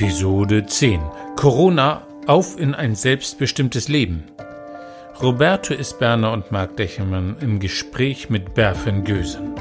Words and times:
Episode 0.00 0.64
10 0.64 1.00
Corona 1.34 2.06
auf 2.28 2.56
in 2.56 2.72
ein 2.72 2.94
selbstbestimmtes 2.94 3.88
Leben. 3.88 4.22
Roberto 5.20 5.74
Isberner 5.74 6.30
und 6.30 6.52
Marc 6.52 6.76
Dechemann 6.76 7.34
im 7.40 7.58
Gespräch 7.58 8.30
mit 8.30 8.54
Berfen 8.54 9.02
Gösen. 9.02 9.56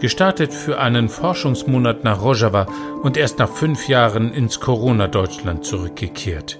Gestartet 0.00 0.52
für 0.52 0.80
einen 0.80 1.08
Forschungsmonat 1.08 2.02
nach 2.02 2.20
Rojava 2.20 2.66
und 3.04 3.16
erst 3.16 3.38
nach 3.38 3.48
fünf 3.48 3.86
Jahren 3.86 4.34
ins 4.34 4.58
Corona-Deutschland 4.58 5.64
zurückgekehrt. 5.64 6.58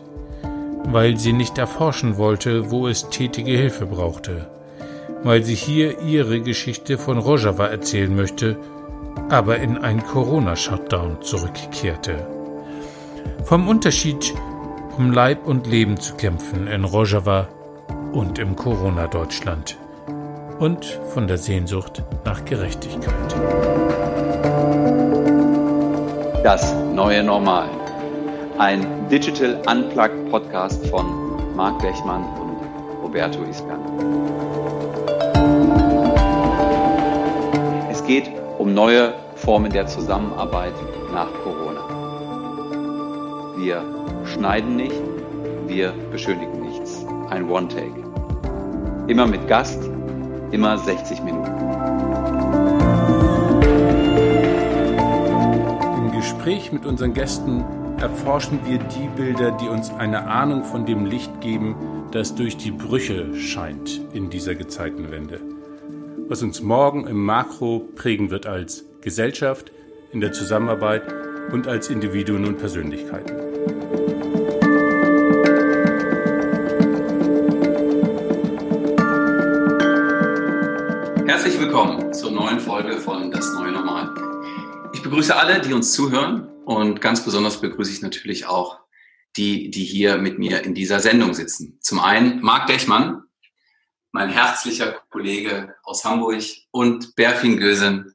Weil 0.85 1.17
sie 1.17 1.33
nicht 1.33 1.59
erforschen 1.59 2.17
wollte, 2.17 2.71
wo 2.71 2.87
es 2.87 3.09
tätige 3.09 3.57
Hilfe 3.57 3.87
brauchte. 3.87 4.47
Weil 5.25 5.43
sie 5.43 5.57
hier 5.57 6.01
ihre 6.03 6.41
Geschichte 6.41 6.97
von 6.97 7.19
Rojava 7.19 7.67
erzählen 7.67 8.15
möchte, 8.15 8.57
aber 9.31 9.57
in 9.57 9.79
ein 9.79 10.01
Corona-Shutdown 10.07 11.23
zurückkehrte. 11.23 12.34
Vom 13.45 13.69
Unterschied 13.69 14.35
um 14.97 15.13
Leib 15.13 15.47
und 15.47 15.67
Leben 15.67 16.01
zu 16.01 16.15
kämpfen 16.15 16.67
in 16.67 16.83
Rojava 16.83 17.49
und 18.13 18.39
im 18.39 18.57
Corona-Deutschland 18.57 19.77
und 20.59 20.99
von 21.13 21.27
der 21.27 21.37
Sehnsucht 21.37 22.03
nach 22.25 22.43
Gerechtigkeit. 22.47 23.35
Das 26.43 26.75
neue 26.95 27.23
Normal. 27.23 27.69
Ein 28.57 29.09
Digital 29.11 29.61
Unplugged 29.71 30.31
Podcast 30.31 30.87
von 30.87 31.55
Marc 31.55 31.83
Lechmann 31.83 32.25
und 32.41 33.03
Roberto 33.03 33.43
Isberner. 33.45 33.93
Es 37.91 38.03
geht 38.07 38.31
um 38.57 38.73
neue 38.73 39.13
Formen 39.37 39.71
der 39.71 39.87
Zusammenarbeit 39.87 40.73
nach 41.13 41.29
Corona. 41.43 41.74
Wir 43.65 43.83
schneiden 44.27 44.77
nicht, 44.77 45.01
wir 45.67 45.95
beschönigen 46.13 46.61
nichts. 46.61 47.03
Ein 47.31 47.49
One-Take. 47.49 48.05
Immer 49.07 49.27
mit 49.27 49.49
Gast, 49.49 49.83
immer 50.51 50.77
60 50.77 51.23
Minuten. 51.23 51.51
Im 55.97 56.13
Gespräch 56.13 56.73
mit 56.73 56.85
unseren 56.85 57.15
Gästen 57.15 57.65
erforschen 57.99 58.61
wir 58.67 58.81
die 58.81 59.09
Bilder, 59.17 59.53
die 59.53 59.69
uns 59.69 59.91
eine 59.95 60.27
Ahnung 60.27 60.65
von 60.65 60.85
dem 60.85 61.07
Licht 61.07 61.41
geben, 61.41 61.75
das 62.13 62.35
durch 62.35 62.59
die 62.59 62.71
Brüche 62.71 63.35
scheint 63.35 63.99
in 64.13 64.29
dieser 64.29 64.55
Gezeitenwende. 64.55 65.41
Was 66.29 66.43
uns 66.43 66.61
morgen 66.61 67.07
im 67.07 67.25
Makro 67.25 67.89
prägen 67.97 68.29
wird 68.29 68.45
als 68.45 68.85
Gesellschaft, 69.01 69.73
in 70.13 70.21
der 70.21 70.33
Zusammenarbeit 70.33 71.05
und 71.51 71.67
als 71.67 71.89
Individuen 71.89 72.45
und 72.45 72.59
Persönlichkeiten. 72.59 73.44
Willkommen 81.65 82.13
zur 82.13 82.31
neuen 82.31 82.61
Folge 82.61 82.99
von 83.01 83.31
Das 83.31 83.55
neue 83.55 83.73
Normal. 83.73 84.13
Ich 84.93 85.03
begrüße 85.03 85.35
alle, 85.35 85.63
die 85.63 85.73
uns 85.73 85.95
zuhören 85.95 86.47
und 86.67 87.01
ganz 87.01 87.25
besonders 87.25 87.59
begrüße 87.59 87.91
ich 87.91 88.03
natürlich 88.03 88.45
auch 88.45 88.81
die, 89.39 89.71
die 89.71 89.83
hier 89.83 90.19
mit 90.19 90.39
mir 90.39 90.63
in 90.63 90.75
dieser 90.75 91.01
Sendung 91.01 91.33
sitzen. 91.33 91.79
Zum 91.81 92.01
einen 92.01 92.43
Marc 92.43 92.67
Dechmann, 92.67 93.23
mein 94.13 94.29
herzlicher 94.29 95.01
Kollege 95.09 95.75
aus 95.85 96.05
Hamburg 96.05 96.43
und 96.71 97.17
Berfin 97.17 97.57
Gösen, 97.57 98.15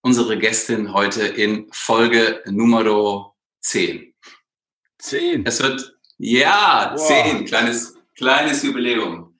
unsere 0.00 0.38
Gästin 0.38 0.94
heute 0.94 1.26
in 1.26 1.68
Folge 1.70 2.40
Nummer 2.46 3.34
10. 3.60 4.14
10. 5.00 5.44
Es 5.44 5.62
wird, 5.62 5.98
ja, 6.16 6.94
wow. 6.96 7.06
10, 7.06 7.44
kleines, 7.44 7.94
kleines 8.16 8.62
Jubiläum. 8.62 9.38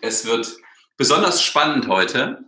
Es 0.00 0.24
wird 0.24 0.56
besonders 0.96 1.42
spannend 1.42 1.86
heute. 1.88 2.45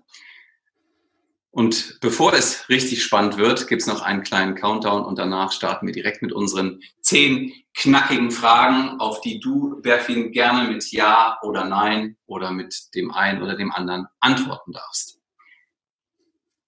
Und 1.50 1.98
bevor 2.00 2.34
es 2.34 2.68
richtig 2.68 3.02
spannend 3.02 3.38
wird, 3.38 3.68
gibt 3.68 3.80
es 3.80 3.88
noch 3.88 4.02
einen 4.02 4.22
kleinen 4.22 4.54
Countdown 4.54 5.04
und 5.04 5.18
danach 5.18 5.50
starten 5.50 5.86
wir 5.86 5.94
direkt 5.94 6.20
mit 6.20 6.32
unseren 6.32 6.82
zehn 7.00 7.52
knackigen 7.74 8.30
Fragen, 8.30 9.00
auf 9.00 9.20
die 9.22 9.40
du, 9.40 9.80
Berfin, 9.80 10.30
gerne 10.30 10.68
mit 10.68 10.90
Ja 10.92 11.38
oder 11.42 11.64
Nein 11.64 12.16
oder 12.26 12.50
mit 12.50 12.94
dem 12.94 13.10
einen 13.10 13.42
oder 13.42 13.56
dem 13.56 13.72
anderen 13.72 14.06
antworten 14.20 14.72
darfst. 14.72 15.18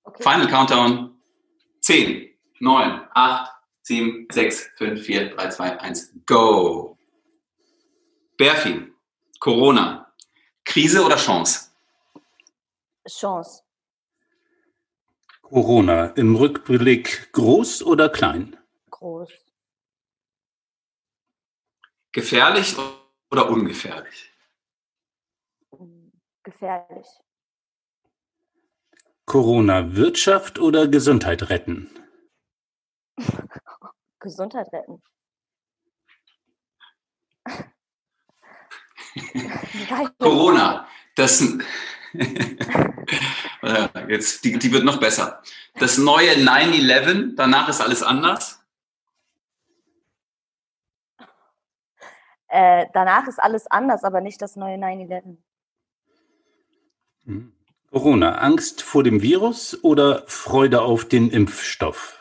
Okay. 0.04 0.22
Final 0.22 0.48
Countdown. 0.48 1.20
10, 1.82 2.28
9, 2.60 3.08
8, 3.14 3.52
7, 3.82 4.26
6, 4.30 4.70
5, 4.76 5.02
4, 5.02 5.34
3, 5.34 5.48
2, 5.48 5.80
1, 5.80 6.14
go. 6.26 6.98
Berfin, 8.36 8.94
Corona. 9.38 10.12
Krise 10.64 11.04
oder 11.04 11.16
Chance? 11.16 11.70
Chance. 13.08 13.62
Corona 15.50 16.06
im 16.14 16.36
Rückblick 16.36 17.32
groß 17.32 17.82
oder 17.82 18.08
klein? 18.08 18.56
Groß. 18.90 19.32
Gefährlich 22.12 22.76
oder 23.32 23.50
ungefährlich? 23.50 24.32
Gefährlich. 26.44 27.08
Corona 29.24 29.96
Wirtschaft 29.96 30.60
oder 30.60 30.86
Gesundheit 30.86 31.50
retten? 31.50 31.90
Gesundheit 34.20 34.72
retten. 34.72 35.02
Corona, 40.20 40.86
das 41.16 41.42
jetzt 44.08 44.44
die, 44.44 44.58
die 44.58 44.72
wird 44.72 44.84
noch 44.84 45.00
besser. 45.00 45.42
Das 45.78 45.98
neue 45.98 46.32
9/11, 46.32 47.34
danach 47.36 47.68
ist 47.68 47.80
alles 47.80 48.02
anders. 48.02 48.60
Äh, 52.48 52.86
danach 52.92 53.28
ist 53.28 53.38
alles 53.38 53.66
anders, 53.68 54.02
aber 54.02 54.20
nicht 54.20 54.42
das 54.42 54.56
neue 54.56 54.76
9/11. 54.76 55.36
Hm. 57.24 57.52
Corona, 57.90 58.38
Angst 58.38 58.82
vor 58.82 59.02
dem 59.02 59.20
Virus 59.22 59.82
oder 59.82 60.22
Freude 60.26 60.82
auf 60.82 61.06
den 61.06 61.30
Impfstoff? 61.30 62.20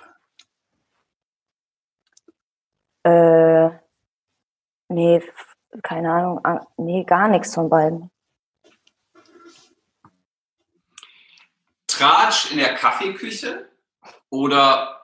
Äh, 3.03 3.69
nee, 4.89 5.21
keine 5.83 6.11
Ahnung. 6.11 6.41
Nee, 6.77 7.03
gar 7.03 7.27
nichts 7.27 7.53
von 7.53 7.69
beiden. 7.69 8.09
Tratsch 11.99 12.51
in 12.51 12.59
der 12.59 12.75
Kaffeeküche 12.75 13.69
oder 14.29 15.01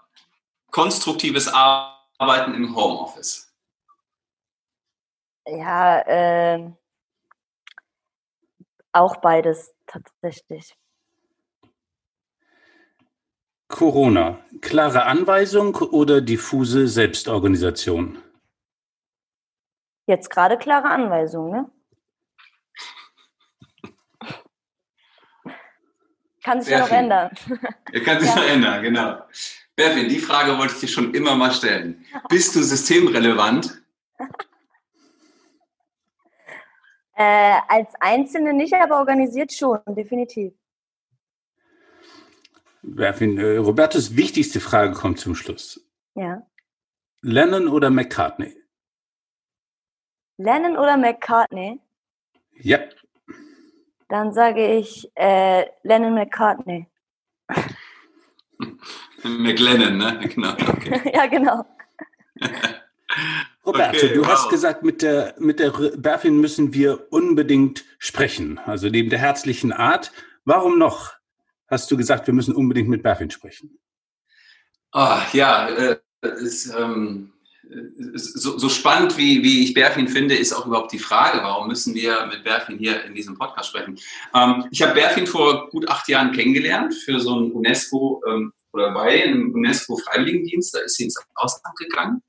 konstruktives 0.72 1.52
Arbeiten 1.54 2.54
im 2.54 2.74
Homeoffice? 2.74 3.54
Ja, 5.46 6.00
äh, 6.08 6.72
auch 8.94 9.18
beides 9.18 9.76
tatsächlich. 9.86 10.74
Corona, 13.68 14.40
klare 14.62 15.04
Anweisung 15.04 15.76
oder 15.76 16.22
diffuse 16.22 16.88
Selbstorganisation? 16.88 18.24
Jetzt 20.08 20.30
gerade 20.30 20.58
klare 20.58 20.88
Anweisung, 20.88 21.50
ne? 21.50 21.70
Kann 26.46 26.62
sich 26.62 26.74
ja 26.74 26.82
noch 26.82 26.92
ändern. 26.92 27.32
Er 27.92 28.04
kann 28.04 28.20
sich 28.20 28.30
ja. 28.30 28.36
noch 28.36 28.48
ändern, 28.48 28.84
genau. 28.84 29.18
Berfin, 29.76 30.08
die 30.08 30.20
Frage 30.20 30.56
wollte 30.60 30.76
ich 30.76 30.82
dir 30.82 30.88
schon 30.88 31.12
immer 31.16 31.36
mal 31.36 31.52
stellen. 31.52 32.06
Bist 32.30 32.56
du 32.56 32.62
systemrelevant? 32.62 33.82
Äh, 37.18 37.62
als 37.70 37.94
Einzelne 38.02 38.52
nicht, 38.52 38.74
aber 38.74 38.98
organisiert 38.98 39.54
schon, 39.54 39.80
definitiv. 39.88 40.52
Berfin, 42.82 43.38
äh, 43.38 43.56
Robertos 43.56 44.18
wichtigste 44.18 44.60
Frage 44.60 44.92
kommt 44.92 45.22
zum 45.22 45.34
Schluss. 45.34 45.80
Ja. 46.16 46.46
Lennon 47.22 47.70
oder 47.70 47.90
McCartney? 47.90 48.54
Lennon 50.36 50.76
oder 50.76 50.98
McCartney? 50.98 51.80
Ja. 52.52 52.80
Dann 54.08 54.34
sage 54.34 54.78
ich 54.78 55.12
äh, 55.16 55.66
Lennon 55.84 56.14
McCartney. 56.14 56.88
McLennan, 59.24 59.98
ne? 59.98 60.28
Genau. 60.28 60.54
Okay. 60.54 61.12
ja, 61.14 61.26
genau. 61.26 61.66
Roberto, 63.66 63.98
okay, 63.98 64.14
du 64.14 64.22
wow. 64.22 64.28
hast 64.28 64.50
gesagt, 64.50 64.84
mit 64.84 65.02
der, 65.02 65.36
mit 65.40 65.60
der 65.60 65.72
Berfin 65.98 66.40
müssen 66.40 66.74
wir 66.74 67.12
unbedingt 67.12 67.84
sprechen. 67.98 68.60
Also 68.60 68.90
neben 68.90 69.10
der 69.10 69.20
herzlichen 69.20 69.74
Art. 69.74 70.12
Warum 70.44 70.78
noch 70.78 71.14
hast 71.68 71.90
du 71.90 71.98
gesagt, 71.98 72.28
wir 72.28 72.34
müssen 72.34 72.54
unbedingt 72.54 72.90
mit 72.90 73.02
Berfin 73.02 73.32
sprechen? 73.32 73.80
Oh, 74.94 75.18
ja, 75.34 75.68
äh, 75.68 75.98
ist, 76.22 76.74
ähm, 76.76 77.34
so, 78.14 78.58
so, 78.58 78.70
spannend, 78.70 79.18
wie, 79.18 79.44
wie 79.44 79.64
ich 79.64 79.74
Berfin 79.74 80.08
finde, 80.08 80.36
ist 80.36 80.54
auch 80.54 80.66
überhaupt 80.66 80.92
die 80.92 81.00
Frage, 81.00 81.40
warum 81.44 81.68
müssen 81.68 81.94
wir 81.94 82.26
mit 82.28 82.44
Berfin 82.44 82.78
hier 82.78 83.04
in 83.06 83.14
diesem 83.14 83.38
Podcast 83.38 83.70
sprechen. 83.70 83.98
Ähm, 84.34 84.66
ich 84.72 84.82
habe 84.82 84.94
Berfin 84.94 85.28
vor 85.28 85.70
gut 85.70 85.90
acht 85.90 86.08
Jahren 86.08 86.32
kennengelernt 86.32 86.94
für 86.94 87.20
so 87.20 87.40
ein 87.40 87.52
UNESCO 87.52 88.22
ähm, 88.28 88.54
oder 88.72 88.92
bei 88.92 89.24
einem 89.24 89.54
UNESCO-Freiwilligendienst. 89.54 90.76
Da 90.76 90.80
ist 90.80 90.96
sie 90.96 91.06
ins 91.06 91.18
Ausland 91.36 91.76
gegangen. 91.78 92.22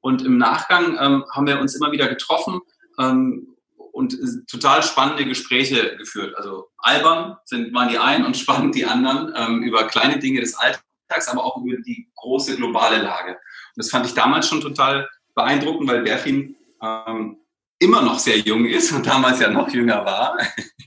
Und 0.00 0.22
im 0.22 0.38
Nachgang 0.38 0.96
ähm, 0.98 1.24
haben 1.32 1.46
wir 1.46 1.60
uns 1.60 1.74
immer 1.74 1.92
wieder 1.92 2.08
getroffen 2.08 2.60
ähm, 2.98 3.56
und 3.92 4.16
total 4.50 4.82
spannende 4.82 5.26
Gespräche 5.26 5.96
geführt. 5.96 6.34
Also 6.36 6.70
albern 6.78 7.36
sind, 7.44 7.74
waren 7.74 7.88
die 7.88 7.98
einen 7.98 8.24
und 8.24 8.36
spannend 8.36 8.74
die 8.74 8.86
anderen 8.86 9.32
ähm, 9.36 9.62
über 9.62 9.86
kleine 9.86 10.18
Dinge 10.18 10.40
des 10.40 10.54
Alltags, 10.54 10.84
aber 11.28 11.44
auch 11.44 11.62
über 11.62 11.76
die 11.76 12.08
große 12.16 12.56
globale 12.56 13.02
Lage. 13.02 13.32
Und 13.32 13.76
das 13.76 13.90
fand 13.90 14.06
ich 14.06 14.14
damals 14.14 14.48
schon 14.48 14.60
total 14.60 15.08
beeindruckend, 15.34 15.88
weil 15.88 16.02
Berfin 16.02 16.56
ähm, 16.82 17.38
immer 17.78 18.02
noch 18.02 18.18
sehr 18.18 18.38
jung 18.38 18.66
ist 18.66 18.92
und 18.92 19.06
damals 19.06 19.40
ja 19.40 19.50
noch 19.50 19.68
jünger 19.70 20.04
war. 20.04 20.38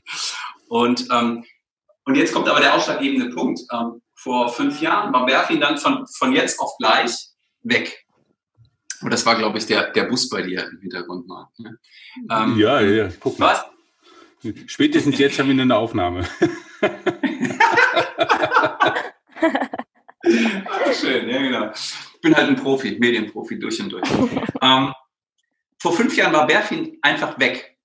und, 0.68 1.08
ähm, 1.12 1.44
und 2.06 2.16
jetzt 2.16 2.34
kommt 2.34 2.48
aber 2.48 2.60
der 2.60 2.76
ausschlaggebende 2.76 3.34
Punkt. 3.34 3.62
Ähm, 3.72 4.02
vor 4.16 4.50
fünf 4.50 4.80
Jahren 4.82 5.12
war 5.12 5.26
Berfin 5.26 5.60
dann 5.60 5.78
von, 5.78 6.08
von 6.08 6.34
jetzt 6.34 6.60
auf 6.60 6.78
gleich 6.78 7.12
weg. 7.64 8.06
Und 9.02 9.12
das 9.12 9.26
war, 9.26 9.36
glaube 9.36 9.58
ich, 9.58 9.66
der, 9.66 9.92
der 9.92 10.04
Bus 10.04 10.30
bei 10.30 10.44
dir 10.44 10.70
im 10.72 10.80
Hintergrund 10.80 11.28
mal. 11.28 11.50
Ne? 11.58 11.78
Ähm, 12.32 12.58
ja, 12.58 12.80
ja, 12.80 13.10
guck 13.20 13.38
mal. 13.38 13.54
Was? 13.54 13.66
Spätestens 14.68 15.18
jetzt 15.20 15.40
haben 15.40 15.50
wir 15.50 15.62
eine 15.62 15.76
Aufnahme. 15.76 16.26
schön, 20.94 21.30
ja 21.30 21.42
genau. 21.42 21.72
Ich 21.72 22.13
bin 22.24 22.36
halt 22.36 22.48
ein 22.48 22.56
Profi, 22.56 22.98
Medienprofi 23.00 23.60
durch 23.60 23.80
und 23.82 23.90
durch. 23.90 24.10
ähm, 24.62 24.94
vor 25.80 25.94
fünf 25.94 26.16
Jahren 26.16 26.34
war 26.34 26.48
Berfin 26.48 26.98
einfach 27.02 27.38
weg. 27.38 27.78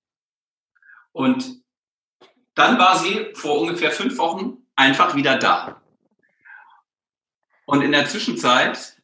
Und 1.13 1.63
dann 2.55 2.79
war 2.79 2.99
sie 2.99 3.33
vor 3.35 3.61
ungefähr 3.61 3.91
fünf 3.91 4.17
Wochen 4.19 4.59
einfach 4.77 5.17
wieder 5.17 5.37
da. 5.37 5.83
Und 7.67 7.83
in 7.83 7.93
der 7.93 8.07
Zwischenzeit, 8.07 9.03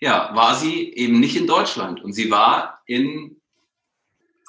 ja, 0.00 0.34
war 0.34 0.54
sie 0.54 0.92
eben 0.94 1.20
nicht 1.20 1.36
in 1.36 1.46
Deutschland 1.46 2.02
und 2.02 2.12
sie 2.12 2.30
war 2.30 2.82
in, 2.86 3.40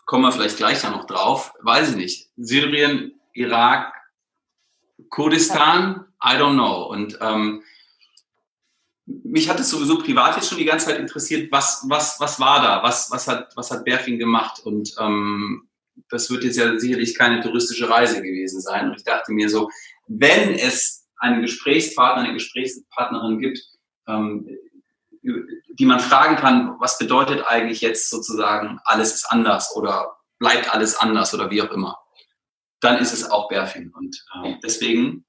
kommen 0.06 0.24
wir 0.24 0.31
vielleicht 0.31 0.57
gleich 0.57 0.81
da 0.81 0.90
noch 0.90 1.06
drauf, 1.06 1.54
weiß 1.62 1.92
ich 1.92 1.96
nicht, 1.98 2.30
Syrien, 2.38 3.19
Irak, 3.34 3.94
Kurdistan, 5.10 6.06
I 6.24 6.36
don't 6.38 6.54
know. 6.54 6.84
Und 6.84 7.18
ähm, 7.22 7.63
mich 9.24 9.50
hat 9.50 9.60
es 9.60 9.70
sowieso 9.70 9.98
privat 9.98 10.36
jetzt 10.36 10.50
schon 10.50 10.58
die 10.58 10.66
ganze 10.66 10.88
Zeit 10.88 11.00
interessiert, 11.00 11.52
was, 11.52 11.84
was, 11.88 12.20
was 12.20 12.40
war 12.40 12.62
da? 12.62 12.84
Was, 12.84 13.10
was, 13.12 13.28
hat, 13.28 13.56
was 13.56 13.72
hat 13.72 13.86
Berfing 13.86 14.20
gemacht? 14.20 14.60
Und 14.64 14.94
ähm, 15.00 15.68
das 16.10 16.30
wird 16.30 16.44
jetzt 16.44 16.58
ja 16.58 16.78
sicherlich 16.78 17.16
keine 17.16 17.42
touristische 17.42 17.90
Reise 17.90 18.22
gewesen 18.22 18.62
sein. 18.62 18.90
Und 18.90 18.98
ich 18.98 19.04
dachte 19.04 19.32
mir 19.32 19.50
so, 19.50 19.70
wenn 20.08 20.54
es 20.54 21.08
einen 21.18 21.42
Gesprächspartner, 21.42 22.24
eine 22.24 22.34
Gesprächspartnerin 22.34 23.40
gibt, 23.40 23.60
ähm, 24.08 24.48
die 25.22 25.86
man 25.86 26.00
fragen 26.00 26.36
kann, 26.36 26.76
was 26.80 26.98
bedeutet 26.98 27.44
eigentlich 27.46 27.82
jetzt 27.82 28.10
sozusagen, 28.10 28.80
alles 28.86 29.16
ist 29.16 29.26
anders 29.26 29.76
oder 29.76 30.18
bleibt 30.38 30.74
alles 30.74 30.96
anders 30.96 31.34
oder 31.34 31.50
wie 31.50 31.62
auch 31.62 31.72
immer, 31.72 31.98
dann 32.80 33.00
ist 33.00 33.14
es 33.14 33.30
auch 33.30 33.50
Berfin. 33.50 33.92
Und 33.94 34.24
äh, 34.44 34.56
deswegen 34.64 35.26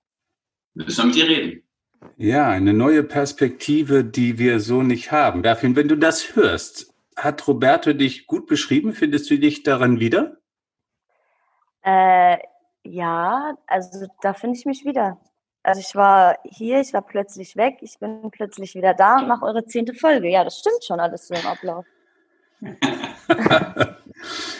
müssen 0.74 0.98
wir 0.98 1.04
mit 1.06 1.14
dir 1.16 1.28
reden. 1.28 1.69
Ja, 2.16 2.48
eine 2.48 2.72
neue 2.72 3.02
Perspektive, 3.02 4.04
die 4.04 4.38
wir 4.38 4.60
so 4.60 4.82
nicht 4.82 5.12
haben. 5.12 5.42
Berfin, 5.42 5.76
wenn 5.76 5.88
du 5.88 5.96
das 5.96 6.34
hörst, 6.34 6.94
hat 7.16 7.46
Roberto 7.46 7.92
dich 7.92 8.26
gut 8.26 8.46
beschrieben? 8.46 8.92
Findest 8.92 9.30
du 9.30 9.38
dich 9.38 9.62
daran 9.62 10.00
wieder? 10.00 10.38
Äh, 11.82 12.38
ja, 12.84 13.54
also 13.66 14.06
da 14.22 14.32
finde 14.32 14.58
ich 14.58 14.64
mich 14.64 14.84
wieder. 14.84 15.18
Also 15.62 15.80
ich 15.80 15.94
war 15.94 16.38
hier, 16.44 16.80
ich 16.80 16.94
war 16.94 17.02
plötzlich 17.02 17.54
weg, 17.56 17.78
ich 17.82 17.98
bin 17.98 18.30
plötzlich 18.30 18.74
wieder 18.74 18.94
da 18.94 19.18
und 19.18 19.28
mache 19.28 19.44
eure 19.44 19.66
zehnte 19.66 19.92
Folge. 19.92 20.28
Ja, 20.28 20.42
das 20.42 20.58
stimmt 20.58 20.82
schon 20.84 21.00
alles 21.00 21.28
so 21.28 21.34
im 21.34 21.46
Ablauf. 21.46 21.84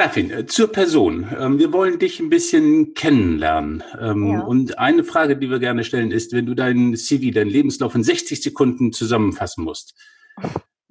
Erfin, 0.00 0.30
äh, 0.30 0.46
zur 0.46 0.72
Person. 0.72 1.28
Ähm, 1.38 1.58
wir 1.58 1.72
wollen 1.72 1.98
dich 1.98 2.20
ein 2.20 2.30
bisschen 2.30 2.94
kennenlernen. 2.94 3.84
Ähm, 4.00 4.26
ja. 4.26 4.40
Und 4.40 4.78
eine 4.78 5.04
Frage, 5.04 5.36
die 5.36 5.50
wir 5.50 5.58
gerne 5.58 5.84
stellen, 5.84 6.10
ist, 6.10 6.32
wenn 6.32 6.46
du 6.46 6.54
deinen 6.54 6.96
CV, 6.96 7.32
deinen 7.32 7.50
Lebenslauf 7.50 7.94
in 7.94 8.02
60 8.02 8.42
Sekunden 8.42 8.92
zusammenfassen 8.92 9.62
musst. 9.62 9.94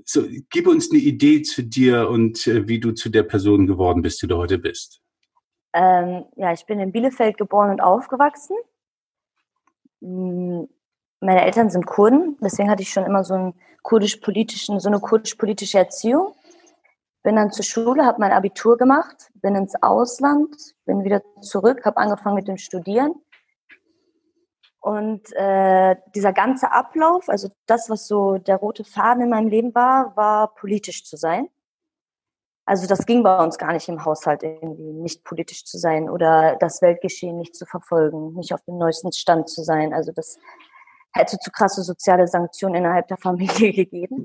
So, 0.06 0.24
gib 0.50 0.68
uns 0.68 0.92
eine 0.92 1.00
Idee 1.00 1.42
zu 1.42 1.64
dir 1.64 2.10
und 2.10 2.48
äh, 2.48 2.68
wie 2.68 2.80
du 2.80 2.92
zu 2.92 3.10
der 3.10 3.24
Person 3.24 3.68
geworden 3.68 4.02
bist, 4.02 4.22
die 4.22 4.28
du 4.28 4.38
heute 4.38 4.60
bist. 4.60 5.02
Ähm, 5.74 6.26
ja, 6.36 6.54
ich 6.54 6.66
bin 6.66 6.80
in 6.80 6.92
Bielefeld 6.92 7.38
geboren 7.38 7.72
und 7.72 7.82
aufgewachsen. 7.82 8.56
Hm, 10.02 10.68
meine 11.20 11.44
Eltern 11.44 11.70
sind 11.70 11.86
Kurden, 11.86 12.38
deswegen 12.42 12.70
hatte 12.70 12.82
ich 12.82 12.92
schon 12.92 13.06
immer 13.06 13.24
so 13.24 13.34
einen 13.34 13.54
kurdisch-politischen, 13.84 14.80
so 14.80 14.88
eine 14.88 15.00
kurdisch-politische 15.00 15.78
Erziehung. 15.78 16.34
Bin 17.24 17.36
dann 17.36 17.52
zur 17.52 17.66
Schule, 17.66 18.06
habe 18.06 18.20
mein 18.20 18.32
Abitur 18.32 18.78
gemacht, 18.78 19.30
bin 19.36 19.56
ins 19.56 19.76
Ausland, 19.82 20.56
bin 20.86 21.04
wieder 21.04 21.22
zurück, 21.42 21.86
habe 21.86 21.98
angefangen 21.98 22.36
mit 22.36 22.48
dem 22.48 22.58
Studieren. 22.58 23.14
Und 24.82 25.34
äh, 25.34 25.98
dieser 26.16 26.32
ganze 26.32 26.72
Ablauf, 26.72 27.28
also 27.28 27.50
das, 27.66 27.90
was 27.90 28.08
so 28.08 28.38
der 28.38 28.56
rote 28.56 28.86
Faden 28.86 29.24
in 29.24 29.30
meinem 29.30 29.50
Leben 29.50 29.76
war, 29.76 30.16
war 30.16 30.56
politisch 30.56 31.04
zu 31.04 31.18
sein. 31.18 31.50
Also 32.66 32.88
das 32.88 33.06
ging 33.06 33.24
bei 33.24 33.44
uns 33.44 33.58
gar 33.58 33.74
nicht 33.74 33.90
im 33.90 34.06
Haushalt 34.06 34.44
irgendwie, 34.44 34.94
nicht 34.94 35.24
politisch 35.24 35.66
zu 35.66 35.80
sein 35.80 36.08
oder 36.08 36.56
das 36.60 36.82
Weltgeschehen 36.84 37.36
nicht 37.36 37.56
zu 37.56 37.66
verfolgen, 37.66 38.36
nicht 38.36 38.54
auf 38.54 38.62
dem 38.62 38.78
neuesten 38.78 39.12
Stand 39.12 39.50
zu 39.50 39.64
sein. 39.64 39.92
Also 39.92 40.12
das 40.12 40.38
hätte 41.12 41.40
zu 41.40 41.50
krasse 41.52 41.82
soziale 41.82 42.28
Sanktionen 42.28 42.76
innerhalb 42.76 43.08
der 43.08 43.18
Familie 43.18 43.74
gegeben. 43.74 44.24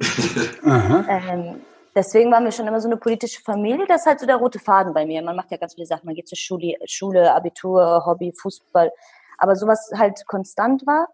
ähm, 1.08 1.62
deswegen 1.94 2.30
waren 2.30 2.44
wir 2.44 2.52
schon 2.52 2.66
immer 2.66 2.80
so 2.80 2.88
eine 2.88 2.96
politische 2.96 3.40
Familie. 3.40 3.86
Das 3.86 4.02
ist 4.02 4.06
halt 4.06 4.20
so 4.20 4.26
der 4.26 4.36
rote 4.36 4.58
Faden 4.58 4.94
bei 4.94 5.06
mir. 5.06 5.22
Man 5.22 5.36
macht 5.36 5.50
ja 5.50 5.56
ganz 5.56 5.74
viele 5.74 5.86
Sachen. 5.86 6.06
Man 6.06 6.14
geht 6.14 6.28
zur 6.28 6.38
Schule, 6.38 6.76
Schule 6.86 7.34
Abitur, 7.34 8.04
Hobby, 8.06 8.32
Fußball. 8.32 8.90
Aber 9.38 9.56
sowas 9.56 9.90
halt 9.96 10.26
konstant 10.26 10.86
war, 10.86 11.08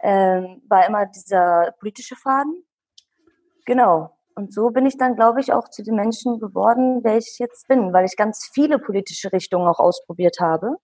ähm, 0.00 0.62
war 0.68 0.86
immer 0.86 1.06
dieser 1.06 1.72
politische 1.78 2.16
Faden. 2.16 2.64
Genau. 3.64 4.16
Und 4.34 4.52
so 4.52 4.70
bin 4.70 4.84
ich 4.84 4.98
dann, 4.98 5.16
glaube 5.16 5.40
ich, 5.40 5.52
auch 5.52 5.68
zu 5.70 5.82
den 5.82 5.96
Menschen 5.96 6.38
geworden, 6.38 7.02
der 7.02 7.16
ich 7.16 7.38
jetzt 7.38 7.68
bin, 7.68 7.92
weil 7.94 8.04
ich 8.04 8.16
ganz 8.16 8.50
viele 8.52 8.78
politische 8.78 9.32
Richtungen 9.32 9.66
auch 9.66 9.78
ausprobiert 9.78 10.40
habe. 10.40 10.76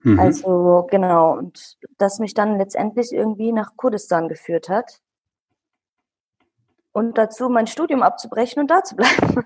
Mhm. 0.00 0.18
Also 0.18 0.86
genau, 0.90 1.38
und 1.38 1.78
das 1.98 2.18
mich 2.18 2.34
dann 2.34 2.58
letztendlich 2.58 3.12
irgendwie 3.12 3.52
nach 3.52 3.76
Kurdistan 3.76 4.28
geführt 4.28 4.68
hat. 4.68 5.00
Und 6.94 7.18
dazu 7.18 7.48
mein 7.48 7.66
Studium 7.66 8.02
abzubrechen 8.02 8.62
und 8.62 8.70
da 8.70 8.84
zu 8.84 8.94
bleiben. 8.96 9.42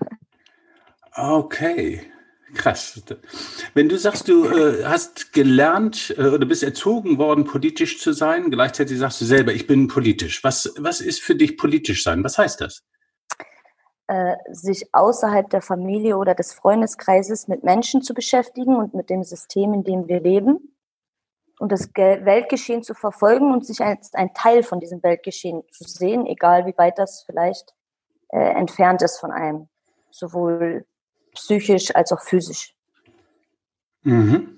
Okay, 1.15 2.03
krass. 2.53 3.01
Wenn 3.73 3.89
du 3.89 3.97
sagst, 3.97 4.27
du 4.27 4.45
äh, 4.45 4.85
hast 4.85 5.33
gelernt 5.33 6.13
äh, 6.17 6.27
oder 6.27 6.45
bist 6.45 6.63
erzogen 6.63 7.17
worden, 7.17 7.45
politisch 7.45 7.99
zu 7.99 8.13
sein, 8.13 8.51
gleichzeitig 8.51 8.99
sagst 8.99 9.19
du 9.19 9.25
selber, 9.25 9.51
ich 9.51 9.65
bin 9.65 9.87
politisch. 9.87 10.43
Was, 10.43 10.71
was 10.77 11.01
ist 11.01 11.21
für 11.21 11.35
dich 11.35 11.57
politisch 11.57 12.03
sein? 12.03 12.23
Was 12.23 12.37
heißt 12.37 12.61
das? 12.61 12.83
Äh, 14.07 14.35
sich 14.51 14.93
außerhalb 14.93 15.49
der 15.49 15.63
Familie 15.63 16.17
oder 16.17 16.35
des 16.35 16.53
Freundeskreises 16.53 17.47
mit 17.47 17.63
Menschen 17.63 18.03
zu 18.03 18.13
beschäftigen 18.13 18.75
und 18.75 18.93
mit 18.93 19.09
dem 19.09 19.23
System, 19.23 19.73
in 19.73 19.83
dem 19.83 20.07
wir 20.07 20.21
leben 20.21 20.71
und 21.59 21.71
das 21.71 21.89
Weltgeschehen 21.93 22.83
zu 22.83 22.93
verfolgen 22.93 23.51
und 23.51 23.65
sich 23.65 23.81
als 23.81 24.13
ein 24.13 24.33
Teil 24.33 24.63
von 24.63 24.79
diesem 24.79 25.03
Weltgeschehen 25.03 25.61
zu 25.71 25.83
sehen, 25.83 26.25
egal 26.25 26.65
wie 26.65 26.77
weit 26.77 26.97
das 26.97 27.23
vielleicht 27.25 27.73
äh, 28.29 28.39
entfernt 28.39 29.01
ist 29.01 29.19
von 29.19 29.31
einem, 29.31 29.67
sowohl 30.09 30.85
psychisch 31.33 31.93
als 31.93 32.11
auch 32.13 32.21
physisch. 32.21 32.73
Mhm. 34.03 34.57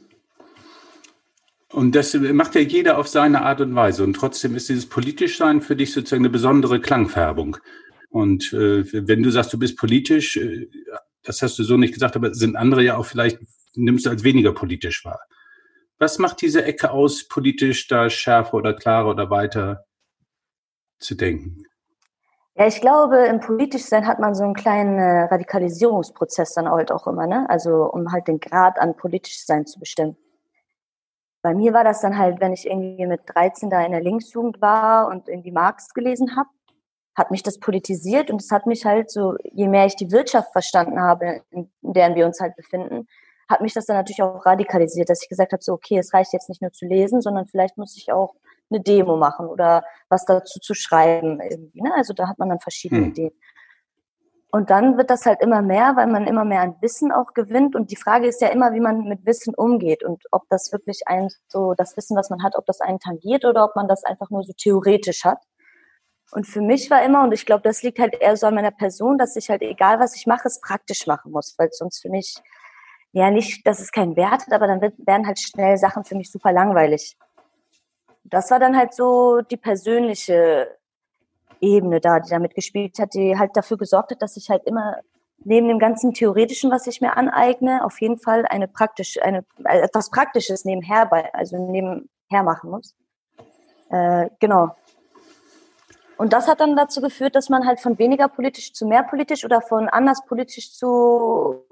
Und 1.69 1.95
das 1.95 2.13
macht 2.13 2.55
ja 2.55 2.61
jeder 2.61 2.97
auf 2.97 3.07
seine 3.07 3.43
Art 3.43 3.61
und 3.61 3.73
Weise. 3.73 4.03
Und 4.03 4.13
trotzdem 4.13 4.55
ist 4.55 4.69
dieses 4.69 4.87
Politischsein 4.87 5.61
für 5.61 5.75
dich 5.75 5.93
sozusagen 5.93 6.21
eine 6.21 6.29
besondere 6.29 6.81
Klangfärbung. 6.81 7.57
Und 8.09 8.53
äh, 8.53 9.07
wenn 9.07 9.23
du 9.23 9.31
sagst, 9.31 9.53
du 9.53 9.57
bist 9.57 9.77
politisch, 9.77 10.37
äh, 10.37 10.67
das 11.23 11.41
hast 11.41 11.57
du 11.57 11.63
so 11.63 11.77
nicht 11.77 11.93
gesagt, 11.93 12.15
aber 12.15 12.33
sind 12.33 12.57
andere 12.57 12.83
ja 12.83 12.97
auch 12.97 13.05
vielleicht, 13.05 13.39
nimmst 13.73 14.05
du 14.05 14.09
als 14.09 14.23
weniger 14.23 14.53
politisch 14.53 15.03
wahr. 15.05 15.21
Was 16.01 16.17
macht 16.17 16.41
diese 16.41 16.65
Ecke 16.65 16.89
aus, 16.89 17.27
politisch 17.27 17.87
da 17.87 18.09
schärfer 18.09 18.55
oder 18.55 18.73
klarer 18.73 19.11
oder 19.11 19.29
weiter 19.29 19.85
zu 20.97 21.13
denken? 21.13 21.63
Ja, 22.55 22.65
ich 22.65 22.81
glaube, 22.81 23.17
im 23.27 23.39
Politischsein 23.39 24.07
hat 24.07 24.17
man 24.19 24.33
so 24.33 24.43
einen 24.43 24.55
kleinen 24.55 24.97
äh, 24.97 25.25
Radikalisierungsprozess 25.25 26.55
dann 26.55 26.67
halt 26.67 26.91
auch 26.91 27.05
immer, 27.05 27.27
ne? 27.27 27.47
Also 27.51 27.85
um 27.85 28.11
halt 28.11 28.27
den 28.27 28.39
Grad 28.39 28.79
an 28.79 28.97
Politischsein 28.97 29.67
zu 29.67 29.79
bestimmen. 29.79 30.17
Bei 31.43 31.53
mir 31.53 31.71
war 31.71 31.83
das 31.83 32.01
dann 32.01 32.17
halt, 32.17 32.41
wenn 32.41 32.53
ich 32.53 32.65
irgendwie 32.65 33.05
mit 33.05 33.21
13 33.27 33.69
da 33.69 33.85
in 33.85 33.91
der 33.91 34.01
Linksjugend 34.01 34.59
war 34.59 35.07
und 35.07 35.29
irgendwie 35.29 35.51
Marx 35.51 35.93
gelesen 35.93 36.35
habe, 36.35 36.49
hat 37.15 37.29
mich 37.29 37.43
das 37.43 37.59
politisiert 37.59 38.31
und 38.31 38.41
es 38.41 38.49
hat 38.49 38.65
mich 38.65 38.85
halt 38.85 39.11
so, 39.11 39.35
je 39.43 39.67
mehr 39.67 39.85
ich 39.85 39.97
die 39.97 40.11
Wirtschaft 40.11 40.51
verstanden 40.51 40.99
habe, 40.99 41.43
in, 41.51 41.69
in 41.83 41.93
der 41.93 42.15
wir 42.15 42.25
uns 42.25 42.39
halt 42.39 42.55
befinden, 42.55 43.07
hat 43.49 43.61
mich 43.61 43.73
das 43.73 43.85
dann 43.85 43.97
natürlich 43.97 44.21
auch 44.23 44.45
radikalisiert, 44.45 45.09
dass 45.09 45.23
ich 45.23 45.29
gesagt 45.29 45.51
habe, 45.53 45.63
so 45.63 45.73
okay, 45.73 45.97
es 45.97 46.13
reicht 46.13 46.33
jetzt 46.33 46.49
nicht 46.49 46.61
nur 46.61 46.71
zu 46.71 46.85
lesen, 46.85 47.21
sondern 47.21 47.47
vielleicht 47.47 47.77
muss 47.77 47.97
ich 47.97 48.11
auch 48.11 48.35
eine 48.69 48.81
Demo 48.81 49.17
machen 49.17 49.47
oder 49.47 49.83
was 50.09 50.25
dazu 50.25 50.59
zu 50.59 50.73
schreiben 50.73 51.41
irgendwie. 51.41 51.81
Ne? 51.81 51.93
Also 51.95 52.13
da 52.13 52.27
hat 52.27 52.39
man 52.39 52.49
dann 52.49 52.59
verschiedene 52.59 53.01
hm. 53.01 53.09
Ideen. 53.09 53.31
Und 54.53 54.69
dann 54.69 54.97
wird 54.97 55.09
das 55.09 55.25
halt 55.25 55.41
immer 55.41 55.61
mehr, 55.61 55.95
weil 55.95 56.07
man 56.07 56.27
immer 56.27 56.43
mehr 56.43 56.61
an 56.61 56.75
Wissen 56.81 57.13
auch 57.13 57.33
gewinnt. 57.33 57.73
Und 57.73 57.89
die 57.89 57.95
Frage 57.95 58.27
ist 58.27 58.41
ja 58.41 58.49
immer, 58.49 58.73
wie 58.73 58.81
man 58.81 59.05
mit 59.05 59.25
Wissen 59.25 59.55
umgeht 59.55 60.03
und 60.03 60.23
ob 60.31 60.43
das 60.49 60.73
wirklich 60.73 61.03
ein, 61.05 61.29
so 61.47 61.73
das 61.73 61.95
Wissen, 61.95 62.17
was 62.17 62.29
man 62.29 62.43
hat, 62.43 62.57
ob 62.57 62.65
das 62.65 62.81
einen 62.81 62.99
tangiert 62.99 63.45
oder 63.45 63.63
ob 63.63 63.77
man 63.77 63.87
das 63.87 64.03
einfach 64.03 64.29
nur 64.29 64.43
so 64.43 64.51
theoretisch 64.51 65.23
hat. 65.23 65.39
Und 66.31 66.47
für 66.47 66.61
mich 66.61 66.91
war 66.91 67.03
immer, 67.03 67.23
und 67.23 67.33
ich 67.33 67.45
glaube, 67.45 67.61
das 67.61 67.81
liegt 67.81 67.99
halt 67.99 68.13
eher 68.19 68.35
so 68.35 68.47
an 68.47 68.55
meiner 68.55 68.71
Person, 68.71 69.17
dass 69.17 69.37
ich 69.37 69.49
halt, 69.49 69.61
egal 69.61 69.99
was 69.99 70.15
ich 70.15 70.27
mache, 70.27 70.47
es 70.49 70.59
praktisch 70.59 71.07
machen 71.07 71.31
muss, 71.31 71.55
weil 71.57 71.69
sonst 71.71 72.01
für 72.01 72.09
mich, 72.09 72.35
ja 73.13 73.29
nicht, 73.29 73.65
dass 73.67 73.79
es 73.79 73.91
keinen 73.91 74.15
Wert 74.15 74.45
hat, 74.45 74.53
aber 74.53 74.67
dann 74.67 74.81
wird, 74.81 74.95
werden 75.05 75.27
halt 75.27 75.39
schnell 75.39 75.77
Sachen 75.77 76.03
für 76.03 76.15
mich 76.15 76.31
super 76.31 76.51
langweilig. 76.51 77.17
Das 78.23 78.51
war 78.51 78.59
dann 78.59 78.77
halt 78.77 78.93
so 78.93 79.41
die 79.41 79.57
persönliche 79.57 80.77
Ebene 81.59 81.99
da, 81.99 82.19
die 82.19 82.29
damit 82.29 82.55
gespielt 82.55 82.97
hat, 82.99 83.13
die 83.13 83.37
halt 83.37 83.51
dafür 83.55 83.77
gesorgt 83.77 84.11
hat, 84.11 84.21
dass 84.21 84.37
ich 84.37 84.49
halt 84.49 84.63
immer 84.65 84.97
neben 85.43 85.67
dem 85.67 85.79
ganzen 85.79 86.13
Theoretischen, 86.13 86.71
was 86.71 86.87
ich 86.87 87.01
mir 87.01 87.17
aneigne, 87.17 87.83
auf 87.83 87.99
jeden 87.99 88.17
Fall 88.17 88.45
eine 88.45 88.67
praktische, 88.67 89.21
eine, 89.23 89.43
etwas 89.63 90.09
Praktisches 90.09 90.65
nebenher 90.65 91.05
bei, 91.07 91.33
also 91.33 91.57
nebenher 91.57 92.43
machen 92.43 92.69
muss. 92.69 92.95
Äh, 93.89 94.29
genau. 94.39 94.75
Und 96.21 96.33
das 96.33 96.47
hat 96.47 96.59
dann 96.59 96.75
dazu 96.75 97.01
geführt, 97.01 97.33
dass 97.33 97.49
man 97.49 97.65
halt 97.65 97.79
von 97.79 97.97
weniger 97.97 98.27
politisch 98.27 98.73
zu 98.73 98.85
mehr 98.85 99.01
politisch 99.01 99.43
oder 99.43 99.59
von 99.59 99.89
anders 99.89 100.23
politisch 100.27 100.71
zu 100.71 101.65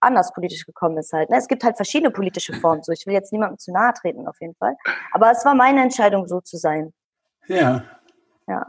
anders 0.00 0.32
politisch 0.32 0.64
gekommen 0.64 0.96
ist 0.96 1.12
halt. 1.12 1.28
Ne? 1.28 1.36
Es 1.36 1.46
gibt 1.46 1.62
halt 1.62 1.76
verschiedene 1.76 2.10
politische 2.10 2.54
Formen. 2.54 2.82
So, 2.82 2.90
ich 2.92 3.06
will 3.06 3.12
jetzt 3.12 3.34
niemandem 3.34 3.58
zu 3.58 3.70
nahe 3.70 3.92
treten 3.92 4.26
auf 4.26 4.40
jeden 4.40 4.54
Fall. 4.54 4.76
Aber 5.12 5.30
es 5.30 5.44
war 5.44 5.54
meine 5.54 5.82
Entscheidung, 5.82 6.26
so 6.26 6.40
zu 6.40 6.56
sein. 6.56 6.94
Ja. 7.48 7.84
Ja. 8.48 8.64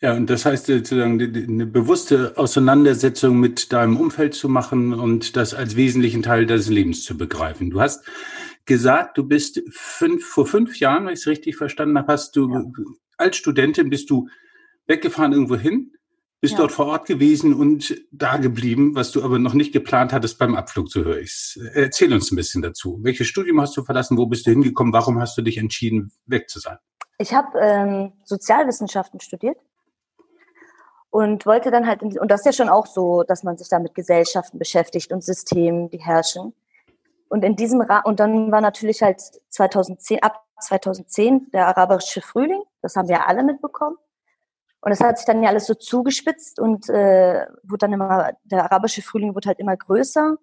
Ja, 0.00 0.12
und 0.12 0.30
das 0.30 0.46
heißt 0.46 0.66
sozusagen 0.66 1.20
eine 1.20 1.66
bewusste 1.66 2.34
Auseinandersetzung 2.36 3.40
mit 3.40 3.72
deinem 3.72 3.96
Umfeld 3.96 4.34
zu 4.34 4.48
machen 4.48 4.94
und 4.94 5.36
das 5.36 5.54
als 5.54 5.74
wesentlichen 5.74 6.22
Teil 6.22 6.46
deines 6.46 6.68
Lebens 6.68 7.02
zu 7.02 7.18
begreifen. 7.18 7.70
Du 7.70 7.80
hast 7.80 8.08
gesagt, 8.64 9.18
du 9.18 9.24
bist 9.24 9.60
fünf, 9.70 10.24
vor 10.24 10.46
fünf 10.46 10.78
Jahren, 10.78 11.06
wenn 11.06 11.14
ich 11.14 11.18
es 11.18 11.26
richtig 11.26 11.56
verstanden 11.56 11.98
habe, 11.98 12.12
hast 12.12 12.36
du 12.36 12.48
ja. 12.48 12.62
als 13.18 13.36
Studentin 13.36 13.90
bist 13.90 14.08
du 14.08 14.28
weggefahren 14.86 15.32
irgendwo 15.32 15.56
hin, 15.56 15.92
bist 16.42 16.54
ja. 16.54 16.58
dort 16.58 16.72
vor 16.72 16.86
Ort 16.86 17.06
gewesen 17.06 17.54
und 17.54 17.94
da 18.10 18.36
geblieben, 18.36 18.96
was 18.96 19.12
du 19.12 19.22
aber 19.22 19.38
noch 19.38 19.54
nicht 19.54 19.72
geplant 19.72 20.12
hattest 20.12 20.38
beim 20.40 20.56
Abflug, 20.56 20.90
so 20.90 21.04
höre 21.04 21.18
ich's. 21.18 21.56
Erzähl 21.74 22.12
uns 22.12 22.32
ein 22.32 22.36
bisschen 22.36 22.62
dazu. 22.62 22.98
Welches 23.02 23.28
Studium 23.28 23.60
hast 23.60 23.76
du 23.76 23.84
verlassen? 23.84 24.18
Wo 24.18 24.26
bist 24.26 24.46
du 24.46 24.50
hingekommen? 24.50 24.92
Warum 24.92 25.20
hast 25.20 25.38
du 25.38 25.42
dich 25.42 25.56
entschieden, 25.58 26.10
weg 26.26 26.50
zu 26.50 26.58
sein? 26.58 26.78
Ich 27.18 27.32
habe 27.32 27.56
ähm, 27.60 28.12
Sozialwissenschaften 28.24 29.20
studiert 29.20 29.56
und 31.10 31.46
wollte 31.46 31.70
dann 31.70 31.86
halt, 31.86 32.02
in, 32.02 32.18
und 32.18 32.28
das 32.28 32.40
ist 32.40 32.46
ja 32.46 32.52
schon 32.52 32.68
auch 32.68 32.86
so, 32.86 33.22
dass 33.22 33.44
man 33.44 33.56
sich 33.56 33.68
da 33.68 33.78
mit 33.78 33.94
Gesellschaften 33.94 34.58
beschäftigt 34.58 35.12
und 35.12 35.22
Systemen, 35.22 35.90
die 35.90 36.00
herrschen. 36.00 36.54
Und 37.28 37.44
in 37.44 37.54
diesem 37.54 37.82
Ra 37.82 38.00
und 38.00 38.18
dann 38.18 38.50
war 38.50 38.60
natürlich 38.60 39.00
halt 39.00 39.20
2010, 39.50 40.22
ab 40.22 40.42
2010 40.60 41.50
der 41.52 41.68
arabische 41.68 42.20
Frühling, 42.20 42.62
das 42.80 42.96
haben 42.96 43.08
wir 43.08 43.28
alle 43.28 43.44
mitbekommen. 43.44 43.96
Und 44.84 44.90
es 44.90 45.00
hat 45.00 45.16
sich 45.16 45.26
dann 45.26 45.42
ja 45.42 45.48
alles 45.48 45.66
so 45.66 45.74
zugespitzt 45.74 46.58
und 46.58 46.88
äh, 46.88 47.46
wurde 47.62 47.78
dann 47.78 47.92
immer, 47.92 48.32
der 48.42 48.64
arabische 48.64 49.00
Frühling 49.00 49.34
wurde 49.34 49.48
halt 49.48 49.60
immer 49.60 49.76
größer. 49.76 50.36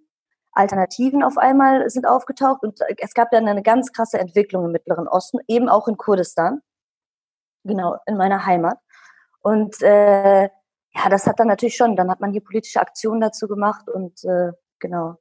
Alternativen 0.54 1.24
auf 1.24 1.38
einmal 1.38 1.90
sind 1.90 2.08
aufgetaucht 2.08 2.64
und 2.64 2.80
es 2.98 3.14
gab 3.14 3.32
dann 3.32 3.48
eine 3.48 3.62
ganz 3.62 3.92
krasse 3.92 4.18
Entwicklung 4.18 4.66
im 4.66 4.72
Mittleren 4.72 5.10
Osten, 5.10 5.40
eben 5.48 5.68
auch 5.68 5.90
in 5.90 5.98
Kurdistan, 5.98 6.62
genau, 7.66 7.98
in 8.06 8.16
meiner 8.16 8.46
Heimat. 8.46 8.78
Und 9.42 9.82
äh, 9.82 10.44
ja, 10.44 11.10
das 11.10 11.28
hat 11.28 11.40
dann 11.40 11.48
natürlich 11.48 11.76
schon, 11.76 11.98
dann 11.98 12.10
hat 12.10 12.22
man 12.22 12.32
hier 12.32 12.44
politische 12.44 12.80
Aktionen 12.80 13.20
dazu 13.20 13.48
gemacht 13.48 13.90
und 13.90 14.24
äh, 14.24 14.54
genau. 14.80 15.18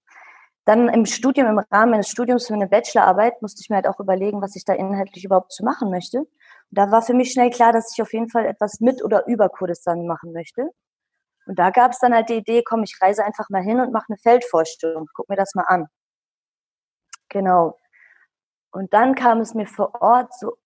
Dann 0.65 0.89
im 0.89 1.07
Studium, 1.07 1.49
im 1.49 1.59
Rahmen 1.59 1.91
meines 1.91 2.09
Studiums 2.09 2.47
für 2.47 2.55
eine 2.55 2.69
Bachelorarbeit 2.69 3.43
musste 3.43 3.63
ich 3.63 3.69
mir 3.69 3.77
halt 3.77 3.89
auch 3.89 3.99
überlegen, 3.99 4.43
was 4.43 4.55
ich 4.55 4.65
da 4.65 4.75
inhaltlich 4.75 5.25
überhaupt 5.25 5.53
zu 5.53 5.65
machen 5.65 5.91
möchte 5.91 6.27
da 6.71 6.91
war 6.91 7.03
für 7.03 7.15
mich 7.15 7.33
schnell 7.33 7.51
klar, 7.51 7.73
dass 7.73 7.93
ich 7.95 8.03
auf 8.03 8.13
jeden 8.13 8.29
Fall 8.29 8.47
etwas 8.47 8.81
mit 8.81 9.03
oder 9.03 9.27
über 9.27 9.49
Kurdistan 9.49 10.07
machen 10.07 10.33
möchte. 10.33 10.71
Und 11.47 11.59
da 11.59 11.71
gab 11.71 11.93
es 11.93 11.99
dann 11.99 12.15
halt 12.15 12.29
die 12.29 12.37
Idee, 12.37 12.63
komm, 12.63 12.83
ich 12.83 12.99
reise 13.01 13.25
einfach 13.25 13.49
mal 13.49 13.63
hin 13.63 13.81
und 13.81 13.93
mache 13.93 14.07
eine 14.11 14.19
Feldvorstellung, 14.19 15.07
guck 15.15 15.29
mir 15.29 15.37
das 15.37 15.55
mal 15.55 15.65
an. 15.67 15.87
Genau. 17.31 17.79
Und 18.71 18.93
dann 18.93 19.15
kam 19.15 19.41
es 19.41 19.55
mir 19.55 19.67
vor 19.67 20.01
Ort 20.03 20.35
so 20.39 20.57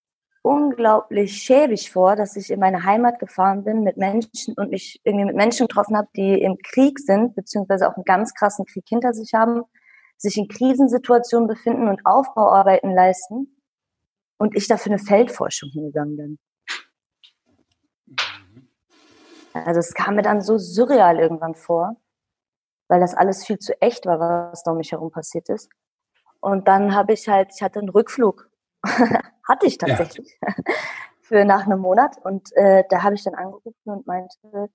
unglaublich 0.43 1.41
schäbig 1.41 1.93
vor, 1.93 2.17
dass 2.17 2.35
ich 2.37 2.51
in 2.51 2.59
meine 2.59 2.85
Heimat 2.85 3.21
gefahren 3.21 3.63
bin 3.63 3.85
mit 3.85 3.97
Menschen 3.97 4.55
und 4.57 4.71
mich 4.71 5.01
irgendwie 5.05 5.27
mit 5.27 5.37
Menschen 5.37 5.69
getroffen 5.69 5.97
habe, 5.97 6.09
die 6.17 6.43
im 6.43 6.59
Krieg 6.59 6.99
sind, 6.99 7.37
beziehungsweise 7.37 7.89
auch 7.89 7.95
einen 7.95 8.05
ganz 8.05 8.35
krassen 8.35 8.67
Krieg 8.67 8.85
hinter 8.89 9.13
sich 9.13 9.35
haben, 9.35 9.63
sich 10.17 10.37
in 10.37 10.49
Krisensituationen 10.49 11.47
befinden 11.47 11.89
und 11.89 12.05
Aufbauarbeiten 12.05 12.93
leisten 12.93 13.52
und 14.43 14.57
ich 14.57 14.67
dafür 14.67 14.91
eine 14.91 14.99
Feldforschung 14.99 15.71
hingegangen 15.71 16.17
bin. 16.17 16.39
Also 19.53 19.79
es 19.79 19.95
kam 19.95 20.17
mir 20.17 20.23
dann 20.23 20.41
so 20.41 20.59
surreal 20.59 21.21
irgendwann 21.21 21.55
vor, 21.55 21.95
weil 22.89 22.99
das 22.99 23.15
alles 23.15 23.47
viel 23.47 23.61
zu 23.61 23.81
echt 23.81 24.05
war, 24.05 24.19
was 24.19 24.65
da 24.65 24.73
um 24.73 24.79
mich 24.79 24.91
herum 24.91 25.13
passiert 25.13 25.49
ist. 25.49 25.71
Und 26.41 26.67
dann 26.67 26.93
habe 26.93 27.13
ich 27.13 27.29
halt, 27.29 27.53
ich 27.55 27.63
hatte 27.63 27.79
einen 27.79 27.91
Rückflug, 27.91 28.51
hatte 28.83 29.67
ich 29.67 29.79
tatsächlich, 29.79 30.37
ja. 30.43 30.55
für 31.21 31.45
nach 31.45 31.67
einem 31.67 31.79
Monat. 31.79 32.17
Und 32.25 32.51
äh, 32.57 32.83
da 32.91 33.05
habe 33.05 33.15
ich 33.15 33.23
dann 33.23 33.37
angerufen 33.37 33.77
und 33.85 34.09
meinte, 34.09 34.71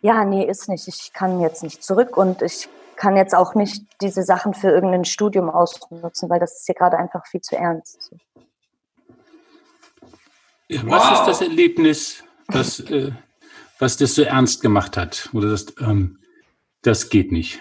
ja, 0.00 0.24
nee, 0.24 0.44
ist 0.44 0.68
nicht, 0.68 0.88
ich 0.88 1.12
kann 1.12 1.40
jetzt 1.40 1.62
nicht 1.62 1.84
zurück 1.84 2.16
und 2.16 2.42
ich 2.42 2.68
kann 2.96 3.16
jetzt 3.16 3.36
auch 3.36 3.54
nicht 3.54 3.86
diese 4.00 4.24
Sachen 4.24 4.54
für 4.54 4.70
irgendein 4.70 5.04
Studium 5.04 5.50
ausnutzen, 5.50 6.28
weil 6.28 6.40
das 6.40 6.56
ist 6.56 6.66
hier 6.66 6.74
gerade 6.74 6.98
einfach 6.98 7.28
viel 7.28 7.42
zu 7.42 7.56
ernst. 7.56 8.12
Ja, 10.72 10.80
was 10.86 11.02
wow. 11.04 11.20
ist 11.20 11.26
das 11.26 11.42
Erlebnis, 11.42 12.24
was, 12.48 12.80
äh, 12.80 13.12
was 13.78 13.98
das 13.98 14.14
so 14.14 14.22
ernst 14.22 14.62
gemacht 14.62 14.96
hat? 14.96 15.28
Oder 15.34 15.50
das, 15.50 15.66
ähm, 15.80 16.18
das 16.80 17.10
geht 17.10 17.30
nicht? 17.30 17.60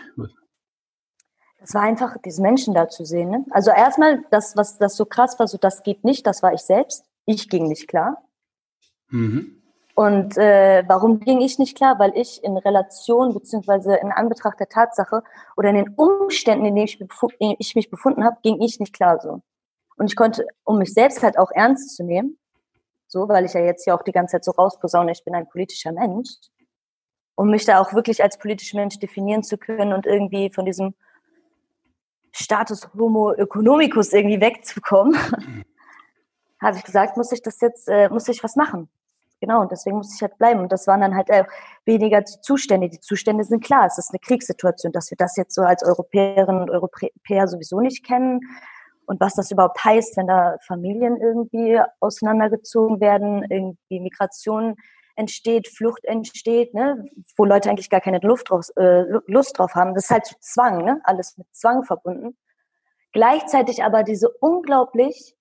Das 1.60 1.74
war 1.74 1.82
einfach, 1.82 2.16
diese 2.24 2.42
Menschen 2.42 2.74
da 2.74 2.88
zu 2.88 3.04
sehen. 3.04 3.30
Ne? 3.30 3.46
Also 3.50 3.72
erstmal, 3.72 4.24
das, 4.32 4.56
was 4.56 4.78
das 4.78 4.96
so 4.96 5.04
krass 5.06 5.38
war, 5.40 5.48
so 5.48 5.58
das 5.58 5.84
geht 5.84 6.06
nicht, 6.06 6.26
das 6.26 6.42
war 6.42 6.54
ich 6.54 6.62
selbst. 6.62 7.04
Ich 7.26 7.50
ging 7.50 7.68
nicht 7.68 7.90
klar. 7.90 8.24
Mhm. 9.10 9.62
Und 9.94 10.38
äh, 10.38 10.86
warum 10.88 11.20
ging 11.20 11.42
ich 11.42 11.60
nicht 11.60 11.76
klar? 11.76 12.00
Weil 12.00 12.14
ich 12.16 12.42
in 12.46 12.56
Relation 12.56 13.34
beziehungsweise 13.34 13.96
in 13.96 14.14
Anbetracht 14.14 14.58
der 14.58 14.70
Tatsache 14.70 15.22
oder 15.58 15.70
in 15.70 15.76
den 15.76 15.90
Umständen, 15.96 16.66
in 16.66 16.76
denen 16.76 16.88
ich, 16.88 17.04
ich 17.60 17.76
mich 17.76 17.90
befunden 17.90 18.24
habe, 18.24 18.38
ging 18.42 18.62
ich 18.62 18.80
nicht 18.80 18.94
klar 18.94 19.20
so. 19.20 19.42
Und 19.98 20.06
ich 20.06 20.16
konnte, 20.16 20.48
um 20.64 20.78
mich 20.78 20.94
selbst 20.94 21.22
halt 21.22 21.38
auch 21.38 21.52
ernst 21.52 21.94
zu 21.98 22.04
nehmen, 22.04 22.38
so, 23.12 23.28
weil 23.28 23.44
ich 23.44 23.54
ja 23.54 23.60
jetzt 23.60 23.84
hier 23.84 23.94
auch 23.94 24.04
die 24.04 24.14
ganze 24.14 24.34
Zeit 24.34 24.46
so 24.46 24.52
rausposaune, 24.52 25.12
ich 25.12 25.24
bin 25.26 25.36
ein 25.36 25.50
politischer 25.50 25.92
Mensch, 25.92 26.30
um 27.36 27.50
mich 27.50 27.66
da 27.66 27.82
auch 27.82 27.94
wirklich 27.94 28.24
als 28.24 28.38
politischer 28.38 28.78
Mensch 28.78 29.00
definieren 29.00 29.44
zu 29.44 29.58
können 29.58 29.92
und 29.92 30.06
irgendwie 30.06 30.50
von 30.50 30.66
diesem 30.66 30.94
Status 32.32 32.88
Homo 32.94 33.34
economicus 33.34 34.14
irgendwie 34.14 34.40
wegzukommen, 34.40 35.14
habe 36.62 36.78
ich 36.78 36.84
gesagt, 36.84 37.18
muss 37.18 37.34
ich 37.34 37.42
das 37.42 37.60
jetzt, 37.60 37.90
äh, 37.90 38.08
muss 38.08 38.30
ich 38.30 38.42
was 38.46 38.56
machen. 38.56 38.88
Genau, 39.42 39.60
und 39.60 39.72
deswegen 39.72 39.98
muss 39.98 40.16
ich 40.16 40.22
halt 40.22 40.38
bleiben. 40.38 40.62
Und 40.62 40.72
das 40.72 40.88
waren 40.88 41.02
dann 41.02 41.16
halt 41.16 41.30
äh, 41.30 41.44
weniger 41.84 42.22
die 42.22 42.40
Zustände. 42.42 42.88
Die 42.88 43.00
Zustände 43.00 43.44
sind 43.44 43.62
klar, 43.62 43.88
es 43.88 43.98
ist 43.98 44.12
eine 44.12 44.20
Kriegssituation, 44.20 44.94
dass 44.94 45.12
wir 45.12 45.18
das 45.18 45.36
jetzt 45.36 45.56
so 45.56 45.64
als 45.64 45.84
Europäerinnen 45.84 46.62
und 46.62 46.70
Europäer 46.70 47.48
sowieso 47.50 47.82
nicht 47.82 48.06
kennen 48.06 48.40
und 49.12 49.20
was 49.20 49.34
das 49.34 49.52
überhaupt 49.52 49.84
heißt, 49.84 50.16
wenn 50.16 50.28
da 50.28 50.56
Familien 50.66 51.18
irgendwie 51.18 51.82
auseinandergezogen 52.00 53.02
werden, 53.02 53.46
irgendwie 53.50 54.00
Migration 54.00 54.78
entsteht, 55.18 55.68
Flucht 55.68 56.06
entsteht, 56.06 56.74
ne, 56.74 57.04
wo 57.36 57.44
Leute 57.44 57.70
eigentlich 57.70 57.90
gar 57.90 58.00
keine 58.00 58.20
Luft 58.20 58.50
drauf, 58.50 58.70
äh, 58.78 59.04
Lust 59.28 59.60
drauf 59.60 59.76
haben. 59.76 59.96
Das 59.96 60.06
ist 60.06 60.12
halt 60.12 60.34
Zwang, 60.40 60.86
ne, 60.86 61.02
alles 61.04 61.38
mit 61.38 61.46
Zwang 61.52 61.84
verbunden. 61.84 62.38
Gleichzeitig 63.12 63.84
aber 63.84 64.04
diese 64.04 64.30
unglaublich 64.40 65.36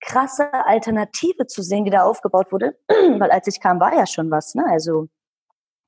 krasse 0.00 0.48
Alternative 0.52 1.48
zu 1.48 1.62
sehen, 1.62 1.84
die 1.84 1.90
da 1.90 2.04
aufgebaut 2.04 2.52
wurde, 2.52 2.78
weil 2.88 3.32
als 3.32 3.48
ich 3.48 3.60
kam, 3.60 3.80
war 3.80 3.92
ja 3.92 4.06
schon 4.06 4.30
was, 4.30 4.54
ne, 4.54 4.64
also 4.70 5.08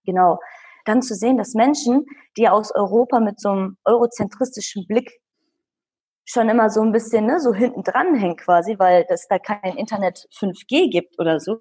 genau. 0.05 0.41
Dann 0.87 1.03
zu 1.03 1.15
sehen, 1.15 1.39
dass 1.39 1.55
Menschen, 1.55 2.05
die 2.37 2.49
aus 2.49 2.75
Europa 2.75 3.21
mit 3.21 3.39
so 3.39 3.51
einem 3.51 3.77
eurozentristischen 3.85 4.89
Blick 4.89 5.21
schon 6.29 6.49
immer 6.51 6.69
so 6.69 6.83
ein 6.83 6.93
bisschen 6.93 7.27
ne, 7.27 7.41
so 7.41 7.55
hinten 7.55 7.83
dran 7.83 8.15
hängt 8.15 8.41
quasi, 8.41 8.79
weil 8.79 9.07
es 9.09 9.29
da 9.29 9.39
kein 9.39 9.77
Internet 9.77 10.29
5G 10.39 10.91
gibt 10.91 11.19
oder 11.19 11.41
so, 11.41 11.61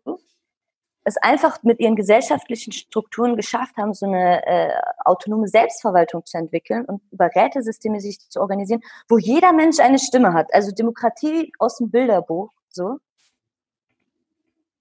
es 1.05 1.15
einfach 1.17 1.63
mit 1.63 1.79
ihren 1.79 1.95
gesellschaftlichen 1.95 2.73
Strukturen 2.73 3.37
geschafft 3.37 3.77
haben, 3.77 3.93
so 3.93 4.05
eine 4.05 4.45
äh, 4.45 4.73
autonome 5.05 5.47
Selbstverwaltung 5.47 6.25
zu 6.25 6.37
entwickeln 6.37 6.83
und 6.83 7.01
über 7.11 7.29
Rätesysteme 7.33 8.01
sich 8.01 8.19
zu 8.29 8.41
organisieren, 8.41 8.81
wo 9.07 9.17
jeder 9.17 9.53
Mensch 9.53 9.79
eine 9.79 9.99
Stimme 9.99 10.33
hat. 10.33 10.53
Also 10.53 10.71
Demokratie 10.71 11.53
aus 11.59 11.77
dem 11.77 11.89
Bilderbuch, 11.89 12.51
so. 12.67 12.97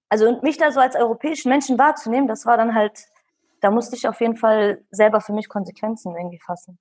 Also 0.09 0.27
und 0.27 0.43
mich 0.43 0.57
da 0.57 0.73
so 0.73 0.81
als 0.81 0.97
europäischen 0.97 1.47
Menschen 1.47 1.79
wahrzunehmen, 1.79 2.27
das 2.27 2.45
war 2.45 2.57
dann 2.57 2.75
halt, 2.75 3.05
da 3.61 3.71
musste 3.71 3.95
ich 3.95 4.05
auf 4.05 4.19
jeden 4.19 4.35
Fall 4.35 4.83
selber 4.91 5.21
für 5.21 5.31
mich 5.31 5.47
Konsequenzen 5.47 6.13
irgendwie 6.13 6.39
fassen. 6.39 6.77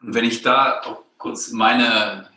Und 0.00 0.14
wenn 0.14 0.24
ich 0.24 0.42
da 0.42 0.80
kurz 1.22 1.52
meine, 1.52 2.28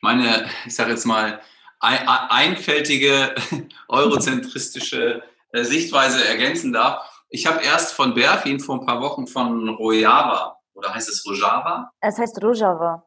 meine, 0.00 0.48
ich 0.66 0.74
sage 0.74 0.90
jetzt 0.92 1.04
mal, 1.04 1.40
einfältige 1.80 3.34
eurozentristische 3.88 5.22
äh, 5.52 5.62
Sichtweise 5.62 6.26
ergänzen 6.26 6.72
darf. 6.72 7.06
Ich 7.28 7.46
habe 7.46 7.62
erst 7.62 7.92
von 7.92 8.14
Berfin 8.14 8.58
vor 8.58 8.80
ein 8.80 8.86
paar 8.86 9.00
Wochen 9.00 9.26
von 9.26 9.68
Rojava, 9.68 10.56
oder 10.72 10.94
heißt 10.94 11.08
es 11.08 11.24
Rojava? 11.26 11.90
Es 12.00 12.18
heißt 12.18 12.42
Rojava. 12.42 13.04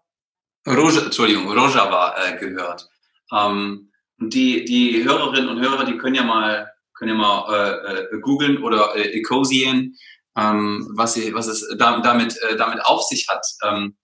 Roja, 0.67 1.01
Entschuldigung, 1.01 1.51
Rojava 1.51 2.15
äh, 2.23 2.37
gehört. 2.37 2.87
Ähm, 3.33 3.91
die, 4.19 4.63
die 4.65 5.03
Hörerinnen 5.03 5.49
und 5.49 5.59
Hörer, 5.59 5.83
die 5.83 5.97
können 5.97 6.15
ja 6.15 6.23
mal, 6.23 6.71
können 6.93 7.11
ja 7.11 7.17
mal 7.17 7.53
äh, 7.53 8.15
äh, 8.15 8.19
googeln 8.21 8.61
oder 8.63 8.95
äh, 8.95 9.17
Ecosien, 9.17 9.97
ähm, 10.37 10.87
was, 10.95 11.15
sie, 11.15 11.33
was 11.33 11.47
es 11.47 11.67
damit, 11.77 12.37
äh, 12.43 12.55
damit 12.55 12.85
auf 12.85 13.01
sich 13.03 13.27
hat. 13.27 13.43
Ähm, 13.63 13.97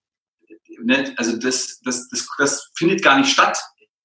ne? 0.82 1.14
Also 1.16 1.36
das, 1.36 1.80
das, 1.80 2.08
das, 2.08 2.28
das 2.38 2.70
findet 2.76 3.02
gar 3.02 3.18
nicht 3.18 3.30
statt 3.30 3.58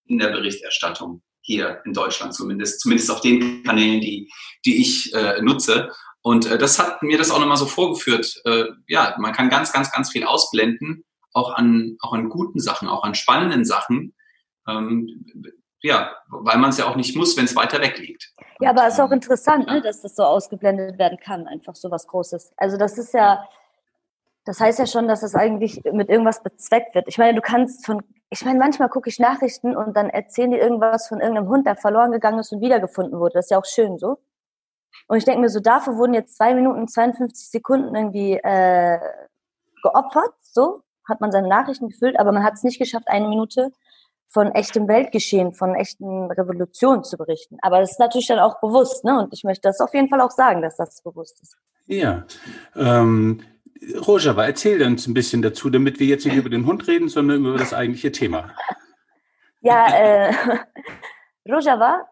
in 0.05 0.17
der 0.19 0.29
Berichterstattung 0.29 1.21
hier 1.41 1.81
in 1.85 1.93
Deutschland 1.93 2.33
zumindest, 2.33 2.79
zumindest 2.79 3.11
auf 3.11 3.21
den 3.21 3.63
Kanälen, 3.63 4.01
die, 4.01 4.31
die 4.65 4.81
ich 4.81 5.13
äh, 5.13 5.41
nutze. 5.41 5.91
Und 6.21 6.45
äh, 6.45 6.57
das 6.57 6.79
hat 6.79 7.03
mir 7.03 7.17
das 7.17 7.31
auch 7.31 7.39
nochmal 7.39 7.57
so 7.57 7.65
vorgeführt. 7.65 8.41
Äh, 8.45 8.65
ja, 8.87 9.15
man 9.19 9.33
kann 9.33 9.49
ganz, 9.49 9.73
ganz, 9.73 9.91
ganz 9.91 10.11
viel 10.11 10.23
ausblenden, 10.23 11.03
auch 11.33 11.53
an, 11.53 11.97
auch 11.99 12.13
an 12.13 12.29
guten 12.29 12.59
Sachen, 12.59 12.87
auch 12.87 13.03
an 13.03 13.13
spannenden 13.13 13.65
Sachen. 13.65 14.13
Ähm, 14.67 15.25
ja, 15.81 16.15
weil 16.29 16.57
man 16.57 16.69
es 16.69 16.77
ja 16.77 16.87
auch 16.87 16.95
nicht 16.95 17.17
muss, 17.17 17.35
wenn 17.35 17.43
es 17.43 17.57
weiter 17.57 17.81
weg 17.81 17.97
liegt. 17.99 18.31
Ja, 18.61 18.69
aber 18.69 18.87
es 18.87 18.93
ist 18.93 19.01
auch 19.01 19.11
interessant, 19.11 19.67
ja. 19.67 19.73
ne, 19.73 19.81
dass 19.81 20.01
das 20.01 20.15
so 20.15 20.23
ausgeblendet 20.23 20.97
werden 20.97 21.17
kann, 21.21 21.45
einfach 21.45 21.75
so 21.75 21.91
was 21.91 22.07
Großes. 22.07 22.53
Also 22.55 22.77
das 22.77 22.97
ist 22.97 23.13
ja, 23.13 23.45
das 24.45 24.59
heißt 24.59 24.79
ja 24.79 24.87
schon, 24.87 25.07
dass 25.07 25.21
das 25.21 25.35
eigentlich 25.35 25.83
mit 25.91 26.09
irgendwas 26.09 26.43
bezweckt 26.43 26.95
wird. 26.95 27.07
Ich 27.07 27.17
meine, 27.17 27.35
du 27.35 27.41
kannst 27.41 27.85
von 27.85 28.01
ich 28.33 28.43
meine, 28.43 28.57
manchmal 28.57 28.89
gucke 28.89 29.09
ich 29.09 29.19
Nachrichten 29.19 29.75
und 29.75 29.95
dann 29.95 30.09
erzählen 30.09 30.49
die 30.49 30.57
irgendwas 30.57 31.07
von 31.07 31.21
irgendeinem 31.21 31.49
Hund, 31.49 31.67
der 31.67 31.75
verloren 31.75 32.11
gegangen 32.11 32.39
ist 32.39 32.51
und 32.51 32.61
wiedergefunden 32.61 33.19
wurde. 33.19 33.33
Das 33.35 33.45
ist 33.45 33.51
ja 33.51 33.59
auch 33.59 33.65
schön 33.65 33.99
so. 33.99 34.17
Und 35.07 35.17
ich 35.17 35.25
denke 35.25 35.41
mir 35.41 35.49
so, 35.49 35.59
dafür 35.59 35.97
wurden 35.97 36.15
jetzt 36.15 36.37
zwei 36.37 36.55
Minuten 36.55 36.87
52 36.87 37.51
Sekunden 37.51 37.95
irgendwie 37.95 38.33
äh, 38.33 38.97
geopfert. 39.83 40.33
So 40.41 40.81
hat 41.07 41.21
man 41.21 41.31
seine 41.31 41.47
Nachrichten 41.47 41.89
gefüllt, 41.89 42.19
aber 42.19 42.31
man 42.31 42.43
hat 42.43 42.55
es 42.55 42.63
nicht 42.63 42.79
geschafft, 42.79 43.07
eine 43.07 43.27
Minute 43.27 43.71
von 44.29 44.51
echtem 44.53 44.87
Weltgeschehen, 44.87 45.53
von 45.53 45.75
echten 45.75 46.31
Revolutionen 46.31 47.03
zu 47.03 47.17
berichten. 47.17 47.57
Aber 47.61 47.81
das 47.81 47.91
ist 47.91 47.99
natürlich 47.99 48.27
dann 48.27 48.39
auch 48.39 48.59
bewusst, 48.61 49.03
ne? 49.03 49.19
Und 49.19 49.31
ich 49.31 49.43
möchte 49.43 49.67
das 49.67 49.79
auf 49.79 49.93
jeden 49.93 50.09
Fall 50.09 50.21
auch 50.21 50.31
sagen, 50.31 50.63
dass 50.63 50.77
das 50.77 51.03
bewusst 51.03 51.39
ist. 51.43 51.55
Ja. 51.85 52.25
Ähm, 52.75 53.43
Rojava, 54.05 54.45
erzähl 54.45 54.81
uns 54.83 55.07
ein 55.07 55.13
bisschen 55.13 55.41
dazu, 55.41 55.69
damit 55.69 55.99
wir 55.99 56.07
jetzt 56.07 56.25
nicht 56.25 56.35
über 56.35 56.49
den 56.49 56.65
Hund 56.65 56.87
reden, 56.87 57.09
sondern 57.09 57.45
über 57.45 57.57
das 57.57 57.73
eigentliche 57.73 58.11
Thema. 58.11 58.53
Ja, 59.65 59.87
äh, 59.95 60.33
Rojava, 61.49 62.05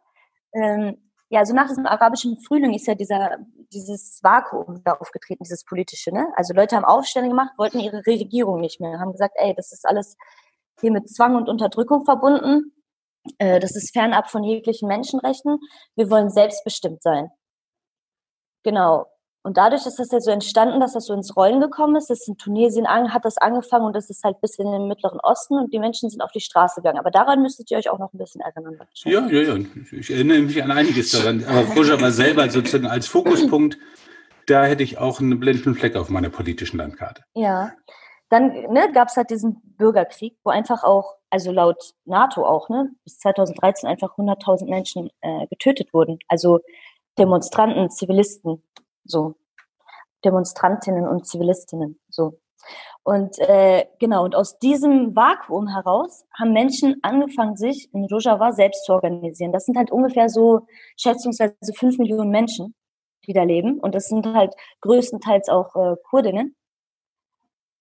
ähm, 0.53 0.95
ja, 1.27 1.39
also 1.39 1.53
nach 1.53 1.67
diesem 1.67 1.85
arabischen 1.85 2.37
Frühling 2.39 2.73
ist 2.73 2.87
ja 2.87 2.95
dieser, 2.95 3.39
dieses 3.73 4.21
Vakuum 4.23 4.81
da 4.85 4.93
aufgetreten, 4.93 5.43
dieses 5.43 5.65
politische, 5.65 6.13
ne? 6.13 6.27
Also 6.37 6.53
Leute 6.53 6.77
haben 6.77 6.85
Aufstände 6.85 7.29
gemacht, 7.29 7.51
wollten 7.57 7.79
ihre 7.79 8.05
Regierung 8.05 8.61
nicht 8.61 8.79
mehr, 8.79 8.99
haben 8.99 9.11
gesagt, 9.11 9.35
ey, 9.35 9.53
das 9.53 9.73
ist 9.73 9.85
alles 9.85 10.15
hier 10.79 10.91
mit 10.91 11.09
Zwang 11.09 11.35
und 11.35 11.49
Unterdrückung 11.49 12.05
verbunden. 12.05 12.73
Äh, 13.37 13.59
das 13.59 13.75
ist 13.75 13.91
fernab 13.91 14.29
von 14.29 14.43
jeglichen 14.43 14.87
Menschenrechten. 14.87 15.59
Wir 15.95 16.09
wollen 16.09 16.29
selbstbestimmt 16.29 17.03
sein. 17.03 17.31
Genau. 18.63 19.10
Und 19.43 19.57
dadurch 19.57 19.87
ist 19.87 19.97
das 19.97 20.11
ja 20.11 20.19
so 20.19 20.29
entstanden, 20.29 20.79
dass 20.79 20.93
das 20.93 21.07
so 21.07 21.13
ins 21.13 21.35
Rollen 21.35 21.59
gekommen 21.59 21.95
ist. 21.95 22.09
Das 22.09 22.21
ist 22.21 22.27
in 22.27 22.37
Tunesien 22.37 22.85
an, 22.85 23.11
hat 23.11 23.25
das 23.25 23.37
angefangen 23.37 23.85
und 23.85 23.95
das 23.95 24.09
ist 24.11 24.23
halt 24.23 24.39
bis 24.39 24.59
in 24.59 24.71
den 24.71 24.87
Mittleren 24.87 25.19
Osten 25.19 25.57
und 25.57 25.73
die 25.73 25.79
Menschen 25.79 26.09
sind 26.11 26.21
auf 26.21 26.31
die 26.31 26.41
Straße 26.41 26.81
gegangen. 26.81 26.99
Aber 26.99 27.09
daran 27.09 27.41
müsstet 27.41 27.71
ihr 27.71 27.77
euch 27.77 27.89
auch 27.89 27.97
noch 27.97 28.13
ein 28.13 28.19
bisschen 28.19 28.41
erinnern. 28.41 28.77
Ja, 29.03 29.27
ja, 29.27 29.55
ja. 29.55 29.65
Ich 29.91 30.11
erinnere 30.11 30.41
mich 30.41 30.61
an 30.63 30.69
einiges 30.69 31.11
daran. 31.11 31.43
Aber 31.45 31.63
Rojava 31.73 32.11
selber 32.11 32.49
sozusagen 32.49 32.85
als 32.85 33.07
Fokuspunkt, 33.07 33.79
da 34.45 34.65
hätte 34.65 34.83
ich 34.83 34.99
auch 34.99 35.19
einen 35.19 35.39
blinden 35.39 35.73
Fleck 35.73 35.95
auf 35.95 36.09
meiner 36.09 36.29
politischen 36.29 36.77
Landkarte. 36.77 37.23
Ja. 37.33 37.71
Dann 38.29 38.51
ne, 38.71 38.91
gab 38.93 39.09
es 39.09 39.17
halt 39.17 39.29
diesen 39.29 39.61
Bürgerkrieg, 39.77 40.37
wo 40.43 40.51
einfach 40.51 40.83
auch, 40.83 41.15
also 41.31 41.51
laut 41.51 41.93
NATO 42.05 42.45
auch, 42.45 42.69
ne, 42.69 42.91
bis 43.03 43.17
2013 43.19 43.89
einfach 43.89 44.17
100.000 44.17 44.69
Menschen 44.69 45.09
äh, 45.21 45.47
getötet 45.47 45.93
wurden. 45.93 46.19
Also 46.27 46.59
Demonstranten, 47.17 47.89
Zivilisten, 47.89 48.63
so 49.03 49.35
Demonstrantinnen 50.23 51.07
und 51.07 51.25
Zivilistinnen, 51.25 51.99
so. 52.09 52.39
Und 53.03 53.39
äh, 53.39 53.87
genau, 53.99 54.23
und 54.23 54.35
aus 54.35 54.59
diesem 54.59 55.15
Vakuum 55.15 55.67
heraus 55.67 56.23
haben 56.37 56.53
Menschen 56.53 56.97
angefangen, 57.01 57.55
sich 57.55 57.89
in 57.93 58.05
Rojava 58.05 58.51
selbst 58.51 58.85
zu 58.85 58.93
organisieren. 58.93 59.51
Das 59.51 59.65
sind 59.65 59.75
halt 59.75 59.91
ungefähr 59.91 60.29
so 60.29 60.67
schätzungsweise 60.97 61.55
fünf 61.75 61.97
Millionen 61.97 62.29
Menschen, 62.29 62.75
die 63.25 63.33
da 63.33 63.41
leben. 63.41 63.79
Und 63.79 63.95
das 63.95 64.05
sind 64.05 64.27
halt 64.27 64.53
größtenteils 64.81 65.49
auch 65.49 65.75
äh, 65.75 65.95
Kurdinnen, 66.09 66.55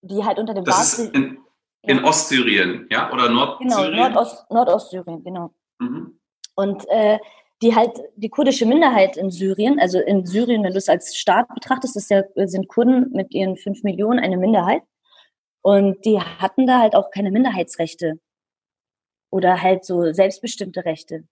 die 0.01 0.25
halt 0.25 0.39
unter 0.39 0.55
dem 0.55 0.65
Das 0.65 0.99
ist 0.99 1.15
in, 1.15 1.39
in 1.83 1.99
ja. 1.99 2.05
Ostsyrien, 2.05 2.87
ja? 2.91 3.13
Oder 3.13 3.29
Nordsyrien? 3.29 3.93
Genau, 3.93 4.09
Nordost, 4.09 4.51
Nordostsyrien, 4.51 5.23
genau. 5.23 5.51
Mhm. 5.81 6.19
Und 6.55 6.89
äh, 6.89 7.19
die 7.63 7.75
halt 7.75 7.93
die 8.17 8.31
kurdische 8.31 8.65
Minderheit 8.67 9.17
in 9.17 9.31
Syrien, 9.31 9.79
also 9.79 10.01
in 10.01 10.25
Syrien, 10.25 10.63
wenn 10.65 10.73
du 10.73 10.79
es 10.79 10.89
als 10.89 11.17
Staat 11.17 11.49
betrachtest, 11.55 12.11
ja, 12.11 12.23
sind 12.35 12.69
Kurden 12.69 13.11
mit 13.13 13.35
ihren 13.35 13.57
fünf 13.57 13.83
Millionen 13.83 14.19
eine 14.19 14.39
Minderheit. 14.39 14.83
Und 15.63 16.05
die 16.07 16.19
hatten 16.19 16.67
da 16.67 16.81
halt 16.81 16.95
auch 16.95 17.11
keine 17.11 17.31
Minderheitsrechte 17.31 18.19
oder 19.31 19.61
halt 19.61 19.85
so 19.85 20.13
selbstbestimmte 20.13 20.85
Rechte. 20.87 21.25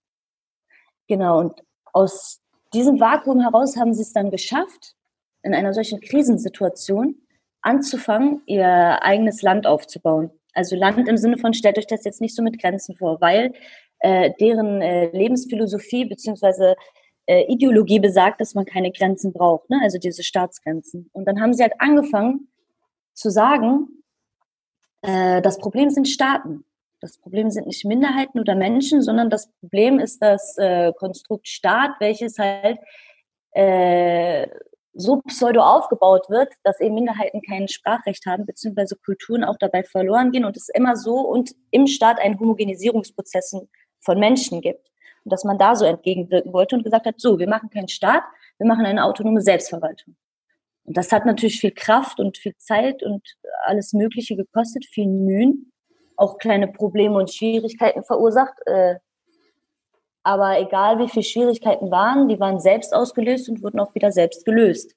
Genau, 1.06 1.38
und 1.38 1.62
aus 1.94 2.40
diesem 2.74 3.00
Vakuum 3.00 3.40
heraus 3.40 3.78
haben 3.78 3.94
sie 3.94 4.02
es 4.02 4.12
dann 4.12 4.30
geschafft, 4.30 4.94
in 5.42 5.54
einer 5.54 5.72
solchen 5.72 6.00
Krisensituation 6.00 7.16
anzufangen, 7.62 8.42
ihr 8.44 9.02
eigenes 9.02 9.40
Land 9.40 9.66
aufzubauen. 9.66 10.30
Also 10.52 10.76
Land 10.76 11.08
im 11.08 11.16
Sinne 11.16 11.38
von, 11.38 11.54
stellt 11.54 11.78
euch 11.78 11.86
das 11.86 12.04
jetzt 12.04 12.20
nicht 12.20 12.34
so 12.34 12.42
mit 12.42 12.60
Grenzen 12.60 12.96
vor, 12.96 13.20
weil 13.20 13.54
äh, 14.00 14.32
deren 14.40 14.80
äh, 14.80 15.10
Lebensphilosophie 15.10 16.04
beziehungsweise 16.04 16.76
äh, 17.26 17.44
Ideologie 17.52 17.98
besagt, 17.98 18.40
dass 18.40 18.54
man 18.54 18.64
keine 18.64 18.92
Grenzen 18.92 19.32
braucht, 19.32 19.68
ne? 19.70 19.80
also 19.82 19.98
diese 19.98 20.22
Staatsgrenzen. 20.22 21.10
Und 21.12 21.26
dann 21.26 21.40
haben 21.40 21.52
sie 21.52 21.62
halt 21.62 21.74
angefangen 21.78 22.48
zu 23.14 23.30
sagen, 23.30 23.88
das 25.00 25.58
Problem 25.58 25.90
sind 25.90 26.08
Staaten. 26.08 26.64
Das 27.00 27.18
Problem 27.18 27.52
sind 27.52 27.68
nicht 27.68 27.84
Minderheiten 27.84 28.40
oder 28.40 28.56
Menschen, 28.56 29.00
sondern 29.00 29.30
das 29.30 29.48
Problem 29.60 30.00
ist 30.00 30.20
das 30.20 30.56
Konstrukt 30.98 31.46
Staat, 31.46 31.92
welches 32.00 32.36
halt 32.36 32.80
so 34.94 35.22
pseudo 35.28 35.62
aufgebaut 35.62 36.28
wird, 36.28 36.52
dass 36.64 36.80
eben 36.80 36.96
Minderheiten 36.96 37.40
kein 37.42 37.68
Sprachrecht 37.68 38.26
haben, 38.26 38.44
beziehungsweise 38.44 38.96
Kulturen 38.96 39.44
auch 39.44 39.56
dabei 39.58 39.84
verloren 39.84 40.32
gehen 40.32 40.44
und 40.44 40.56
es 40.56 40.68
immer 40.68 40.96
so 40.96 41.20
und 41.20 41.54
im 41.70 41.86
Staat 41.86 42.18
einen 42.18 42.38
Homogenisierungsprozess 42.38 43.54
von 44.00 44.18
Menschen 44.18 44.60
gibt. 44.60 44.88
Und 45.24 45.32
dass 45.32 45.44
man 45.44 45.58
da 45.58 45.74
so 45.74 45.84
entgegenwirken 45.84 46.52
wollte 46.52 46.76
und 46.76 46.84
gesagt 46.84 47.06
hat, 47.06 47.20
so, 47.20 47.38
wir 47.38 47.48
machen 47.48 47.70
keinen 47.70 47.88
Staat, 47.88 48.22
wir 48.58 48.66
machen 48.66 48.86
eine 48.86 49.04
autonome 49.04 49.40
Selbstverwaltung. 49.40 50.16
Und 50.84 50.96
das 50.96 51.12
hat 51.12 51.26
natürlich 51.26 51.60
viel 51.60 51.72
Kraft 51.72 52.18
und 52.18 52.38
viel 52.38 52.56
Zeit 52.56 53.02
und 53.02 53.22
alles 53.66 53.92
Mögliche 53.92 54.36
gekostet, 54.36 54.86
viel 54.86 55.06
Mühen, 55.06 55.70
auch 56.16 56.38
kleine 56.38 56.68
Probleme 56.68 57.16
und 57.16 57.32
Schwierigkeiten 57.32 58.04
verursacht. 58.04 58.54
Äh, 58.66 58.96
aber 60.22 60.58
egal 60.58 60.98
wie 60.98 61.08
viele 61.08 61.24
Schwierigkeiten 61.24 61.90
waren, 61.90 62.28
die 62.28 62.40
waren 62.40 62.58
selbst 62.58 62.94
ausgelöst 62.94 63.48
und 63.48 63.62
wurden 63.62 63.80
auch 63.80 63.94
wieder 63.94 64.12
selbst 64.12 64.44
gelöst. 64.44 64.94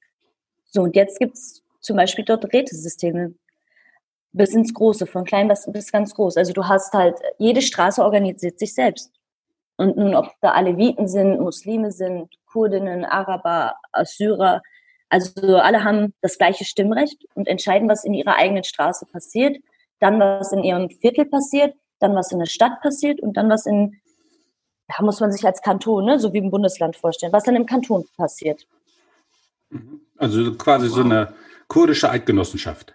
So, 0.66 0.82
und 0.82 0.96
jetzt 0.96 1.20
gibt 1.20 1.36
es 1.36 1.64
zum 1.82 1.98
Beispiel 1.98 2.24
dort 2.24 2.46
Rätesysteme 2.54 3.34
bis 4.34 4.54
ins 4.54 4.74
Große, 4.74 5.06
von 5.08 5.26
klein 5.26 5.52
bis 5.67 5.91
ganz 5.91 6.13
groß. 6.13 6.38
Also 6.38 6.54
du 6.54 6.67
hast 6.67 6.94
halt, 6.94 7.17
jede 7.38 7.62
Straße 7.62 8.04
organisiert 8.04 8.60
sich 8.60 8.74
selbst. 8.74 9.12
Und 9.78 9.98
nun, 9.98 10.15
ob 10.15 10.28
da 10.41 10.52
Aleviten 10.52 11.08
sind, 11.08 11.39
Muslime 11.39 11.91
sind, 11.91 12.30
Kurdinnen, 12.46 13.04
Araber, 13.04 13.76
Assyrer, 13.91 14.62
also 15.10 15.58
alle 15.58 15.84
haben 15.84 16.13
das 16.22 16.38
gleiche 16.38 16.63
Stimmrecht 16.63 17.26
und 17.34 17.48
entscheiden, 17.48 17.89
was 17.89 18.06
in 18.06 18.13
ihrer 18.13 18.36
eigenen 18.36 18.63
Straße 18.63 19.06
passiert, 19.06 19.58
dann 20.00 20.20
was 20.20 20.54
in 20.54 20.63
ihrem 20.63 20.89
Viertel 20.89 21.26
passiert, 21.26 21.76
dann 22.00 22.15
was 22.15 22.32
in 22.32 22.39
der 22.39 22.46
Stadt 22.46 22.82
passiert 22.82 23.20
und 23.20 23.36
dann 23.36 23.50
was 23.50 23.65
in 23.65 24.00
da 24.98 25.04
muss 25.04 25.20
man 25.20 25.32
sich 25.32 25.46
als 25.46 25.62
Kanton, 25.62 26.06
ne, 26.06 26.20
so 26.20 26.34
wie 26.34 26.39
im 26.39 26.52
Bundesland 26.52 26.96
vorstellen, 26.96 27.32
was 27.32 27.44
dann 27.44 27.56
im 27.56 27.65
Kanton 27.65 28.06
passiert. 28.17 28.67
Also 30.17 30.54
quasi 30.56 30.89
so 30.89 31.02
eine 31.02 31.34
kurdische 31.67 32.10
Eidgenossenschaft. 32.10 32.94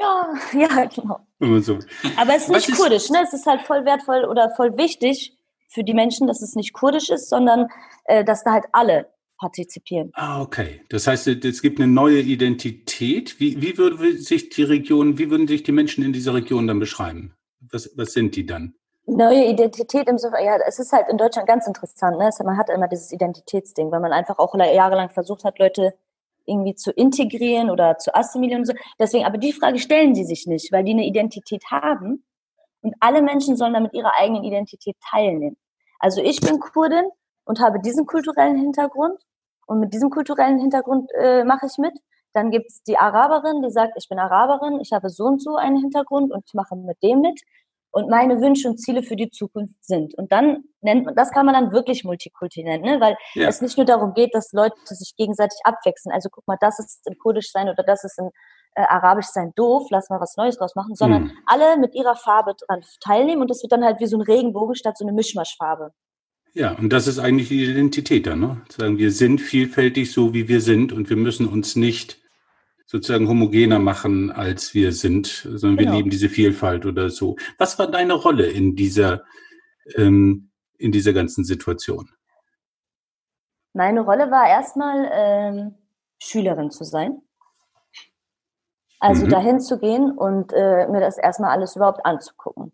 Ja, 0.00 0.34
ja, 0.58 0.84
genau. 0.86 1.20
So. 1.60 1.78
Aber 2.16 2.34
es 2.34 2.44
ist 2.44 2.48
nicht 2.48 2.68
ist 2.68 2.78
kurdisch, 2.78 3.10
ne? 3.10 3.18
Es 3.22 3.32
ist 3.32 3.46
halt 3.46 3.62
voll 3.62 3.84
wertvoll 3.84 4.24
oder 4.24 4.50
voll 4.56 4.76
wichtig 4.76 5.36
für 5.68 5.84
die 5.84 5.94
Menschen, 5.94 6.26
dass 6.26 6.42
es 6.42 6.54
nicht 6.54 6.72
kurdisch 6.72 7.10
ist, 7.10 7.28
sondern 7.28 7.68
äh, 8.04 8.24
dass 8.24 8.42
da 8.42 8.52
halt 8.52 8.64
alle 8.72 9.06
partizipieren. 9.38 10.10
Ah, 10.14 10.42
okay. 10.42 10.82
Das 10.90 11.06
heißt, 11.06 11.26
es 11.26 11.62
gibt 11.62 11.80
eine 11.80 11.90
neue 11.90 12.20
Identität. 12.20 13.40
Wie, 13.40 13.62
wie 13.62 13.78
würde 13.78 14.18
sich 14.18 14.50
die 14.50 14.64
Region, 14.64 15.18
wie 15.18 15.30
würden 15.30 15.48
sich 15.48 15.62
die 15.62 15.72
Menschen 15.72 16.04
in 16.04 16.12
dieser 16.12 16.34
Region 16.34 16.66
dann 16.66 16.78
beschreiben? 16.78 17.34
Was, 17.70 17.90
was 17.96 18.12
sind 18.12 18.36
die 18.36 18.44
dann? 18.44 18.74
Neue 19.06 19.46
Identität 19.46 20.08
im 20.08 20.18
Sinne, 20.18 20.44
ja, 20.44 20.58
es 20.66 20.78
ist 20.78 20.92
halt 20.92 21.08
in 21.08 21.16
Deutschland 21.16 21.48
ganz 21.48 21.66
interessant, 21.66 22.18
ne? 22.18 22.30
Man 22.44 22.58
hat 22.58 22.68
immer 22.68 22.86
dieses 22.86 23.10
Identitätsding, 23.12 23.90
weil 23.90 24.00
man 24.00 24.12
einfach 24.12 24.38
auch 24.38 24.54
jahrelang 24.54 25.08
versucht 25.08 25.44
hat, 25.44 25.58
Leute 25.58 25.94
irgendwie 26.50 26.74
zu 26.74 26.90
integrieren 26.92 27.70
oder 27.70 27.98
zu 27.98 28.14
assimilieren 28.14 28.62
und 28.62 28.66
so. 28.66 28.74
Deswegen, 28.98 29.24
aber 29.24 29.38
die 29.38 29.52
Frage 29.52 29.78
stellen 29.78 30.14
sie 30.14 30.24
sich 30.24 30.46
nicht, 30.46 30.72
weil 30.72 30.84
die 30.84 30.92
eine 30.92 31.06
Identität 31.06 31.62
haben 31.70 32.24
und 32.82 32.94
alle 33.00 33.22
Menschen 33.22 33.56
sollen 33.56 33.74
damit 33.74 33.94
ihre 33.94 34.14
eigenen 34.16 34.44
Identität 34.44 34.96
teilnehmen. 35.10 35.56
Also 35.98 36.22
ich 36.22 36.40
bin 36.40 36.60
Kurdin 36.60 37.08
und 37.44 37.60
habe 37.60 37.80
diesen 37.80 38.06
kulturellen 38.06 38.56
Hintergrund 38.56 39.20
und 39.66 39.80
mit 39.80 39.94
diesem 39.94 40.10
kulturellen 40.10 40.58
Hintergrund 40.58 41.10
äh, 41.18 41.44
mache 41.44 41.66
ich 41.66 41.78
mit. 41.78 41.96
Dann 42.32 42.50
gibt 42.50 42.70
es 42.70 42.82
die 42.82 42.96
Araberin, 42.96 43.62
die 43.62 43.70
sagt, 43.70 43.94
ich 43.96 44.08
bin 44.08 44.18
Araberin, 44.18 44.80
ich 44.80 44.92
habe 44.92 45.08
so 45.10 45.24
und 45.24 45.42
so 45.42 45.56
einen 45.56 45.78
Hintergrund 45.78 46.32
und 46.32 46.44
ich 46.46 46.54
mache 46.54 46.76
mit 46.76 47.02
dem 47.02 47.20
mit 47.20 47.40
und 47.90 48.08
meine 48.08 48.40
Wünsche 48.40 48.68
und 48.68 48.78
Ziele 48.78 49.02
für 49.02 49.16
die 49.16 49.30
Zukunft 49.30 49.84
sind. 49.84 50.14
Und 50.14 50.32
dann 50.32 50.64
nennt 50.80 51.06
man, 51.06 51.14
das 51.14 51.30
kann 51.30 51.46
man 51.46 51.54
dann 51.54 51.72
wirklich 51.72 52.04
Multikulti 52.04 52.62
nennen, 52.62 52.84
ne? 52.84 53.00
weil 53.00 53.16
ja. 53.34 53.48
es 53.48 53.60
nicht 53.60 53.76
nur 53.76 53.86
darum 53.86 54.14
geht, 54.14 54.34
dass 54.34 54.52
Leute 54.52 54.76
sich 54.84 55.14
gegenseitig 55.16 55.58
abwechseln. 55.64 56.12
Also 56.12 56.28
guck 56.30 56.46
mal, 56.46 56.58
das 56.60 56.78
ist 56.78 57.06
in 57.06 57.18
Kurdisch 57.18 57.50
sein 57.50 57.68
oder 57.68 57.82
das 57.82 58.04
ist 58.04 58.18
in 58.18 58.30
äh, 58.74 58.82
Arabisch 58.82 59.26
sein 59.26 59.52
doof, 59.56 59.88
lass 59.90 60.10
mal 60.10 60.20
was 60.20 60.36
Neues 60.36 60.58
draus 60.58 60.76
machen, 60.76 60.94
sondern 60.94 61.24
mhm. 61.24 61.32
alle 61.46 61.76
mit 61.76 61.94
ihrer 61.94 62.14
Farbe 62.14 62.54
dran 62.66 62.82
teilnehmen 63.00 63.42
und 63.42 63.50
das 63.50 63.62
wird 63.62 63.72
dann 63.72 63.84
halt 63.84 64.00
wie 64.00 64.06
so 64.06 64.16
ein 64.16 64.22
Regenbogen 64.22 64.76
statt 64.76 64.96
so 64.96 65.04
eine 65.04 65.12
Mischmaschfarbe. 65.12 65.92
Ja, 66.52 66.72
und 66.72 66.92
das 66.92 67.06
ist 67.06 67.18
eigentlich 67.18 67.48
die 67.48 67.64
Identität 67.64 68.26
dann, 68.26 68.40
ne? 68.40 68.60
Sagen, 68.68 68.98
wir 68.98 69.12
sind 69.12 69.40
vielfältig 69.40 70.10
so, 70.10 70.34
wie 70.34 70.48
wir 70.48 70.60
sind 70.60 70.92
und 70.92 71.08
wir 71.08 71.16
müssen 71.16 71.48
uns 71.48 71.76
nicht 71.76 72.19
sozusagen 72.90 73.28
homogener 73.28 73.78
machen, 73.78 74.32
als 74.32 74.74
wir 74.74 74.90
sind, 74.90 75.28
sondern 75.28 75.76
genau. 75.76 75.92
wir 75.92 75.96
lieben 75.98 76.10
diese 76.10 76.28
Vielfalt 76.28 76.86
oder 76.86 77.08
so. 77.08 77.36
Was 77.56 77.78
war 77.78 77.86
deine 77.88 78.14
Rolle 78.14 78.46
in 78.46 78.74
dieser, 78.74 79.22
ähm, 79.94 80.50
in 80.76 80.90
dieser 80.90 81.12
ganzen 81.12 81.44
Situation? 81.44 82.10
Meine 83.74 84.00
Rolle 84.00 84.32
war 84.32 84.48
erstmal 84.48 85.08
ähm, 85.12 85.74
Schülerin 86.18 86.72
zu 86.72 86.82
sein. 86.82 87.22
Also 88.98 89.26
mhm. 89.26 89.30
dahin 89.30 89.60
zu 89.60 89.78
gehen 89.78 90.10
und 90.10 90.52
äh, 90.52 90.88
mir 90.88 91.00
das 91.00 91.16
erstmal 91.16 91.52
alles 91.52 91.76
überhaupt 91.76 92.04
anzugucken. 92.04 92.72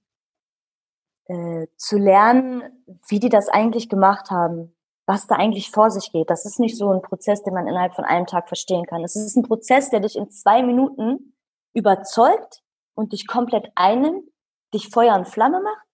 Äh, 1.26 1.66
zu 1.76 1.98
lernen, 1.98 2.62
wie 3.07 3.20
die 3.20 3.29
das 3.29 3.50
eigentlich 3.50 3.90
gemacht 3.90 4.31
haben, 4.31 4.74
was 5.06 5.28
da 5.28 5.36
eigentlich 5.36 5.70
vor 5.70 5.90
sich 5.90 6.10
geht. 6.12 6.30
Das 6.30 6.44
ist 6.44 6.58
nicht 6.58 6.76
so 6.76 6.90
ein 6.90 7.00
Prozess, 7.00 7.42
den 7.42 7.54
man 7.54 7.68
innerhalb 7.68 7.94
von 7.94 8.04
einem 8.04 8.26
Tag 8.26 8.48
verstehen 8.48 8.84
kann. 8.86 9.04
Es 9.04 9.14
ist 9.14 9.36
ein 9.36 9.44
Prozess, 9.44 9.90
der 9.90 10.00
dich 10.00 10.16
in 10.16 10.30
zwei 10.30 10.62
Minuten 10.62 11.36
überzeugt 11.74 12.62
und 12.94 13.12
dich 13.12 13.26
komplett 13.28 13.70
einnimmt, 13.76 14.28
dich 14.74 14.88
Feuer 14.88 15.14
und 15.14 15.28
Flamme 15.28 15.60
macht. 15.62 15.86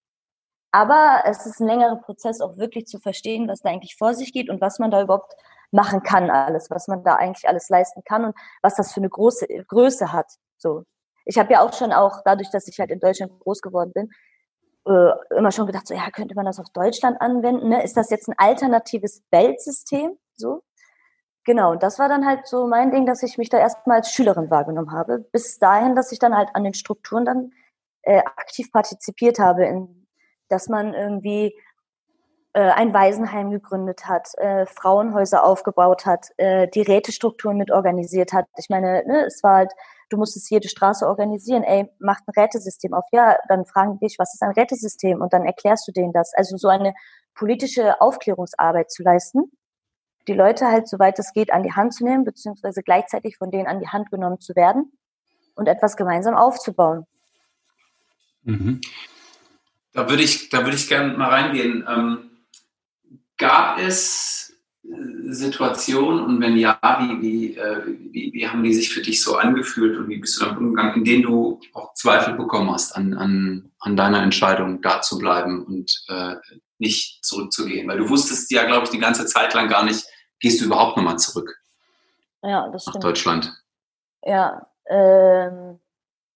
Aber 0.70 1.22
es 1.27 1.44
ist 1.44 1.61
ein 1.61 1.66
längerer 1.66 1.96
Prozess, 1.96 2.40
auch 2.40 2.57
wirklich 2.57 2.87
zu 2.87 2.98
verstehen, 2.98 3.46
was 3.46 3.61
da 3.61 3.68
eigentlich 3.68 3.96
vor 3.96 4.14
sich 4.14 4.33
geht 4.33 4.48
und 4.48 4.62
was 4.62 4.79
man 4.79 4.90
da 4.90 5.03
überhaupt 5.03 5.35
machen 5.70 6.03
kann, 6.03 6.31
alles, 6.31 6.70
was 6.70 6.88
man 6.88 7.05
da 7.05 7.16
eigentlich 7.16 7.46
alles 7.46 7.68
leisten 7.68 8.03
kann 8.05 8.25
und 8.25 8.35
was 8.62 8.77
das 8.77 8.92
für 8.92 9.01
eine 9.01 9.11
große 9.11 9.46
Größe 9.68 10.12
hat. 10.12 10.33
So. 10.57 10.85
Ich 11.27 11.38
habe 11.38 11.53
ja 11.53 11.61
auch 11.61 11.75
schon 11.75 11.92
auch, 11.92 12.22
dadurch, 12.25 12.51
dass 12.51 12.68
ich 12.68 12.79
halt 12.79 12.90
in 12.90 13.01
Deutschland 13.01 13.38
groß 13.40 13.61
geworden 13.61 13.92
bin, 13.92 14.11
äh, 14.87 15.37
immer 15.37 15.53
schon 15.53 15.66
gedacht, 15.66 15.87
so 15.87 15.95
ja, 15.95 16.11
könnte 16.11 16.35
man 16.35 16.47
das 16.47 16.59
auf 16.59 16.71
Deutschland 16.71 17.21
anwenden? 17.21 17.68
Ne? 17.68 17.83
Ist 17.83 17.97
das 17.97 18.11
jetzt 18.11 18.29
ein 18.29 18.35
alternatives 18.37 19.23
Weltsystem? 19.31 20.18
So. 20.35 20.62
Genau, 21.45 21.73
und 21.73 21.83
das 21.83 21.99
war 21.99 22.09
dann 22.09 22.27
halt 22.27 22.47
so 22.47 22.66
mein 22.66 22.90
Ding, 22.92 23.05
dass 23.07 23.23
ich 23.23 23.37
mich 23.37 23.49
da 23.49 23.59
erstmal 23.59 23.99
als 23.99 24.12
Schülerin 24.12 24.51
wahrgenommen 24.51 24.92
habe, 24.92 25.18
bis 25.33 25.59
dahin, 25.59 25.97
dass 25.97 26.12
ich 26.12 26.21
dann 26.21 26.37
halt 26.37 26.51
an 26.55 26.62
den 26.64 26.75
Strukturen 26.75 27.25
dann 27.25 27.53
äh, 28.03 28.18
aktiv 28.18 28.71
partizipiert 28.71 29.38
habe, 29.40 29.64
in, 29.64 30.07
dass 30.49 30.68
man 30.68 30.95
irgendwie 30.95 31.57
äh, 32.53 32.71
ein 32.71 32.95
Waisenheim 32.95 33.51
gegründet 33.51 34.07
hat, 34.07 34.29
äh, 34.38 34.66
Frauenhäuser 34.66 35.45
aufgebaut 35.45 36.07
hat, 36.07 36.29
äh, 36.37 36.68
die 36.68 36.83
Rätestrukturen 36.83 37.57
mit 37.57 37.71
organisiert 37.73 38.33
hat. 38.33 38.47
Ich 38.59 38.68
meine, 38.68 39.03
ne, 39.07 39.25
es 39.27 39.42
war 39.42 39.57
halt 39.57 39.73
du 40.12 40.18
musst 40.18 40.37
es 40.37 40.51
jede 40.51 40.68
Straße 40.68 41.07
organisieren. 41.07 41.62
Ey, 41.62 41.88
mach 41.98 42.18
ein 42.27 42.33
Rätesystem 42.37 42.92
auf. 42.92 43.05
Ja, 43.12 43.37
dann 43.48 43.64
fragen 43.64 43.94
die 43.94 44.07
dich, 44.07 44.18
was 44.18 44.35
ist 44.35 44.42
ein 44.42 44.53
Rätesystem? 44.53 45.20
Und 45.20 45.33
dann 45.33 45.44
erklärst 45.44 45.88
du 45.88 45.92
denen 45.92 46.12
das. 46.12 46.33
Also 46.35 46.57
so 46.57 46.68
eine 46.68 46.94
politische 47.35 48.01
Aufklärungsarbeit 48.01 48.90
zu 48.90 49.03
leisten, 49.03 49.51
die 50.29 50.35
Leute 50.35 50.66
halt, 50.66 50.87
soweit 50.87 51.18
es 51.18 51.33
geht, 51.33 51.53
an 51.53 51.62
die 51.62 51.72
Hand 51.72 51.94
zu 51.94 52.05
nehmen, 52.05 52.25
beziehungsweise 52.25 52.83
gleichzeitig 52.83 53.37
von 53.37 53.51
denen 53.51 53.66
an 53.66 53.81
die 53.81 53.88
Hand 53.88 54.11
genommen 54.11 54.38
zu 54.38 54.55
werden 54.55 54.92
und 55.55 55.66
etwas 55.66 55.96
gemeinsam 55.96 56.35
aufzubauen. 56.35 57.07
Mhm. 58.42 58.81
Da 59.92 60.09
würde 60.09 60.22
ich, 60.22 60.48
da 60.48 60.66
ich 60.66 60.88
gerne 60.88 61.16
mal 61.16 61.29
reingehen. 61.29 61.87
Ähm, 61.88 62.31
gab 63.37 63.79
es 63.79 64.52
Situation 65.29 66.25
und 66.25 66.40
wenn 66.40 66.57
ja, 66.57 66.79
wie, 67.01 67.23
wie, 67.23 67.57
äh, 67.57 67.83
wie, 67.87 68.33
wie, 68.33 68.49
haben 68.49 68.62
die 68.62 68.75
sich 68.75 68.92
für 68.92 69.01
dich 69.01 69.23
so 69.23 69.37
angefühlt 69.37 69.97
und 69.97 70.09
wie 70.09 70.18
bist 70.18 70.40
du 70.40 70.45
damit 70.45 70.59
umgegangen, 70.59 70.97
in 70.97 71.05
denen 71.05 71.23
du 71.23 71.61
auch 71.73 71.95
Zweifel 71.95 72.35
bekommen 72.35 72.71
hast 72.71 72.97
an, 72.97 73.14
an, 73.14 73.71
an 73.79 73.97
deiner 73.97 74.23
Entscheidung, 74.23 74.83
da 74.83 75.01
zu 75.01 75.18
bleiben 75.18 75.64
und 75.64 76.05
äh, 76.09 76.35
nicht 76.79 77.25
zurückzugehen? 77.25 77.88
Weil 77.88 77.99
du 77.99 78.09
wusstest 78.09 78.51
ja, 78.51 78.64
glaube 78.64 78.85
ich, 78.85 78.90
die 78.90 78.99
ganze 78.99 79.25
Zeit 79.27 79.55
lang 79.55 79.68
gar 79.68 79.85
nicht, 79.85 80.05
gehst 80.40 80.61
du 80.61 80.66
überhaupt 80.66 80.97
nochmal 80.97 81.18
zurück 81.18 81.62
ja, 82.42 82.68
das 82.68 82.83
stimmt. 82.83 82.97
nach 82.97 83.03
Deutschland? 83.03 83.53
Ja, 84.25 84.66
ähm, 84.87 85.81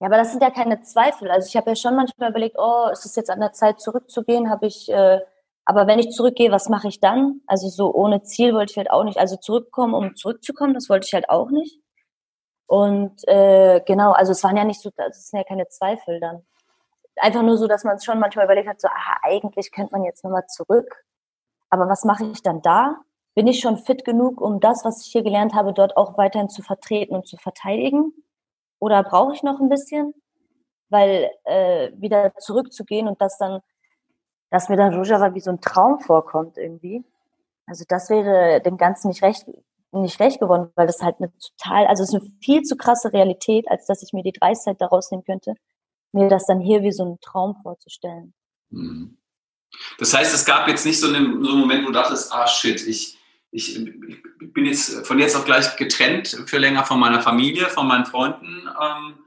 ja, 0.00 0.06
aber 0.06 0.16
das 0.16 0.30
sind 0.30 0.42
ja 0.42 0.50
keine 0.50 0.82
Zweifel. 0.82 1.30
Also 1.30 1.48
ich 1.48 1.56
habe 1.56 1.70
ja 1.70 1.76
schon 1.76 1.96
manchmal 1.96 2.30
überlegt, 2.30 2.56
oh, 2.58 2.88
ist 2.92 3.06
es 3.06 3.16
jetzt 3.16 3.30
an 3.30 3.40
der 3.40 3.52
Zeit 3.52 3.80
zurückzugehen? 3.80 4.50
Habe 4.50 4.66
ich 4.66 4.88
äh, 4.90 5.20
aber 5.66 5.88
wenn 5.88 5.98
ich 5.98 6.10
zurückgehe, 6.10 6.52
was 6.52 6.68
mache 6.68 6.88
ich 6.88 7.00
dann? 7.00 7.42
Also 7.46 7.68
so 7.68 7.92
ohne 7.92 8.22
Ziel 8.22 8.54
wollte 8.54 8.70
ich 8.70 8.76
halt 8.78 8.90
auch 8.90 9.02
nicht. 9.02 9.18
Also 9.18 9.36
zurückkommen, 9.36 9.94
um 9.94 10.14
zurückzukommen, 10.14 10.74
das 10.74 10.88
wollte 10.88 11.06
ich 11.08 11.12
halt 11.12 11.28
auch 11.28 11.50
nicht. 11.50 11.80
Und 12.66 13.26
äh, 13.28 13.80
genau, 13.84 14.12
also 14.12 14.32
es 14.32 14.44
waren 14.44 14.56
ja 14.56 14.64
nicht 14.64 14.80
so, 14.80 14.90
das 14.96 15.28
sind 15.28 15.38
ja 15.40 15.44
keine 15.44 15.66
Zweifel 15.68 16.20
dann. 16.20 16.46
Einfach 17.16 17.42
nur 17.42 17.56
so, 17.58 17.66
dass 17.66 17.84
man 17.84 18.00
schon 18.00 18.20
manchmal 18.20 18.44
überlegt 18.44 18.68
hat, 18.68 18.80
so, 18.80 18.88
ah, 18.88 19.18
eigentlich 19.22 19.72
könnte 19.72 19.92
man 19.92 20.04
jetzt 20.04 20.22
nochmal 20.24 20.46
zurück. 20.46 21.04
Aber 21.70 21.88
was 21.88 22.04
mache 22.04 22.26
ich 22.26 22.42
dann 22.42 22.62
da? 22.62 22.96
Bin 23.34 23.48
ich 23.48 23.60
schon 23.60 23.78
fit 23.78 24.04
genug, 24.04 24.40
um 24.40 24.60
das, 24.60 24.84
was 24.84 25.04
ich 25.04 25.12
hier 25.12 25.22
gelernt 25.22 25.54
habe, 25.54 25.72
dort 25.72 25.96
auch 25.96 26.16
weiterhin 26.16 26.48
zu 26.48 26.62
vertreten 26.62 27.14
und 27.16 27.26
zu 27.26 27.36
verteidigen? 27.38 28.12
Oder 28.78 29.02
brauche 29.02 29.32
ich 29.34 29.42
noch 29.42 29.60
ein 29.60 29.68
bisschen? 29.68 30.14
Weil 30.90 31.30
äh, 31.44 31.90
wieder 31.96 32.34
zurückzugehen 32.36 33.08
und 33.08 33.20
das 33.20 33.38
dann 33.38 33.60
dass 34.50 34.68
mir 34.68 34.76
dann 34.76 34.94
Rojava 34.94 35.34
wie 35.34 35.40
so 35.40 35.50
ein 35.50 35.60
Traum 35.60 36.00
vorkommt 36.00 36.56
irgendwie. 36.56 37.04
Also 37.66 37.84
das 37.88 38.10
wäre 38.10 38.60
dem 38.60 38.76
Ganzen 38.76 39.08
nicht 39.08 39.22
recht, 39.22 39.46
nicht 39.92 40.20
recht 40.20 40.40
geworden, 40.40 40.70
weil 40.76 40.86
das 40.86 41.02
halt 41.02 41.16
eine 41.18 41.32
total, 41.38 41.86
also 41.86 42.02
es 42.02 42.10
ist 42.10 42.20
eine 42.20 42.30
viel 42.40 42.62
zu 42.62 42.76
krasse 42.76 43.12
Realität, 43.12 43.68
als 43.68 43.86
dass 43.86 44.02
ich 44.02 44.12
mir 44.12 44.22
die 44.22 44.32
Dreistheit 44.32 44.80
daraus 44.80 45.10
nehmen 45.10 45.24
könnte, 45.24 45.54
mir 46.12 46.28
das 46.28 46.46
dann 46.46 46.60
hier 46.60 46.82
wie 46.82 46.92
so 46.92 47.04
ein 47.04 47.20
Traum 47.20 47.56
vorzustellen. 47.62 48.32
Mhm. 48.70 49.18
Das 49.98 50.14
heißt, 50.14 50.32
es 50.32 50.44
gab 50.44 50.68
jetzt 50.68 50.86
nicht 50.86 51.00
so 51.00 51.08
einen, 51.08 51.44
so 51.44 51.50
einen 51.50 51.60
Moment, 51.60 51.82
wo 51.82 51.88
du 51.88 51.94
dachtest, 51.94 52.32
ah 52.32 52.46
shit, 52.46 52.86
ich, 52.86 53.18
ich, 53.50 53.76
ich, 53.76 54.52
bin 54.52 54.64
jetzt 54.64 55.06
von 55.06 55.18
jetzt 55.18 55.36
auf 55.36 55.44
gleich 55.44 55.76
getrennt 55.76 56.28
für 56.46 56.58
länger 56.58 56.84
von 56.84 57.00
meiner 57.00 57.20
Familie, 57.20 57.66
von 57.66 57.86
meinen 57.86 58.06
Freunden. 58.06 58.68
Ähm, 58.80 59.18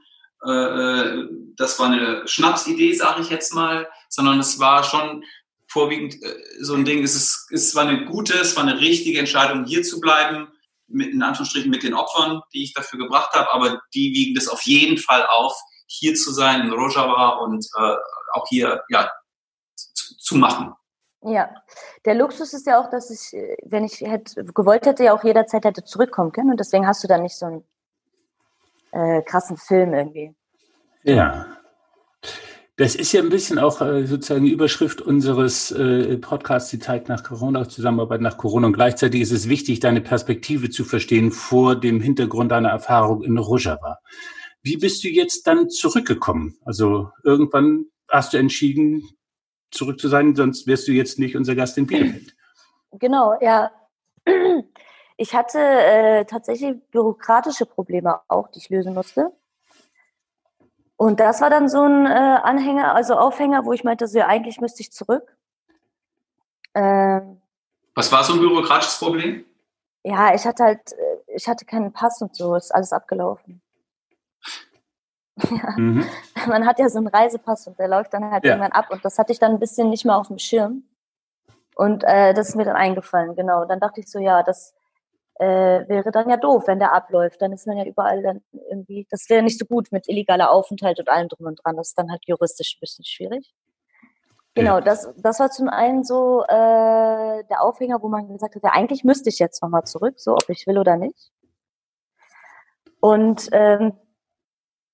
äh, 0.44 0.50
äh, 0.50 1.28
das 1.56 1.78
war 1.78 1.86
eine 1.86 2.26
Schnapsidee, 2.26 2.94
sage 2.94 3.22
ich 3.22 3.30
jetzt 3.30 3.54
mal, 3.54 3.88
sondern 4.08 4.40
es 4.40 4.58
war 4.58 4.82
schon 4.84 5.24
vorwiegend 5.66 6.22
äh, 6.22 6.34
so 6.60 6.74
ein 6.74 6.84
Ding, 6.84 7.02
es, 7.02 7.14
ist, 7.14 7.48
es 7.50 7.74
war 7.74 7.86
eine 7.86 8.06
gute, 8.06 8.34
es 8.34 8.56
war 8.56 8.62
eine 8.64 8.80
richtige 8.80 9.18
Entscheidung, 9.18 9.64
hier 9.64 9.82
zu 9.82 10.00
bleiben, 10.00 10.48
mit, 10.88 11.12
in 11.12 11.22
Anführungsstrichen 11.22 11.70
mit 11.70 11.82
den 11.82 11.94
Opfern, 11.94 12.40
die 12.52 12.64
ich 12.64 12.72
dafür 12.72 12.98
gebracht 12.98 13.32
habe, 13.34 13.52
aber 13.52 13.80
die 13.94 14.12
wiegen 14.12 14.34
das 14.34 14.48
auf 14.48 14.62
jeden 14.62 14.98
Fall 14.98 15.26
auf, 15.26 15.54
hier 15.86 16.14
zu 16.14 16.32
sein 16.32 16.62
in 16.62 16.72
Rojava 16.72 17.40
und 17.40 17.66
äh, 17.78 17.96
auch 18.32 18.46
hier 18.48 18.82
ja, 18.88 19.10
zu, 19.74 20.16
zu 20.16 20.36
machen. 20.36 20.72
Ja, 21.22 21.50
der 22.06 22.14
Luxus 22.14 22.54
ist 22.54 22.66
ja 22.66 22.80
auch, 22.80 22.88
dass 22.88 23.10
ich, 23.10 23.38
wenn 23.64 23.84
ich 23.84 24.00
hätte 24.00 24.42
gewollt 24.44 24.86
hätte, 24.86 25.04
ja 25.04 25.12
auch 25.12 25.22
jederzeit 25.22 25.64
hätte 25.64 25.84
zurückkommen 25.84 26.32
können 26.32 26.50
und 26.50 26.58
deswegen 26.58 26.86
hast 26.86 27.04
du 27.04 27.08
da 27.08 27.18
nicht 27.18 27.36
so 27.36 27.44
ein 27.44 27.64
äh, 28.92 29.22
krassen 29.22 29.56
Film 29.56 29.94
irgendwie. 29.94 30.34
Ja. 31.02 31.46
Das 32.76 32.94
ist 32.94 33.12
ja 33.12 33.20
ein 33.20 33.28
bisschen 33.28 33.58
auch 33.58 33.82
äh, 33.82 34.06
sozusagen 34.06 34.46
die 34.46 34.52
Überschrift 34.52 35.02
unseres 35.02 35.70
äh, 35.70 36.16
Podcasts, 36.16 36.70
die 36.70 36.78
Zeit 36.78 37.08
nach 37.08 37.22
Corona, 37.22 37.68
Zusammenarbeit 37.68 38.22
nach 38.22 38.38
Corona. 38.38 38.68
Und 38.68 38.72
gleichzeitig 38.72 39.20
ist 39.20 39.32
es 39.32 39.50
wichtig, 39.50 39.80
deine 39.80 40.00
Perspektive 40.00 40.70
zu 40.70 40.84
verstehen 40.84 41.30
vor 41.30 41.76
dem 41.76 42.00
Hintergrund 42.00 42.52
deiner 42.52 42.70
Erfahrung 42.70 43.22
in 43.22 43.36
Rojava. 43.36 43.98
Wie 44.62 44.78
bist 44.78 45.04
du 45.04 45.08
jetzt 45.08 45.46
dann 45.46 45.68
zurückgekommen? 45.68 46.56
Also 46.64 47.10
irgendwann 47.22 47.86
hast 48.08 48.32
du 48.32 48.38
entschieden, 48.38 49.02
zurück 49.70 50.00
zu 50.00 50.08
sein, 50.08 50.34
sonst 50.34 50.66
wärst 50.66 50.88
du 50.88 50.92
jetzt 50.92 51.18
nicht 51.18 51.36
unser 51.36 51.54
Gast 51.54 51.78
in 51.78 51.86
Bielefeld. 51.86 52.34
Genau, 52.92 53.38
ja. 53.40 53.70
Ich 55.20 55.34
hatte 55.34 55.58
äh, 55.58 56.24
tatsächlich 56.24 56.80
bürokratische 56.92 57.66
Probleme 57.66 58.20
auch, 58.26 58.48
die 58.48 58.58
ich 58.58 58.70
lösen 58.70 58.94
musste. 58.94 59.30
Und 60.96 61.20
das 61.20 61.42
war 61.42 61.50
dann 61.50 61.68
so 61.68 61.82
ein 61.82 62.06
äh, 62.06 62.08
Anhänger, 62.08 62.94
also 62.94 63.16
Aufhänger, 63.16 63.66
wo 63.66 63.74
ich 63.74 63.84
meinte, 63.84 64.06
so, 64.06 64.18
ja, 64.18 64.28
eigentlich 64.28 64.62
müsste 64.62 64.80
ich 64.80 64.90
zurück. 64.92 65.36
Ähm, 66.72 67.42
Was 67.94 68.10
war 68.10 68.24
so 68.24 68.32
ein 68.32 68.38
bürokratisches 68.38 68.98
Problem? 68.98 69.44
Ja, 70.04 70.32
ich 70.34 70.46
hatte 70.46 70.64
halt, 70.64 70.92
äh, 70.92 71.18
ich 71.34 71.46
hatte 71.46 71.66
keinen 71.66 71.92
Pass 71.92 72.22
und 72.22 72.34
so, 72.34 72.54
ist 72.54 72.74
alles 72.74 72.94
abgelaufen. 72.94 73.60
Ja. 75.50 75.74
Mhm. 75.76 76.06
Man 76.46 76.66
hat 76.66 76.78
ja 76.78 76.88
so 76.88 76.96
einen 76.96 77.08
Reisepass 77.08 77.66
und 77.66 77.78
der 77.78 77.88
läuft 77.88 78.14
dann 78.14 78.30
halt 78.30 78.44
ja. 78.44 78.52
irgendwann 78.52 78.72
ab 78.72 78.86
und 78.90 79.04
das 79.04 79.18
hatte 79.18 79.32
ich 79.32 79.38
dann 79.38 79.52
ein 79.52 79.60
bisschen 79.60 79.90
nicht 79.90 80.06
mehr 80.06 80.16
auf 80.16 80.28
dem 80.28 80.38
Schirm. 80.38 80.84
Und 81.74 82.04
äh, 82.04 82.32
das 82.32 82.48
ist 82.48 82.54
mir 82.54 82.64
dann 82.64 82.76
eingefallen, 82.76 83.36
genau. 83.36 83.66
Dann 83.66 83.80
dachte 83.80 84.00
ich 84.00 84.10
so, 84.10 84.18
ja, 84.18 84.42
das 84.42 84.74
äh, 85.40 85.88
wäre 85.88 86.10
dann 86.10 86.28
ja 86.28 86.36
doof, 86.36 86.64
wenn 86.66 86.78
der 86.78 86.92
abläuft. 86.92 87.40
Dann 87.40 87.52
ist 87.52 87.66
man 87.66 87.78
ja 87.78 87.84
überall 87.84 88.22
dann 88.22 88.42
irgendwie, 88.70 89.06
das 89.10 89.28
wäre 89.30 89.42
nicht 89.42 89.58
so 89.58 89.64
gut 89.64 89.90
mit 89.90 90.06
illegaler 90.06 90.50
Aufenthalt 90.50 91.00
und 91.00 91.08
allem 91.08 91.28
drum 91.28 91.46
und 91.46 91.60
dran. 91.64 91.76
Das 91.76 91.88
ist 91.88 91.98
dann 91.98 92.10
halt 92.10 92.22
juristisch 92.26 92.76
ein 92.76 92.80
bisschen 92.80 93.04
schwierig. 93.06 93.54
Genau, 94.54 94.76
ja. 94.76 94.80
das, 94.82 95.08
das 95.16 95.40
war 95.40 95.50
zum 95.50 95.68
einen 95.68 96.04
so 96.04 96.42
äh, 96.42 97.44
der 97.44 97.62
Aufhänger, 97.62 98.02
wo 98.02 98.08
man 98.08 98.28
gesagt 98.28 98.56
hat, 98.56 98.62
ja, 98.62 98.70
eigentlich 98.72 99.02
müsste 99.02 99.30
ich 99.30 99.38
jetzt 99.38 99.62
nochmal 99.62 99.84
zurück, 99.84 100.14
so 100.18 100.34
ob 100.34 100.48
ich 100.48 100.66
will 100.66 100.76
oder 100.76 100.96
nicht. 100.96 101.32
Und 103.00 103.48
ähm, 103.52 103.94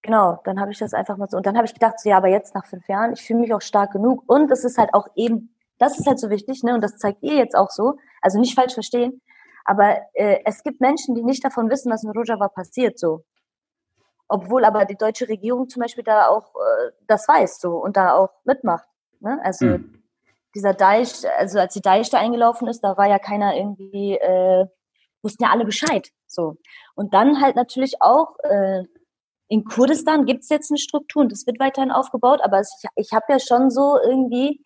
genau, 0.03 0.39
dann 0.45 0.61
habe 0.61 0.71
ich 0.71 0.79
das 0.79 0.95
einfach 0.95 1.17
mal 1.17 1.29
so. 1.29 1.39
Und 1.39 1.47
dann 1.47 1.57
habe 1.57 1.67
ich 1.67 1.75
gedacht, 1.75 1.99
so, 1.99 2.09
ja, 2.09 2.19
aber 2.19 2.29
jetzt 2.29 2.55
nach 2.55 2.67
fünf 2.67 2.87
Jahren, 2.89 3.15
ich 3.15 3.23
fühle 3.23 3.41
mich 3.41 3.53
auch 3.53 3.63
stark 3.63 3.91
genug. 3.91 4.23
Und 4.29 4.49
es 4.53 4.63
ist 4.63 4.79
halt 4.79 4.95
auch 4.95 5.09
eben, 5.17 5.57
das 5.79 5.99
ist 5.99 6.07
halt 6.07 6.21
so 6.21 6.31
wichtig, 6.31 6.63
ne? 6.63 6.75
Und 6.75 6.83
das 6.83 6.99
zeigt 6.99 7.25
ihr 7.25 7.35
jetzt 7.35 7.57
auch 7.57 7.71
so. 7.71 7.97
Also 8.23 8.39
nicht 8.39 8.55
falsch 8.55 8.75
verstehen. 8.75 9.21
Aber 9.67 9.99
äh, 10.15 10.39
es 10.45 10.63
gibt 10.63 10.81
Menschen, 10.81 11.17
die 11.17 11.25
nicht 11.25 11.45
davon 11.45 11.69
wissen, 11.69 11.93
was 11.93 12.05
in 12.05 12.11
Rojava 12.11 12.49
passiert, 12.49 12.99
so. 12.99 13.25
Obwohl 14.29 14.65
aber 14.65 14.85
die 14.85 14.97
deutsche 14.97 15.29
Regierung 15.29 15.69
zum 15.69 15.83
Beispiel 15.83 16.05
da 16.05 16.29
auch 16.29 16.55
äh, 16.55 16.93
das 17.07 17.27
weiß, 17.27 17.61
so, 17.61 17.73
und 17.77 17.97
da 17.97 18.15
auch 18.15 18.31
mitmacht. 18.45 18.89
Ne? 19.21 19.41
Also 19.43 19.67
mhm. 19.67 20.03
dieser 20.55 20.73
Daesh, 20.73 21.25
also 21.37 21.59
als 21.59 21.75
die 21.75 21.81
Daesh 21.81 22.11
da 22.11 22.19
eingelaufen 22.19 22.69
ist, 22.69 22.81
da 22.81 22.97
war 22.97 23.09
ja 23.09 23.19
keiner 23.19 23.57
irgendwie, 23.57 24.15
äh, 24.15 24.67
wussten 25.23 25.43
ja 25.43 25.51
alle 25.51 25.65
Bescheid, 25.65 26.09
so. 26.27 26.57
Und 26.95 27.13
dann 27.13 27.41
halt 27.41 27.57
natürlich 27.57 27.97
auch 28.01 28.37
äh, 28.45 28.85
in 29.49 29.65
Kurdistan 29.65 30.27
gibt 30.27 30.43
es 30.43 30.49
jetzt 30.49 30.71
eine 30.71 30.79
Struktur 30.79 31.23
und 31.23 31.33
das 31.33 31.47
wird 31.47 31.59
weiterhin 31.59 31.91
aufgebaut, 31.91 32.41
aber 32.43 32.61
ich, 32.61 32.89
ich 32.95 33.13
habe 33.13 33.27
ja 33.29 33.39
schon 33.41 33.71
so 33.71 33.99
irgendwie 34.01 34.65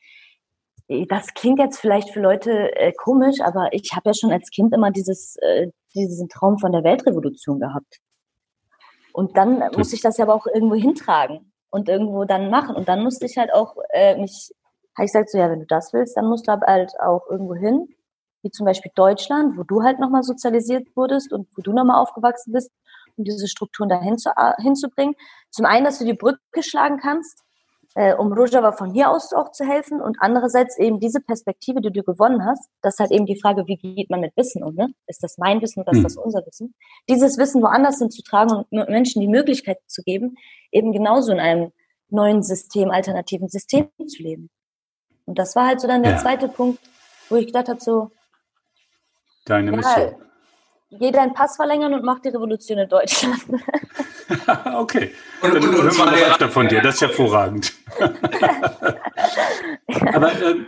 das 1.08 1.34
klingt 1.34 1.60
jetzt 1.60 1.78
vielleicht 1.78 2.10
für 2.10 2.20
Leute 2.20 2.74
äh, 2.76 2.92
komisch, 2.92 3.40
aber 3.40 3.72
ich 3.72 3.92
habe 3.94 4.10
ja 4.10 4.14
schon 4.14 4.32
als 4.32 4.50
Kind 4.50 4.74
immer 4.74 4.90
dieses, 4.90 5.36
äh, 5.36 5.68
diesen 5.94 6.28
Traum 6.28 6.58
von 6.58 6.72
der 6.72 6.82
Weltrevolution 6.82 7.60
gehabt. 7.60 8.00
Und 9.12 9.36
dann 9.36 9.60
das 9.60 9.76
muss 9.76 9.92
ich 9.92 10.00
das 10.00 10.18
ja 10.18 10.24
aber 10.24 10.34
auch 10.34 10.46
irgendwo 10.46 10.74
hintragen 10.74 11.52
und 11.70 11.88
irgendwo 11.88 12.24
dann 12.24 12.50
machen. 12.50 12.74
Und 12.74 12.88
dann 12.88 13.04
musste 13.04 13.26
ich 13.26 13.38
halt 13.38 13.52
auch 13.52 13.76
äh, 13.90 14.16
mich, 14.16 14.52
habe 14.96 15.04
ich 15.04 15.12
gesagt, 15.12 15.30
so 15.30 15.38
ja, 15.38 15.48
wenn 15.48 15.60
du 15.60 15.66
das 15.66 15.92
willst, 15.92 16.16
dann 16.16 16.26
musst 16.26 16.48
du 16.48 16.52
halt 16.52 16.92
auch 17.00 17.28
irgendwo 17.30 17.54
hin, 17.54 17.88
wie 18.42 18.50
zum 18.50 18.66
Beispiel 18.66 18.90
Deutschland, 18.96 19.56
wo 19.56 19.62
du 19.62 19.82
halt 19.82 20.00
nochmal 20.00 20.24
sozialisiert 20.24 20.88
wurdest 20.96 21.32
und 21.32 21.46
wo 21.56 21.62
du 21.62 21.72
nochmal 21.72 22.00
aufgewachsen 22.00 22.52
bist, 22.52 22.72
um 23.16 23.24
diese 23.24 23.46
Strukturen 23.46 23.88
dahin 23.88 24.18
zu, 24.18 24.30
äh, 24.30 24.60
hinzubringen. 24.60 25.14
Zum 25.50 25.66
einen, 25.66 25.84
dass 25.84 26.00
du 26.00 26.04
die 26.04 26.14
Brücke 26.14 26.62
schlagen 26.62 26.98
kannst 26.98 27.44
äh, 27.94 28.14
um 28.14 28.32
Rojava 28.32 28.72
von 28.72 28.92
hier 28.92 29.10
aus 29.10 29.32
auch 29.32 29.50
zu 29.52 29.64
helfen 29.64 30.00
und 30.00 30.16
andererseits 30.20 30.78
eben 30.78 31.00
diese 31.00 31.20
Perspektive, 31.20 31.80
die 31.80 31.90
du 31.90 32.02
gewonnen 32.02 32.44
hast, 32.44 32.68
das 32.82 32.94
ist 32.94 33.00
halt 33.00 33.10
eben 33.10 33.26
die 33.26 33.40
Frage, 33.40 33.66
wie 33.66 33.76
geht 33.76 34.10
man 34.10 34.20
mit 34.20 34.36
Wissen 34.36 34.62
um, 34.62 34.74
ne? 34.74 34.88
Ist 35.06 35.22
das 35.22 35.38
mein 35.38 35.60
Wissen 35.60 35.80
oder 35.80 35.92
ist 35.92 35.98
hm. 35.98 36.04
das 36.04 36.16
unser 36.16 36.46
Wissen? 36.46 36.74
Dieses 37.08 37.36
Wissen 37.38 37.62
woanders 37.62 37.98
hinzutragen 37.98 38.64
und 38.70 38.88
Menschen 38.88 39.20
die 39.20 39.28
Möglichkeit 39.28 39.78
zu 39.86 40.02
geben, 40.02 40.36
eben 40.70 40.92
genauso 40.92 41.32
in 41.32 41.40
einem 41.40 41.72
neuen 42.08 42.42
System, 42.42 42.90
alternativen 42.90 43.48
System 43.48 43.88
zu 44.06 44.22
leben. 44.22 44.50
Und 45.26 45.38
das 45.38 45.54
war 45.56 45.66
halt 45.66 45.80
so 45.80 45.88
dann 45.88 46.02
der 46.02 46.12
ja. 46.12 46.18
zweite 46.18 46.48
Punkt, 46.48 46.80
wo 47.28 47.36
ich 47.36 47.46
gedacht 47.46 47.68
habe, 47.68 47.80
so, 47.80 48.10
Deine 49.46 49.72
Mission 49.72 50.29
geh 50.90 51.12
deinen 51.12 51.34
Pass 51.34 51.56
verlängern 51.56 51.94
und 51.94 52.04
mach 52.04 52.20
die 52.20 52.28
Revolution 52.28 52.78
in 52.78 52.88
Deutschland. 52.88 53.40
okay. 54.74 55.10
Und, 55.42 55.54
Dann 55.54 55.62
und, 55.62 55.72
hören 55.72 55.96
wir 55.96 56.06
noch 56.06 56.30
öfter 56.30 56.48
von 56.48 56.68
dir, 56.68 56.80
das 56.80 56.96
ist 56.96 57.02
hervorragend. 57.02 57.72
Aber 60.12 60.32
ähm, 60.42 60.66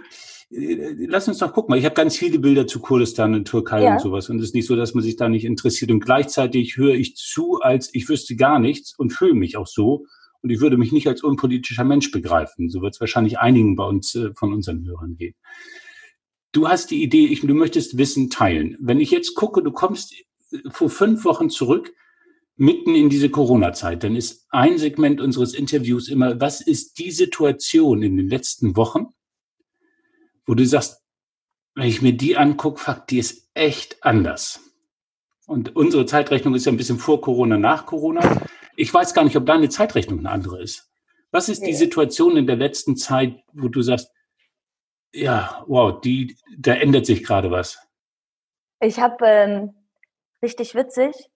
lass 0.50 1.28
uns 1.28 1.38
doch 1.38 1.52
gucken. 1.52 1.76
Ich 1.76 1.84
habe 1.84 1.94
ganz 1.94 2.16
viele 2.16 2.38
Bilder 2.38 2.66
zu 2.66 2.80
Kurdistan 2.80 3.34
und 3.34 3.46
Türkei 3.46 3.82
ja. 3.82 3.92
und 3.92 4.00
sowas. 4.00 4.28
Und 4.28 4.38
es 4.38 4.46
ist 4.46 4.54
nicht 4.54 4.66
so, 4.66 4.76
dass 4.76 4.94
man 4.94 5.02
sich 5.02 5.16
da 5.16 5.28
nicht 5.28 5.44
interessiert. 5.44 5.90
Und 5.90 6.00
gleichzeitig 6.00 6.76
höre 6.76 6.94
ich 6.94 7.16
zu, 7.16 7.60
als 7.60 7.94
ich 7.94 8.08
wüsste 8.08 8.36
gar 8.36 8.58
nichts 8.58 8.94
und 8.96 9.10
fühle 9.10 9.34
mich 9.34 9.56
auch 9.56 9.66
so. 9.66 10.06
Und 10.42 10.50
ich 10.50 10.60
würde 10.60 10.76
mich 10.76 10.92
nicht 10.92 11.06
als 11.06 11.22
unpolitischer 11.22 11.84
Mensch 11.84 12.10
begreifen. 12.10 12.68
So 12.68 12.82
wird 12.82 12.94
es 12.94 13.00
wahrscheinlich 13.00 13.38
einigen 13.38 13.76
bei 13.76 13.84
uns 13.84 14.14
äh, 14.14 14.30
von 14.34 14.52
unseren 14.52 14.84
Hörern 14.84 15.16
gehen. 15.16 15.34
Du 16.52 16.68
hast 16.68 16.90
die 16.90 17.02
Idee, 17.02 17.26
ich, 17.26 17.40
du 17.40 17.54
möchtest 17.54 17.96
Wissen 17.96 18.28
teilen. 18.28 18.76
Wenn 18.78 19.00
ich 19.00 19.10
jetzt 19.10 19.34
gucke, 19.34 19.62
du 19.62 19.72
kommst 19.72 20.14
vor 20.70 20.90
fünf 20.90 21.24
Wochen 21.24 21.48
zurück, 21.48 21.94
mitten 22.56 22.94
in 22.94 23.08
diese 23.08 23.30
Corona-Zeit, 23.30 24.04
dann 24.04 24.14
ist 24.14 24.46
ein 24.50 24.76
Segment 24.76 25.20
unseres 25.20 25.54
Interviews 25.54 26.08
immer, 26.08 26.40
was 26.40 26.60
ist 26.60 26.98
die 26.98 27.10
Situation 27.10 28.02
in 28.02 28.18
den 28.18 28.28
letzten 28.28 28.76
Wochen, 28.76 29.06
wo 30.46 30.54
du 30.54 30.66
sagst, 30.66 31.02
wenn 31.74 31.88
ich 31.88 32.02
mir 32.02 32.12
die 32.12 32.36
angucke, 32.36 32.78
fuck, 32.78 33.06
die 33.06 33.18
ist 33.18 33.48
echt 33.54 34.04
anders. 34.04 34.60
Und 35.46 35.74
unsere 35.74 36.04
Zeitrechnung 36.04 36.54
ist 36.54 36.66
ja 36.66 36.72
ein 36.72 36.76
bisschen 36.76 36.98
vor 36.98 37.22
Corona, 37.22 37.56
nach 37.56 37.86
Corona. 37.86 38.42
Ich 38.76 38.92
weiß 38.92 39.14
gar 39.14 39.24
nicht, 39.24 39.36
ob 39.36 39.46
deine 39.46 39.70
Zeitrechnung 39.70 40.18
eine 40.20 40.30
andere 40.30 40.62
ist. 40.62 40.90
Was 41.30 41.48
ist 41.48 41.66
die 41.66 41.72
Situation 41.72 42.36
in 42.36 42.46
der 42.46 42.56
letzten 42.56 42.96
Zeit, 42.96 43.42
wo 43.54 43.68
du 43.68 43.80
sagst, 43.80 44.10
ja, 45.12 45.64
wow, 45.66 46.00
die, 46.00 46.36
da 46.56 46.74
ändert 46.74 47.06
sich 47.06 47.24
gerade 47.24 47.50
was. 47.50 47.78
Ich 48.80 49.00
habe 49.00 49.26
ähm, 49.26 49.74
richtig 50.42 50.74
witzig. 50.74 51.30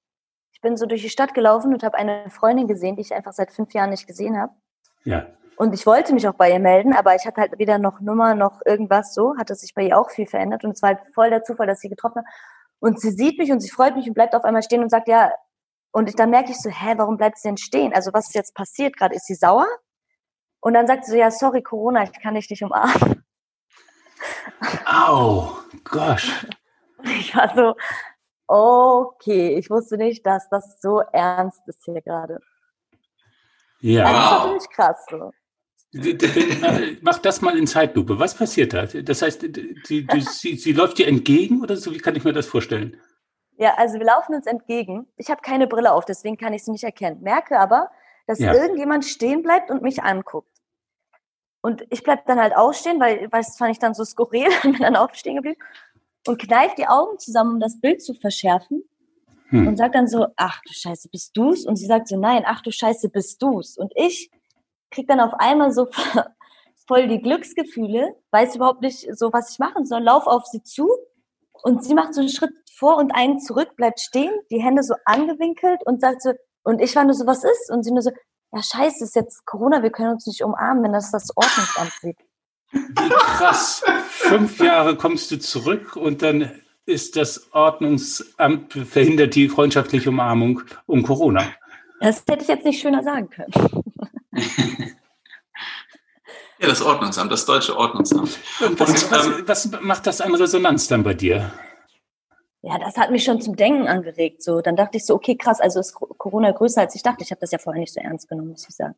Ich 0.53 0.61
bin 0.61 0.77
so 0.77 0.87
durch 0.87 1.03
die 1.03 1.11
Stadt 1.11 1.35
gelaufen 1.35 1.73
und 1.73 1.83
habe 1.83 1.97
eine 1.97 2.29
Freundin 2.31 2.67
gesehen, 2.67 2.97
die 2.97 3.03
ich 3.03 3.15
einfach 3.15 3.33
seit 3.33 3.53
fünf 3.53 3.73
Jahren 3.75 3.91
nicht 3.91 4.07
gesehen 4.07 4.39
habe. 4.39 4.53
Ja. 5.05 5.27
Und 5.57 5.73
ich 5.73 5.87
wollte 5.87 6.13
mich 6.13 6.27
auch 6.29 6.35
bei 6.35 6.51
ihr 6.51 6.59
melden, 6.59 6.93
aber 6.93 7.15
ich 7.15 7.25
hatte 7.27 7.41
halt 7.41 7.59
weder 7.59 7.79
noch 7.79 8.01
Nummer 8.01 8.35
noch 8.35 8.61
irgendwas 8.67 9.15
so, 9.15 9.37
hatte 9.39 9.55
sich 9.55 9.75
bei 9.75 9.85
ihr 9.85 9.99
auch 9.99 10.11
viel 10.11 10.27
verändert 10.27 10.65
und 10.65 10.73
es 10.73 10.83
war 10.83 10.91
halt 10.91 11.01
voll 11.15 11.31
der 11.31 11.45
Zufall, 11.45 11.67
dass 11.67 11.81
sie 11.81 11.89
getroffen 11.89 12.19
hat. 12.19 12.27
Und 12.79 13.01
sie 13.01 13.11
sieht 13.11 13.39
mich 13.39 13.51
und 13.51 13.61
sie 13.61 13.71
freut 13.71 13.97
mich 13.97 14.07
und 14.07 14.15
bleibt 14.15 14.35
auf 14.35 14.45
einmal 14.45 14.63
stehen 14.63 14.83
und 14.83 14.91
sagt, 14.91 15.09
ja, 15.09 15.33
und 15.93 16.11
ich, 16.11 16.17
dann 16.17 16.29
merke 16.29 16.51
ich 16.51 16.61
so, 16.61 16.69
hä, 16.69 16.95
warum 16.97 17.17
bleibt 17.17 17.39
sie 17.39 17.49
denn 17.49 17.57
stehen? 17.57 17.95
Also 17.95 18.13
was 18.13 18.27
ist 18.27 18.35
jetzt 18.35 18.55
passiert 18.55 18.97
gerade? 18.99 19.15
Ist 19.15 19.27
sie 19.27 19.35
sauer? 19.35 19.67
Und 20.61 20.75
dann 20.75 20.87
sagt 20.87 21.07
sie 21.07 21.13
so, 21.13 21.17
ja, 21.17 21.31
sorry, 21.31 21.63
Corona, 21.63 22.03
ich 22.03 22.13
kann 22.21 22.35
dich 22.35 22.51
nicht 22.51 22.63
umarmen. 22.63 23.26
Au, 24.85 25.57
gosh. 25.85 26.47
Ich 27.05 27.35
war 27.37 27.55
so, 27.55 27.75
okay, 28.47 29.57
ich 29.57 29.71
wusste 29.71 29.97
nicht, 29.97 30.25
dass 30.27 30.49
das 30.49 30.81
so 30.81 31.01
ernst 31.13 31.61
ist 31.67 31.85
hier 31.85 32.01
gerade. 32.03 32.41
Ja. 33.81 34.05
Also, 34.05 34.19
das 34.19 34.31
war 34.31 34.45
wirklich 34.49 34.71
krass 34.71 35.07
so. 35.11 35.33
Mach 37.03 37.19
das 37.19 37.41
mal 37.41 37.57
in 37.57 37.67
Zeitlupe. 37.67 38.19
Was 38.19 38.35
passiert 38.35 38.73
da? 38.73 38.87
Das 38.87 39.23
heißt, 39.23 39.47
sie, 39.85 40.07
sie, 40.21 40.57
sie 40.57 40.73
läuft 40.73 40.99
dir 40.99 41.07
entgegen 41.07 41.63
oder 41.63 41.77
so? 41.77 41.93
Wie 41.93 41.99
kann 41.99 42.17
ich 42.17 42.25
mir 42.25 42.33
das 42.33 42.47
vorstellen? 42.47 43.01
Ja, 43.59 43.75
also 43.77 43.99
wir 43.99 44.05
laufen 44.05 44.35
uns 44.35 44.47
entgegen. 44.47 45.07
Ich 45.17 45.31
habe 45.31 45.41
keine 45.41 45.67
Brille 45.67 45.93
auf, 45.93 46.05
deswegen 46.05 46.37
kann 46.37 46.53
ich 46.53 46.65
sie 46.65 46.73
nicht 46.73 46.85
erkennen. 46.85 47.23
Merke 47.23 47.59
aber, 47.59 47.91
dass 48.27 48.39
ja. 48.39 48.53
irgendjemand 48.53 49.05
stehen 49.05 49.43
bleibt 49.43 49.71
und 49.71 49.83
mich 49.83 50.03
anguckt. 50.03 50.56
Und 51.67 51.85
ich 51.91 52.05
bleib 52.05 52.27
dann 52.27 52.39
halt 52.39 52.57
ausstehen, 52.57 53.01
weil, 53.01 53.23
weil 53.33 53.43
das 53.43 53.57
fand 53.57 53.73
ich 53.73 53.81
dann 53.81 53.93
so 53.93 54.05
skurril 54.05 54.47
und 54.63 54.75
bin 54.75 54.83
dann 54.83 54.95
aufstehen 54.95 55.35
geblieben 55.35 55.61
und 56.25 56.41
kneif 56.41 56.77
die 56.77 56.87
Augen 56.87 57.19
zusammen, 57.19 57.55
um 57.55 57.61
das 57.61 57.81
Bild 57.81 58.01
zu 58.05 58.15
verschärfen. 58.15 58.85
Hm. 59.49 59.67
Und 59.67 59.77
sagt 59.77 59.97
dann 59.97 60.07
so, 60.07 60.29
ach 60.37 60.61
du 60.65 60.73
Scheiße, 60.73 61.09
bist 61.09 61.37
du's? 61.37 61.67
Und 61.67 61.75
sie 61.75 61.87
sagt 61.87 62.07
so, 62.07 62.17
nein, 62.21 62.45
ach 62.47 62.63
du 62.63 62.71
Scheiße, 62.71 63.09
bist 63.09 63.43
du's? 63.43 63.77
Und 63.77 63.93
ich 63.97 64.31
krieg 64.93 65.09
dann 65.09 65.19
auf 65.19 65.35
einmal 65.35 65.73
so 65.73 65.89
voll 66.87 67.09
die 67.09 67.21
Glücksgefühle, 67.21 68.15
weiß 68.31 68.55
überhaupt 68.55 68.83
nicht 68.83 69.05
so, 69.17 69.33
was 69.33 69.51
ich 69.51 69.59
machen 69.59 69.87
soll, 69.87 70.05
lauf 70.05 70.29
auf 70.29 70.47
sie 70.47 70.63
zu 70.63 70.89
und 71.65 71.83
sie 71.83 71.95
macht 71.95 72.15
so 72.15 72.21
einen 72.21 72.31
Schritt 72.31 72.55
vor 72.77 72.97
und 72.97 73.11
einen 73.11 73.41
zurück, 73.41 73.75
bleibt 73.75 73.99
stehen, 73.99 74.33
die 74.53 74.63
Hände 74.63 74.85
so 74.85 74.95
angewinkelt 75.05 75.81
und 75.85 76.01
sagt 76.01 76.23
so, 76.23 76.33
und 76.63 76.81
ich 76.81 76.95
war 76.95 77.03
nur 77.03 77.15
so, 77.15 77.27
was 77.27 77.43
ist? 77.43 77.73
Und 77.73 77.83
sie 77.83 77.91
nur 77.91 78.03
so, 78.03 78.13
ja 78.53 78.63
scheiße, 78.63 79.05
ist 79.05 79.17
jetzt 79.17 79.45
Corona, 79.47 79.83
wir 79.83 79.91
können 79.91 80.13
uns 80.13 80.27
nicht 80.27 80.43
umarmen, 80.43 80.85
wenn 80.85 80.93
das 80.93 81.11
das 81.11 81.37
Ordnungsamt 81.37 81.93
sieht. 82.01 82.19
Wie 82.73 83.09
krass. 83.09 83.83
Fünf 84.09 84.59
Jahre 84.59 84.97
kommst 84.97 85.31
du 85.31 85.39
zurück 85.39 85.97
und 85.97 86.23
dann 86.23 86.51
ist 86.85 87.17
das 87.17 87.53
Ordnungsamt 87.53 88.73
verhindert 88.73 89.35
die 89.35 89.49
freundschaftliche 89.49 90.11
Umarmung 90.11 90.63
um 90.87 91.03
Corona. 91.03 91.53
Das 92.01 92.23
hätte 92.29 92.43
ich 92.43 92.49
jetzt 92.49 92.65
nicht 92.65 92.81
schöner 92.81 93.03
sagen 93.03 93.29
können. 93.31 93.53
ja, 96.59 96.69
das 96.69 96.83
Ordnungsamt, 96.83 97.33
das 97.33 97.45
deutsche 97.45 97.77
Ordnungsamt. 97.77 98.39
Und 98.61 98.79
was, 98.79 99.05
und, 99.05 99.11
was, 99.11 99.27
ähm, 99.27 99.43
was 99.47 99.71
macht 99.83 100.07
das 100.07 100.21
an 100.21 100.35
Resonanz 100.35 100.87
dann 100.89 101.03
bei 101.03 101.15
dir? 101.15 101.53
Ja, 102.69 102.81
das 102.81 102.97
hat 102.97 103.13
mich 103.13 103.23
schon 103.23 103.41
zum 103.41 103.55
Denken 103.55 103.87
angeregt. 103.87 104.43
So, 104.43 104.61
dann 104.61 104.75
dachte 104.75 104.97
ich 104.97 105.07
so, 105.07 105.15
okay, 105.15 105.37
krass, 105.37 105.61
also 105.61 105.79
ist 105.79 105.95
Corona 105.95 106.51
größer 106.51 106.81
als 106.81 106.97
ich 106.97 107.03
dachte. 107.05 107.23
Ich 107.23 107.31
habe 107.31 107.41
das 107.41 107.53
ja 107.53 107.59
vorher 107.59 107.79
nicht 107.79 107.95
so 107.95 108.01
ernst 108.01 108.29
genommen, 108.29 108.49
muss 108.51 108.69
ich 108.69 108.75
sagen. 108.75 108.97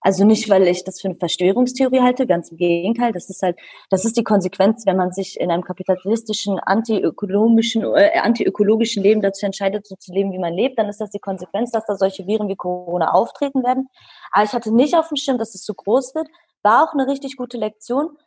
Also 0.00 0.24
nicht, 0.24 0.50
weil 0.50 0.66
ich 0.66 0.82
das 0.82 1.00
für 1.00 1.08
eine 1.08 1.16
Verschwörungstheorie 1.16 2.00
halte, 2.00 2.26
ganz 2.26 2.50
im 2.50 2.56
Gegenteil. 2.56 3.12
Das 3.12 3.30
ist 3.30 3.42
halt, 3.42 3.60
das 3.90 4.04
ist 4.04 4.16
die 4.16 4.24
Konsequenz, 4.24 4.86
wenn 4.86 4.96
man 4.96 5.12
sich 5.12 5.38
in 5.38 5.52
einem 5.52 5.62
kapitalistischen, 5.62 6.58
antiökonomischen, 6.58 7.82
äh, 7.94 8.18
antiökologischen 8.18 9.04
Leben 9.04 9.22
dazu 9.22 9.46
entscheidet, 9.46 9.86
so 9.86 9.94
zu 9.94 10.12
leben, 10.12 10.32
wie 10.32 10.40
man 10.40 10.54
lebt, 10.54 10.76
dann 10.76 10.88
ist 10.88 11.00
das 11.00 11.10
die 11.10 11.20
Konsequenz, 11.20 11.70
dass 11.70 11.86
da 11.86 11.94
solche 11.94 12.26
Viren 12.26 12.48
wie 12.48 12.56
Corona 12.56 13.12
auftreten 13.12 13.62
werden. 13.62 13.88
Aber 14.32 14.44
ich 14.44 14.52
hatte 14.52 14.74
nicht 14.74 14.96
auf 14.96 15.08
dem 15.08 15.16
Schirm, 15.16 15.38
dass 15.38 15.54
es 15.54 15.64
so 15.64 15.74
groß 15.74 16.16
wird. 16.16 16.26
War 16.64 16.82
auch 16.82 16.92
eine 16.92 17.06
richtig 17.06 17.36
gute 17.36 17.56
Lektion, 17.56 18.18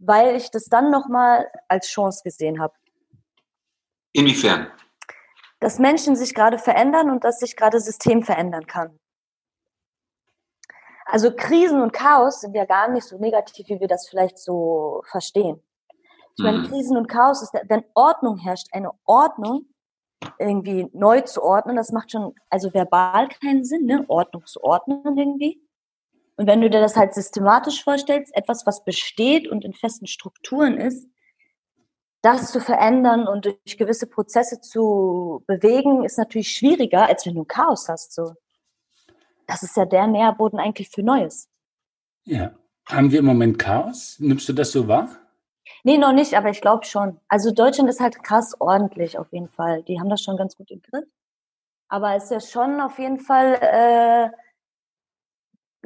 weil 0.00 0.34
ich 0.34 0.50
das 0.50 0.64
dann 0.64 0.90
nochmal 0.90 1.46
als 1.68 1.86
Chance 1.86 2.22
gesehen 2.24 2.60
habe. 2.60 2.74
Inwiefern? 4.12 4.70
Dass 5.60 5.78
Menschen 5.78 6.16
sich 6.16 6.34
gerade 6.34 6.58
verändern 6.58 7.10
und 7.10 7.24
dass 7.24 7.40
sich 7.40 7.56
gerade 7.56 7.80
System 7.80 8.22
verändern 8.22 8.66
kann. 8.66 8.98
Also 11.04 11.34
Krisen 11.34 11.80
und 11.80 11.92
Chaos 11.92 12.42
sind 12.42 12.54
ja 12.54 12.66
gar 12.66 12.88
nicht 12.88 13.04
so 13.04 13.18
negativ, 13.18 13.68
wie 13.68 13.80
wir 13.80 13.88
das 13.88 14.08
vielleicht 14.08 14.38
so 14.38 15.02
verstehen. 15.10 15.62
Ich 16.36 16.44
meine, 16.44 16.58
mhm. 16.58 16.66
Krisen 16.68 16.96
und 16.96 17.08
Chaos 17.08 17.42
ist, 17.42 17.52
wenn 17.68 17.84
Ordnung 17.94 18.36
herrscht, 18.36 18.68
eine 18.72 18.92
Ordnung 19.04 19.66
irgendwie 20.38 20.88
neu 20.92 21.22
zu 21.22 21.42
ordnen, 21.42 21.76
das 21.76 21.92
macht 21.92 22.12
schon, 22.12 22.34
also 22.50 22.72
verbal 22.74 23.28
keinen 23.28 23.64
Sinn, 23.64 23.86
ne? 23.86 24.04
Ordnung 24.08 24.44
zu 24.46 24.62
ordnen 24.62 25.16
irgendwie. 25.18 25.60
Und 26.36 26.46
wenn 26.46 26.60
du 26.60 26.70
dir 26.70 26.80
das 26.80 26.96
halt 26.96 27.14
systematisch 27.14 27.82
vorstellst, 27.82 28.34
etwas, 28.36 28.66
was 28.66 28.84
besteht 28.84 29.48
und 29.48 29.64
in 29.64 29.72
festen 29.72 30.06
Strukturen 30.06 30.76
ist, 30.76 31.08
das 32.22 32.50
zu 32.52 32.60
verändern 32.60 33.28
und 33.28 33.44
durch 33.44 33.78
gewisse 33.78 34.06
Prozesse 34.06 34.60
zu 34.60 35.42
bewegen, 35.46 36.04
ist 36.04 36.18
natürlich 36.18 36.50
schwieriger, 36.50 37.06
als 37.06 37.26
wenn 37.26 37.34
du 37.34 37.44
Chaos 37.44 37.88
hast. 37.88 38.12
So 38.12 38.34
das 39.48 39.62
ist 39.62 39.76
ja 39.76 39.86
der 39.86 40.06
Nährboden 40.06 40.60
eigentlich 40.60 40.90
für 40.90 41.02
Neues. 41.02 41.48
Ja. 42.24 42.52
Haben 42.86 43.10
wir 43.10 43.18
im 43.18 43.24
Moment 43.24 43.58
Chaos? 43.58 44.16
Nimmst 44.18 44.48
du 44.48 44.52
das 44.52 44.72
so 44.72 44.86
wahr? 44.86 45.08
Nee, 45.84 45.98
noch 45.98 46.12
nicht, 46.12 46.34
aber 46.34 46.50
ich 46.50 46.60
glaube 46.60 46.84
schon. 46.84 47.18
Also 47.28 47.50
Deutschland 47.50 47.90
ist 47.90 48.00
halt 48.00 48.22
krass 48.22 48.54
ordentlich 48.60 49.18
auf 49.18 49.30
jeden 49.32 49.48
Fall. 49.48 49.82
Die 49.82 49.98
haben 50.00 50.08
das 50.08 50.22
schon 50.22 50.36
ganz 50.36 50.56
gut 50.56 50.70
im 50.70 50.80
Griff. 50.80 51.04
Aber 51.88 52.14
es 52.14 52.24
ist 52.24 52.30
ja 52.30 52.40
schon 52.40 52.80
auf 52.80 52.98
jeden 52.98 53.20
Fall 53.20 53.58
äh, 53.60 54.30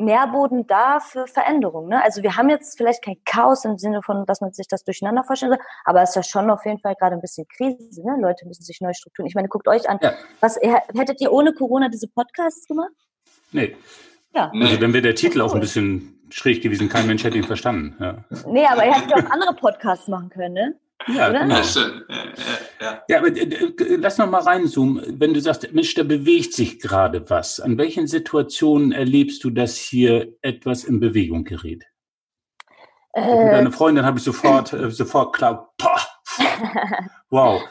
Nährboden 0.04 0.66
da 0.66 1.00
für 1.00 1.26
Veränderung. 1.26 1.88
Ne? 1.88 2.02
Also 2.02 2.22
wir 2.22 2.36
haben 2.36 2.48
jetzt 2.48 2.76
vielleicht 2.76 3.04
kein 3.04 3.16
Chaos 3.24 3.64
im 3.64 3.78
Sinne 3.78 4.02
von, 4.02 4.26
dass 4.26 4.40
man 4.40 4.52
sich 4.52 4.66
das 4.68 4.84
durcheinander 4.84 5.24
vorstellen 5.24 5.52
soll, 5.52 5.60
aber 5.84 6.02
es 6.02 6.10
ist 6.10 6.16
ja 6.16 6.22
schon 6.22 6.50
auf 6.50 6.64
jeden 6.64 6.78
Fall 6.78 6.94
gerade 6.96 7.14
ein 7.14 7.20
bisschen 7.20 7.46
Krise. 7.48 8.02
Ne? 8.04 8.16
Leute 8.20 8.46
müssen 8.46 8.62
sich 8.62 8.80
neu 8.80 8.92
strukturieren. 8.92 9.28
Ich 9.28 9.34
meine, 9.34 9.48
guckt 9.48 9.68
euch 9.68 9.88
an. 9.88 9.98
Ja. 10.02 10.12
Was 10.40 10.56
hättet 10.56 11.20
ihr 11.20 11.32
ohne 11.32 11.52
Corona 11.52 11.88
diese 11.88 12.08
Podcasts 12.08 12.66
gemacht? 12.66 12.92
Nee. 13.52 13.76
Ja. 14.34 14.50
Also 14.54 14.76
dann 14.76 14.92
wäre 14.92 15.02
der 15.02 15.14
Titel 15.14 15.40
auch 15.40 15.54
ein 15.54 15.60
bisschen 15.60 16.18
schräg 16.30 16.62
gewesen. 16.62 16.88
Kein 16.88 17.06
Mensch 17.06 17.24
hätte 17.24 17.36
ihn 17.36 17.44
verstanden. 17.44 17.96
Ja. 18.00 18.24
Nee, 18.46 18.66
aber 18.66 18.84
er 18.84 18.94
hätte 18.94 19.10
ja 19.10 19.16
auch 19.16 19.30
andere 19.30 19.54
Podcasts 19.54 20.08
machen 20.08 20.30
können, 20.30 20.54
ne? 20.54 20.74
Ja, 21.08 21.30
Oder? 21.30 21.40
genau. 21.40 21.56
Ja. 21.56 21.62
Ja, 22.08 22.24
ja, 22.80 23.02
ja. 23.08 23.18
aber 23.18 23.28
äh, 23.28 23.42
äh, 23.42 23.96
lass 23.96 24.18
noch 24.18 24.30
mal 24.30 24.42
reinzoomen. 24.42 25.20
Wenn 25.20 25.34
du 25.34 25.40
sagst, 25.40 25.72
Mensch, 25.72 25.94
da 25.94 26.02
bewegt 26.02 26.54
sich 26.54 26.80
gerade 26.80 27.28
was. 27.28 27.60
An 27.60 27.78
welchen 27.78 28.06
Situationen 28.06 28.92
erlebst 28.92 29.42
du, 29.44 29.50
dass 29.50 29.76
hier 29.76 30.34
etwas 30.42 30.84
in 30.84 31.00
Bewegung 31.00 31.44
gerät? 31.44 31.84
Äh, 33.14 33.44
Mit 33.44 33.52
deiner 33.52 33.72
Freundin 33.72 34.04
habe 34.04 34.18
ich 34.18 34.24
sofort, 34.24 34.72
äh, 34.72 34.90
sofort 34.90 35.34
klar, 35.34 35.74
wow. 37.30 37.62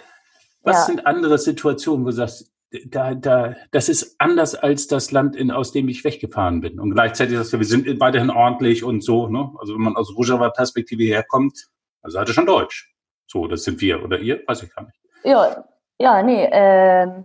Was 0.63 0.86
sind 0.86 1.08
andere 1.08 1.39
Situationen, 1.39 2.06
wo 2.06 2.10
du 2.10 2.15
sagst, 2.15 2.52
da, 2.86 3.15
da, 3.15 3.56
das 3.72 3.89
ist 3.89 4.15
anders 4.20 4.56
als 4.56 4.88
das 4.88 5.12
Land, 5.12 5.36
in, 5.36 5.52
aus 5.52 5.72
dem 5.72 5.89
ich 5.89 6.04
weggefahren 6.04 6.62
bin. 6.62 6.80
Und 6.80 6.91
gleichzeitig 6.94 7.36
sagst 7.36 7.54
du, 7.54 7.58
wir 7.58 7.65
sind 7.65 8.00
weiterhin 8.00 8.30
ordentlich 8.30 8.84
und 8.84 9.04
so. 9.04 9.28
Ne? 9.28 9.52
Also 9.58 9.74
wenn 9.74 9.82
man 9.82 9.96
aus 9.96 10.15
Rojava-Perspektive 10.15 11.04
herkommt, 11.04 11.67
also 12.02 12.20
hatte 12.20 12.34
schon 12.34 12.46
Deutsch. 12.46 12.90
So, 13.32 13.48
das 13.48 13.63
sind 13.63 13.80
wir. 13.80 14.04
Oder 14.04 14.20
ihr? 14.20 14.41
Weiß 14.46 14.62
ich 14.63 14.76
gar 14.76 14.84
nicht. 14.84 15.00
Ja, 15.24 15.63
ja, 16.00 16.22
nee, 16.22 16.46
äh, 16.46 17.24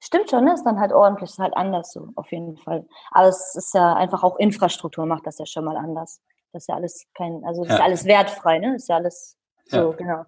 stimmt 0.00 0.30
schon, 0.30 0.44
ne? 0.44 0.54
ist 0.54 0.64
dann 0.64 0.78
halt 0.78 0.92
ordentlich, 0.92 1.30
ist 1.30 1.38
halt 1.38 1.56
anders 1.56 1.92
so, 1.92 2.10
auf 2.14 2.30
jeden 2.30 2.56
Fall. 2.58 2.86
Aber 3.10 3.28
es 3.28 3.56
ist 3.56 3.74
ja 3.74 3.94
einfach 3.94 4.22
auch 4.22 4.38
Infrastruktur 4.38 5.06
macht 5.06 5.26
das 5.26 5.38
ja 5.38 5.46
schon 5.46 5.64
mal 5.64 5.76
anders. 5.76 6.20
Das 6.52 6.62
ist 6.62 6.68
ja 6.68 6.76
alles 6.76 7.06
kein, 7.14 7.42
also 7.44 7.62
das 7.62 7.70
ja. 7.70 7.74
ist 7.76 7.82
alles 7.82 8.04
wertfrei, 8.04 8.58
ne? 8.58 8.74
Das 8.74 8.82
ist 8.82 8.88
ja 8.88 8.96
alles 8.96 9.36
so, 9.64 9.90
ja. 9.90 9.96
genau. 9.96 10.24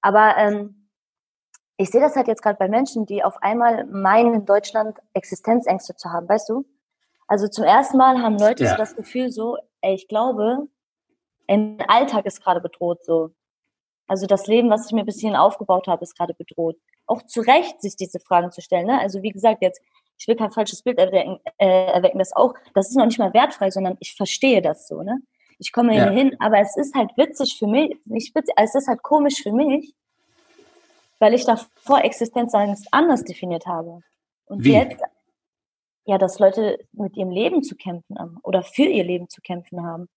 Aber 0.00 0.36
ähm, 0.38 0.88
ich 1.76 1.90
sehe 1.90 2.00
das 2.00 2.16
halt 2.16 2.28
jetzt 2.28 2.42
gerade 2.42 2.58
bei 2.58 2.68
Menschen, 2.68 3.06
die 3.06 3.22
auf 3.22 3.42
einmal 3.42 3.84
meinen, 3.86 4.34
in 4.34 4.44
Deutschland 4.44 4.98
Existenzängste 5.12 5.94
zu 5.94 6.10
haben, 6.10 6.28
weißt 6.28 6.48
du? 6.48 6.64
Also 7.28 7.46
zum 7.48 7.64
ersten 7.64 7.96
Mal 7.96 8.20
haben 8.22 8.38
Leute 8.38 8.64
ja. 8.64 8.70
so 8.70 8.76
das 8.76 8.96
Gefühl 8.96 9.30
so, 9.30 9.56
ey, 9.82 9.94
ich 9.94 10.08
glaube, 10.08 10.66
ein 11.46 11.78
Alltag 11.88 12.26
ist 12.26 12.42
gerade 12.42 12.60
bedroht 12.60 13.04
so. 13.04 13.30
Also 14.06 14.26
das 14.26 14.46
Leben, 14.46 14.70
was 14.70 14.86
ich 14.86 14.92
mir 14.92 15.04
bis 15.04 15.20
hierhin 15.20 15.36
aufgebaut 15.36 15.86
habe, 15.86 16.02
ist 16.02 16.16
gerade 16.16 16.34
bedroht. 16.34 16.76
Auch 17.06 17.22
zu 17.22 17.40
Recht, 17.40 17.80
sich 17.80 17.96
diese 17.96 18.20
Fragen 18.20 18.50
zu 18.52 18.60
stellen. 18.60 18.86
Ne? 18.86 19.00
Also 19.00 19.22
wie 19.22 19.30
gesagt, 19.30 19.62
jetzt, 19.62 19.80
ich 20.18 20.28
will 20.28 20.36
kein 20.36 20.50
falsches 20.50 20.82
Bild 20.82 20.98
erwecken, 20.98 21.38
äh, 21.58 21.92
erwecken, 21.92 22.18
das 22.18 22.34
auch, 22.34 22.54
das 22.74 22.90
ist 22.90 22.96
noch 22.96 23.06
nicht 23.06 23.18
mal 23.18 23.32
wertfrei, 23.34 23.70
sondern 23.70 23.96
ich 24.00 24.14
verstehe 24.14 24.62
das 24.62 24.86
so, 24.86 25.02
ne? 25.02 25.20
Ich 25.58 25.72
komme 25.72 25.94
ja. 25.94 26.04
hier 26.04 26.12
hin, 26.12 26.36
aber 26.40 26.58
es 26.58 26.76
ist 26.76 26.94
halt 26.94 27.10
witzig 27.16 27.56
für 27.58 27.66
mich, 27.66 27.96
nicht 28.06 28.34
witzig, 28.34 28.54
es 28.56 28.74
ist 28.74 28.88
halt 28.88 29.02
komisch 29.02 29.42
für 29.42 29.52
mich, 29.52 29.94
weil 31.20 31.34
ich 31.34 31.44
davor 31.44 32.02
Existenzangst 32.02 32.88
anders 32.90 33.24
definiert 33.24 33.66
habe. 33.66 34.00
Und 34.46 34.64
Wie? 34.64 34.72
jetzt, 34.72 35.00
ja, 36.06 36.18
dass 36.18 36.38
Leute 36.38 36.78
mit 36.92 37.16
ihrem 37.16 37.30
Leben 37.30 37.62
zu 37.62 37.76
kämpfen 37.76 38.18
haben 38.18 38.38
oder 38.42 38.62
für 38.62 38.84
ihr 38.84 39.04
Leben 39.04 39.28
zu 39.28 39.40
kämpfen 39.40 39.84
haben. 39.84 40.08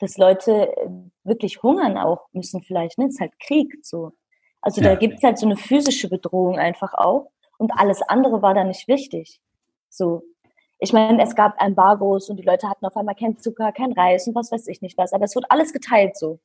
Dass 0.00 0.18
Leute 0.18 0.76
äh, 0.76 0.90
wirklich 1.24 1.62
hungern 1.62 1.96
auch 1.96 2.26
müssen 2.32 2.62
vielleicht, 2.62 2.98
ne? 2.98 3.06
Es 3.06 3.14
ist 3.14 3.20
halt 3.20 3.38
Krieg 3.38 3.78
so. 3.82 4.12
Also 4.60 4.80
ja. 4.80 4.88
da 4.88 4.94
gibt 4.96 5.18
es 5.18 5.22
halt 5.22 5.38
so 5.38 5.46
eine 5.46 5.56
physische 5.56 6.08
Bedrohung 6.08 6.58
einfach 6.58 6.92
auch. 6.94 7.30
Und 7.58 7.72
alles 7.72 8.02
andere 8.02 8.42
war 8.42 8.54
da 8.54 8.64
nicht 8.64 8.88
wichtig. 8.88 9.40
So. 9.88 10.22
Ich 10.78 10.92
meine, 10.92 11.22
es 11.22 11.34
gab 11.34 11.62
Embargos 11.62 12.30
und 12.30 12.38
die 12.38 12.42
Leute 12.42 12.68
hatten 12.68 12.86
auf 12.86 12.96
einmal 12.96 13.14
kein 13.14 13.38
Zucker, 13.38 13.70
kein 13.70 13.92
Reis 13.92 14.26
und 14.26 14.34
was 14.34 14.50
weiß 14.50 14.66
ich 14.66 14.80
nicht 14.80 14.96
was. 14.98 15.12
Aber 15.12 15.24
es 15.24 15.36
wurde 15.36 15.50
alles 15.50 15.72
geteilt 15.72 16.16
so 16.16 16.40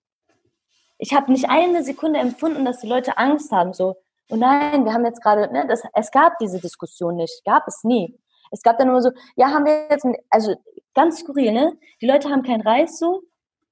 ich 0.97 1.13
habe 1.13 1.31
nicht 1.31 1.49
eine 1.49 1.83
Sekunde 1.83 2.19
empfunden, 2.19 2.65
dass 2.65 2.79
die 2.79 2.87
Leute 2.87 3.17
Angst 3.17 3.51
haben, 3.51 3.73
so, 3.73 3.95
oh 4.29 4.35
nein, 4.35 4.85
wir 4.85 4.93
haben 4.93 5.05
jetzt 5.05 5.21
gerade, 5.21 5.51
ne, 5.51 5.65
das, 5.67 5.83
es 5.93 6.11
gab 6.11 6.37
diese 6.39 6.59
Diskussion 6.59 7.15
nicht, 7.17 7.43
gab 7.45 7.67
es 7.67 7.83
nie. 7.83 8.17
Es 8.51 8.61
gab 8.61 8.77
dann 8.77 8.87
nur 8.87 9.01
so, 9.01 9.11
ja, 9.35 9.47
haben 9.49 9.65
wir 9.65 9.87
jetzt, 9.89 10.05
also 10.29 10.55
ganz 10.93 11.19
skurril, 11.19 11.51
ne? 11.51 11.77
Die 12.01 12.07
Leute 12.07 12.29
haben 12.29 12.43
kein 12.43 12.61
Reis 12.61 12.99
so, 12.99 13.23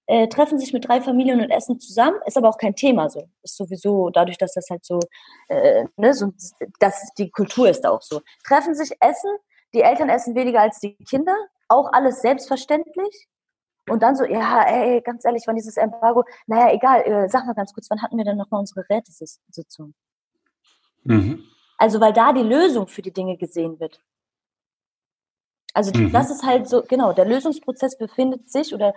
äh, 0.05 0.27
treffen 0.27 0.59
sich 0.59 0.73
mit 0.73 0.87
drei 0.87 1.01
Familien 1.01 1.41
und 1.41 1.49
essen 1.49 1.79
zusammen, 1.79 2.19
ist 2.25 2.37
aber 2.37 2.49
auch 2.49 2.57
kein 2.57 2.75
Thema 2.75 3.09
so. 3.09 3.29
Ist 3.41 3.55
sowieso 3.55 4.09
dadurch, 4.09 4.37
dass 4.37 4.53
das 4.53 4.69
halt 4.69 4.85
so, 4.85 4.99
äh, 5.47 5.85
ne, 5.95 6.13
so, 6.13 6.33
dass 6.79 7.13
die 7.17 7.31
Kultur 7.31 7.69
ist 7.69 7.85
auch 7.85 8.01
so. 8.01 8.21
Treffen 8.45 8.75
sich, 8.75 8.91
essen, 8.99 9.31
die 9.73 9.81
Eltern 9.81 10.09
essen 10.09 10.35
weniger 10.35 10.61
als 10.61 10.79
die 10.79 10.95
Kinder, 11.09 11.35
auch 11.67 11.91
alles 11.93 12.21
selbstverständlich. 12.21 13.27
Und 13.89 14.01
dann 14.01 14.15
so, 14.15 14.23
ja, 14.23 14.63
ey, 14.63 15.01
ganz 15.01 15.25
ehrlich, 15.25 15.43
wann 15.45 15.55
dieses 15.55 15.77
Embargo, 15.77 16.23
naja, 16.47 16.73
egal, 16.73 17.01
äh, 17.01 17.29
sag 17.29 17.45
mal 17.45 17.53
ganz 17.53 17.73
kurz, 17.73 17.89
wann 17.89 18.01
hatten 18.01 18.17
wir 18.17 18.23
denn 18.23 18.37
nochmal 18.37 18.61
unsere 18.61 18.87
Rätesitzung? 18.89 19.93
Mhm. 21.03 21.43
Also, 21.77 21.99
weil 21.99 22.13
da 22.13 22.31
die 22.31 22.43
Lösung 22.43 22.87
für 22.87 23.01
die 23.01 23.11
Dinge 23.11 23.35
gesehen 23.35 23.79
wird. 23.79 24.01
Also, 25.73 25.91
mhm. 25.97 26.13
das 26.13 26.29
ist 26.29 26.43
halt 26.43 26.69
so, 26.69 26.83
genau, 26.83 27.11
der 27.11 27.25
Lösungsprozess 27.25 27.97
befindet 27.97 28.49
sich 28.49 28.73
oder 28.73 28.93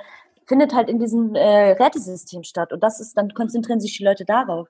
findet 0.47 0.75
halt 0.75 0.89
in 0.89 0.99
diesem 0.99 1.35
äh, 1.35 1.73
Rätesystem 1.73 2.43
statt. 2.43 2.73
Und 2.73 2.83
das 2.83 3.01
ist, 3.01 3.17
dann 3.17 3.35
konzentrieren 3.35 3.81
sich 3.81 3.97
die 3.97 4.05
Leute 4.05 4.25
darauf. 4.25 4.69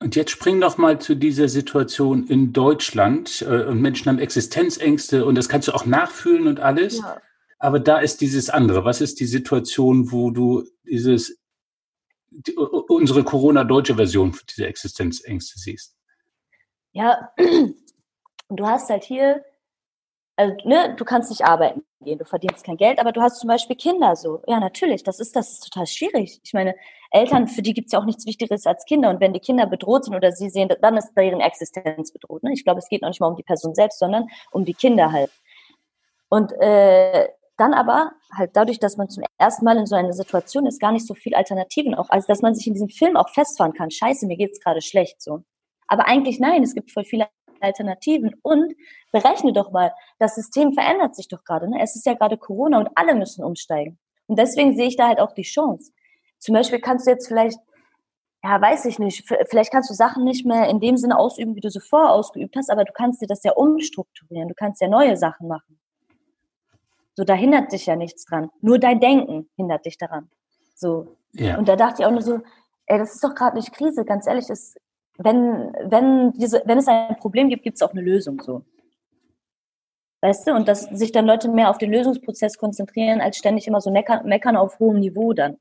Und 0.00 0.14
jetzt 0.14 0.30
spring 0.30 0.60
doch 0.60 0.78
mal 0.78 1.00
zu 1.00 1.16
dieser 1.16 1.48
Situation 1.48 2.26
in 2.28 2.52
Deutschland 2.52 3.42
äh, 3.42 3.64
und 3.64 3.80
Menschen 3.80 4.08
haben 4.08 4.20
Existenzängste 4.20 5.24
und 5.24 5.34
das 5.34 5.48
kannst 5.48 5.68
du 5.68 5.72
auch 5.72 5.86
nachfühlen 5.86 6.46
und 6.46 6.60
alles. 6.60 6.98
Ja. 6.98 7.20
Aber 7.58 7.80
da 7.80 7.98
ist 7.98 8.20
dieses 8.20 8.50
andere. 8.50 8.84
Was 8.84 9.00
ist 9.00 9.18
die 9.18 9.26
Situation, 9.26 10.12
wo 10.12 10.30
du 10.30 10.64
dieses, 10.84 11.40
die, 12.30 12.54
unsere 12.54 13.24
Corona-deutsche 13.24 13.96
Version 13.96 14.32
für 14.32 14.46
diese 14.46 14.66
Existenzängste 14.68 15.58
siehst? 15.58 15.96
Ja, 16.92 17.32
du 18.48 18.66
hast 18.66 18.90
halt 18.90 19.02
hier, 19.02 19.44
also, 20.36 20.54
ne, 20.64 20.94
du 20.96 21.04
kannst 21.04 21.30
nicht 21.30 21.44
arbeiten. 21.44 21.82
Gehen. 22.04 22.18
Du 22.18 22.24
verdienst 22.24 22.64
kein 22.64 22.76
Geld, 22.76 22.98
aber 22.98 23.12
du 23.12 23.20
hast 23.20 23.40
zum 23.40 23.48
Beispiel 23.48 23.76
Kinder 23.76 24.16
so. 24.16 24.42
Ja, 24.46 24.60
natürlich, 24.60 25.02
das 25.02 25.20
ist, 25.20 25.34
das 25.36 25.52
ist 25.52 25.64
total 25.64 25.86
schwierig. 25.86 26.40
Ich 26.42 26.52
meine, 26.52 26.74
Eltern, 27.10 27.48
für 27.48 27.62
die 27.62 27.74
gibt 27.74 27.86
es 27.86 27.92
ja 27.92 28.00
auch 28.00 28.04
nichts 28.04 28.26
Wichtigeres 28.26 28.66
als 28.66 28.84
Kinder. 28.84 29.10
Und 29.10 29.20
wenn 29.20 29.32
die 29.32 29.40
Kinder 29.40 29.66
bedroht 29.66 30.04
sind 30.04 30.14
oder 30.14 30.32
sie 30.32 30.50
sehen, 30.50 30.68
dann 30.80 30.96
ist 30.96 31.12
deren 31.14 31.40
Existenz 31.40 32.12
bedroht. 32.12 32.42
Ne? 32.42 32.52
Ich 32.52 32.64
glaube, 32.64 32.78
es 32.78 32.88
geht 32.88 33.02
noch 33.02 33.08
nicht 33.08 33.20
mal 33.20 33.28
um 33.28 33.36
die 33.36 33.42
Person 33.42 33.74
selbst, 33.74 33.98
sondern 33.98 34.26
um 34.50 34.64
die 34.64 34.74
Kinder 34.74 35.12
halt. 35.12 35.30
Und 36.28 36.52
äh, 36.60 37.28
dann 37.56 37.74
aber 37.74 38.12
halt 38.32 38.50
dadurch, 38.54 38.78
dass 38.78 38.96
man 38.96 39.08
zum 39.08 39.24
ersten 39.38 39.64
Mal 39.64 39.78
in 39.78 39.86
so 39.86 39.96
einer 39.96 40.12
Situation 40.12 40.66
ist, 40.66 40.80
gar 40.80 40.92
nicht 40.92 41.06
so 41.06 41.14
viel 41.14 41.34
Alternativen 41.34 41.94
auch, 41.94 42.10
als 42.10 42.26
dass 42.26 42.42
man 42.42 42.54
sich 42.54 42.66
in 42.66 42.74
diesem 42.74 42.88
Film 42.88 43.16
auch 43.16 43.30
festfahren 43.30 43.72
kann. 43.72 43.90
Scheiße, 43.90 44.26
mir 44.26 44.36
geht's 44.36 44.60
gerade 44.60 44.80
schlecht 44.80 45.20
so. 45.20 45.42
Aber 45.88 46.06
eigentlich 46.06 46.38
nein, 46.38 46.62
es 46.62 46.74
gibt 46.74 46.92
voll 46.92 47.04
viele 47.04 47.26
Alternativen 47.60 48.34
und 48.42 48.74
berechne 49.12 49.52
doch 49.52 49.70
mal, 49.70 49.92
das 50.18 50.34
System 50.34 50.72
verändert 50.72 51.16
sich 51.16 51.28
doch 51.28 51.44
gerade. 51.44 51.68
Ne? 51.68 51.78
Es 51.80 51.96
ist 51.96 52.06
ja 52.06 52.14
gerade 52.14 52.36
Corona 52.36 52.78
und 52.78 52.90
alle 52.94 53.14
müssen 53.14 53.44
umsteigen. 53.44 53.98
Und 54.26 54.38
deswegen 54.38 54.76
sehe 54.76 54.88
ich 54.88 54.96
da 54.96 55.08
halt 55.08 55.20
auch 55.20 55.32
die 55.32 55.42
Chance. 55.42 55.92
Zum 56.38 56.54
Beispiel 56.54 56.80
kannst 56.80 57.06
du 57.06 57.10
jetzt 57.10 57.26
vielleicht, 57.26 57.58
ja, 58.44 58.60
weiß 58.60 58.84
ich 58.84 58.98
nicht, 58.98 59.26
vielleicht 59.48 59.72
kannst 59.72 59.90
du 59.90 59.94
Sachen 59.94 60.24
nicht 60.24 60.46
mehr 60.46 60.68
in 60.68 60.80
dem 60.80 60.96
Sinne 60.96 61.18
ausüben, 61.18 61.56
wie 61.56 61.60
du 61.60 61.70
sie 61.70 61.80
vorher 61.80 62.12
ausgeübt 62.12 62.54
hast, 62.56 62.70
aber 62.70 62.84
du 62.84 62.92
kannst 62.92 63.20
dir 63.20 63.26
das 63.26 63.42
ja 63.42 63.52
umstrukturieren. 63.52 64.48
Du 64.48 64.54
kannst 64.54 64.80
ja 64.80 64.88
neue 64.88 65.16
Sachen 65.16 65.48
machen. 65.48 65.78
So, 67.14 67.24
da 67.24 67.34
hindert 67.34 67.72
dich 67.72 67.86
ja 67.86 67.96
nichts 67.96 68.26
dran. 68.26 68.50
Nur 68.60 68.78
dein 68.78 69.00
Denken 69.00 69.48
hindert 69.56 69.84
dich 69.86 69.98
daran. 69.98 70.30
So. 70.76 71.16
Ja. 71.32 71.58
Und 71.58 71.68
da 71.68 71.74
dachte 71.74 72.02
ich 72.02 72.06
auch 72.06 72.12
nur 72.12 72.22
so, 72.22 72.40
ey, 72.86 72.98
das 72.98 73.14
ist 73.14 73.24
doch 73.24 73.34
gerade 73.34 73.56
nicht 73.56 73.72
Krise, 73.72 74.04
ganz 74.04 74.26
ehrlich, 74.26 74.48
es 74.50 74.76
wenn, 75.18 75.72
wenn, 75.84 76.32
diese, 76.32 76.62
wenn 76.64 76.78
es 76.78 76.86
ein 76.86 77.16
Problem 77.18 77.48
gibt, 77.48 77.64
gibt 77.64 77.76
es 77.76 77.82
auch 77.82 77.90
eine 77.90 78.00
Lösung 78.00 78.40
so. 78.40 78.64
Weißt 80.20 80.46
du? 80.46 80.54
Und 80.54 80.66
dass 80.66 80.82
sich 80.82 81.12
dann 81.12 81.26
Leute 81.26 81.48
mehr 81.48 81.70
auf 81.70 81.78
den 81.78 81.92
Lösungsprozess 81.92 82.56
konzentrieren, 82.56 83.20
als 83.20 83.36
ständig 83.36 83.66
immer 83.66 83.80
so 83.80 83.90
meckern, 83.90 84.26
meckern 84.26 84.56
auf 84.56 84.78
hohem 84.78 85.00
Niveau 85.00 85.32
dann. 85.32 85.58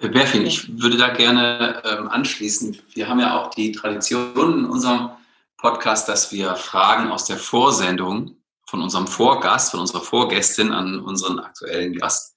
Berfin, 0.00 0.44
ich 0.44 0.80
würde 0.80 0.96
da 0.96 1.10
gerne 1.10 1.80
ähm, 1.84 2.08
anschließen. 2.08 2.76
Wir 2.94 3.08
haben 3.08 3.20
ja 3.20 3.40
auch 3.40 3.50
die 3.50 3.70
Tradition 3.70 4.60
in 4.60 4.64
unserem 4.64 5.10
Podcast, 5.56 6.08
dass 6.08 6.32
wir 6.32 6.56
Fragen 6.56 7.12
aus 7.12 7.24
der 7.24 7.36
Vorsendung 7.36 8.36
von 8.66 8.82
unserem 8.82 9.06
Vorgast, 9.06 9.70
von 9.70 9.80
unserer 9.80 10.00
Vorgästin 10.00 10.72
an 10.72 10.98
unseren 10.98 11.38
aktuellen 11.38 11.92
Gast 11.92 12.31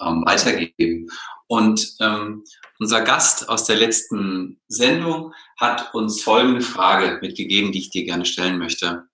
ähm, 0.00 0.24
weitergeben. 0.26 1.08
Und 1.46 1.96
ähm, 2.00 2.44
unser 2.78 3.02
Gast 3.02 3.48
aus 3.48 3.64
der 3.64 3.76
letzten 3.76 4.60
Sendung 4.68 5.32
hat 5.58 5.94
uns 5.94 6.22
folgende 6.22 6.62
Frage 6.62 7.18
mitgegeben, 7.20 7.72
die 7.72 7.80
ich 7.80 7.90
dir 7.90 8.04
gerne 8.04 8.24
stellen 8.24 8.58
möchte. 8.58 9.08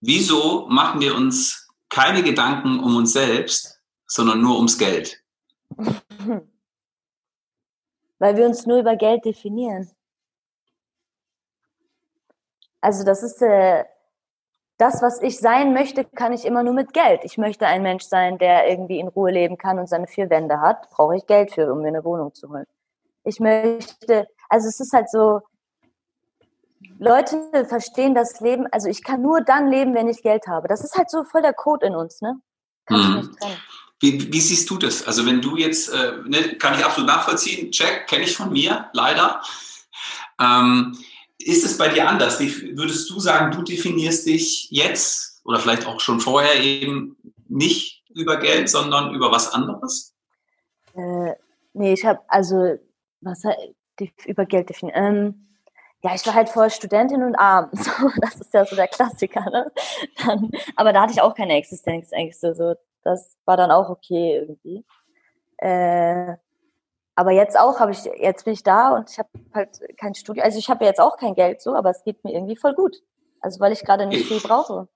Wieso 0.00 0.66
machen 0.68 1.00
wir 1.00 1.14
uns 1.14 1.68
keine 1.88 2.22
Gedanken 2.22 2.80
um 2.80 2.96
uns 2.96 3.12
selbst, 3.12 3.80
sondern 4.06 4.40
nur 4.40 4.56
ums 4.56 4.78
Geld? 4.78 5.22
Weil 8.18 8.36
wir 8.36 8.46
uns 8.46 8.66
nur 8.66 8.80
über 8.80 8.96
Geld 8.96 9.24
definieren. 9.24 9.90
Also 12.80 13.04
das 13.04 13.22
ist 13.22 13.40
äh, 13.42 13.84
das, 14.80 15.02
was 15.02 15.20
ich 15.20 15.38
sein 15.38 15.74
möchte, 15.74 16.04
kann 16.04 16.32
ich 16.32 16.46
immer 16.46 16.62
nur 16.62 16.72
mit 16.72 16.94
Geld. 16.94 17.20
Ich 17.24 17.36
möchte 17.36 17.66
ein 17.66 17.82
Mensch 17.82 18.04
sein, 18.04 18.38
der 18.38 18.68
irgendwie 18.68 18.98
in 18.98 19.08
Ruhe 19.08 19.30
leben 19.30 19.58
kann 19.58 19.78
und 19.78 19.88
seine 19.88 20.06
vier 20.06 20.30
Wände 20.30 20.60
hat. 20.60 20.88
Brauche 20.90 21.16
ich 21.16 21.26
Geld 21.26 21.52
für, 21.52 21.70
um 21.70 21.82
mir 21.82 21.88
eine 21.88 22.02
Wohnung 22.02 22.34
zu 22.34 22.48
holen. 22.48 22.64
Ich 23.24 23.40
möchte, 23.40 24.26
also 24.48 24.68
es 24.68 24.80
ist 24.80 24.94
halt 24.94 25.10
so, 25.10 25.42
Leute 26.98 27.66
verstehen 27.68 28.14
das 28.14 28.40
Leben, 28.40 28.66
also 28.72 28.88
ich 28.88 29.04
kann 29.04 29.20
nur 29.20 29.42
dann 29.42 29.68
leben, 29.70 29.94
wenn 29.94 30.08
ich 30.08 30.22
Geld 30.22 30.46
habe. 30.46 30.66
Das 30.66 30.82
ist 30.82 30.96
halt 30.96 31.10
so 31.10 31.24
voll 31.24 31.42
der 31.42 31.52
Code 31.52 31.86
in 31.86 31.94
uns, 31.94 32.22
ne? 32.22 32.40
Kann 32.86 33.06
hm. 33.06 33.16
nicht 33.16 33.38
trennen. 33.38 33.56
Wie, 34.00 34.32
wie, 34.32 34.40
siehst 34.40 34.70
du 34.70 34.78
das? 34.78 35.06
Also 35.06 35.26
wenn 35.26 35.42
du 35.42 35.58
jetzt, 35.58 35.92
äh, 35.92 36.12
ne, 36.24 36.56
kann 36.56 36.72
ich 36.72 36.82
absolut 36.82 37.06
nachvollziehen, 37.06 37.70
check, 37.70 38.06
kenne 38.06 38.24
ich 38.24 38.34
von 38.34 38.50
mir, 38.50 38.88
leider. 38.94 39.42
Ähm, 40.40 40.96
ist 41.46 41.64
es 41.64 41.78
bei 41.78 41.88
dir 41.88 42.08
anders? 42.08 42.38
Wie 42.40 42.76
würdest 42.76 43.08
du 43.10 43.18
sagen, 43.20 43.50
du 43.50 43.62
definierst 43.62 44.26
dich 44.26 44.68
jetzt 44.70 45.40
oder 45.44 45.58
vielleicht 45.58 45.86
auch 45.86 46.00
schon 46.00 46.20
vorher 46.20 46.62
eben 46.62 47.16
nicht 47.48 48.04
über 48.14 48.38
Geld, 48.38 48.68
sondern 48.68 49.14
über 49.14 49.30
was 49.30 49.52
anderes? 49.52 50.14
Äh, 50.94 51.34
nee, 51.72 51.92
ich 51.92 52.04
habe 52.04 52.20
also 52.28 52.78
was 53.20 53.42
über 54.26 54.46
Geld 54.46 54.70
definiert. 54.70 54.96
Ähm, 54.96 55.46
ja, 56.02 56.14
ich 56.14 56.26
war 56.26 56.34
halt 56.34 56.48
vorher 56.48 56.70
Studentin 56.70 57.22
und 57.22 57.36
arm. 57.36 57.70
So, 57.74 57.90
das 58.20 58.36
ist 58.36 58.54
ja 58.54 58.64
so 58.64 58.76
der 58.76 58.88
Klassiker. 58.88 59.44
Ne? 59.50 59.70
Dann, 60.24 60.50
aber 60.76 60.92
da 60.92 61.02
hatte 61.02 61.12
ich 61.12 61.20
auch 61.20 61.34
keine 61.34 61.54
Existenzängste. 61.54 62.54
So, 62.54 62.74
das 63.02 63.36
war 63.44 63.56
dann 63.56 63.70
auch 63.70 63.90
okay 63.90 64.36
irgendwie. 64.36 64.84
Äh, 65.58 66.36
aber 67.20 67.32
jetzt 67.32 67.58
auch 67.58 67.80
habe 67.80 67.92
ich, 67.92 67.98
jetzt 68.18 68.46
bin 68.46 68.54
ich 68.54 68.62
da 68.62 68.96
und 68.96 69.10
ich 69.10 69.18
habe 69.18 69.28
halt 69.52 69.78
kein 69.98 70.14
Studio. 70.14 70.42
Also 70.42 70.58
ich 70.58 70.70
habe 70.70 70.86
jetzt 70.86 70.98
auch 70.98 71.18
kein 71.18 71.34
Geld 71.34 71.60
so, 71.60 71.74
aber 71.74 71.90
es 71.90 72.02
geht 72.02 72.24
mir 72.24 72.32
irgendwie 72.32 72.56
voll 72.56 72.72
gut. 72.72 72.96
Also 73.42 73.60
weil 73.60 73.74
ich 73.74 73.80
gerade 73.80 74.06
nicht 74.06 74.26
viel 74.26 74.40
brauche. 74.40 74.88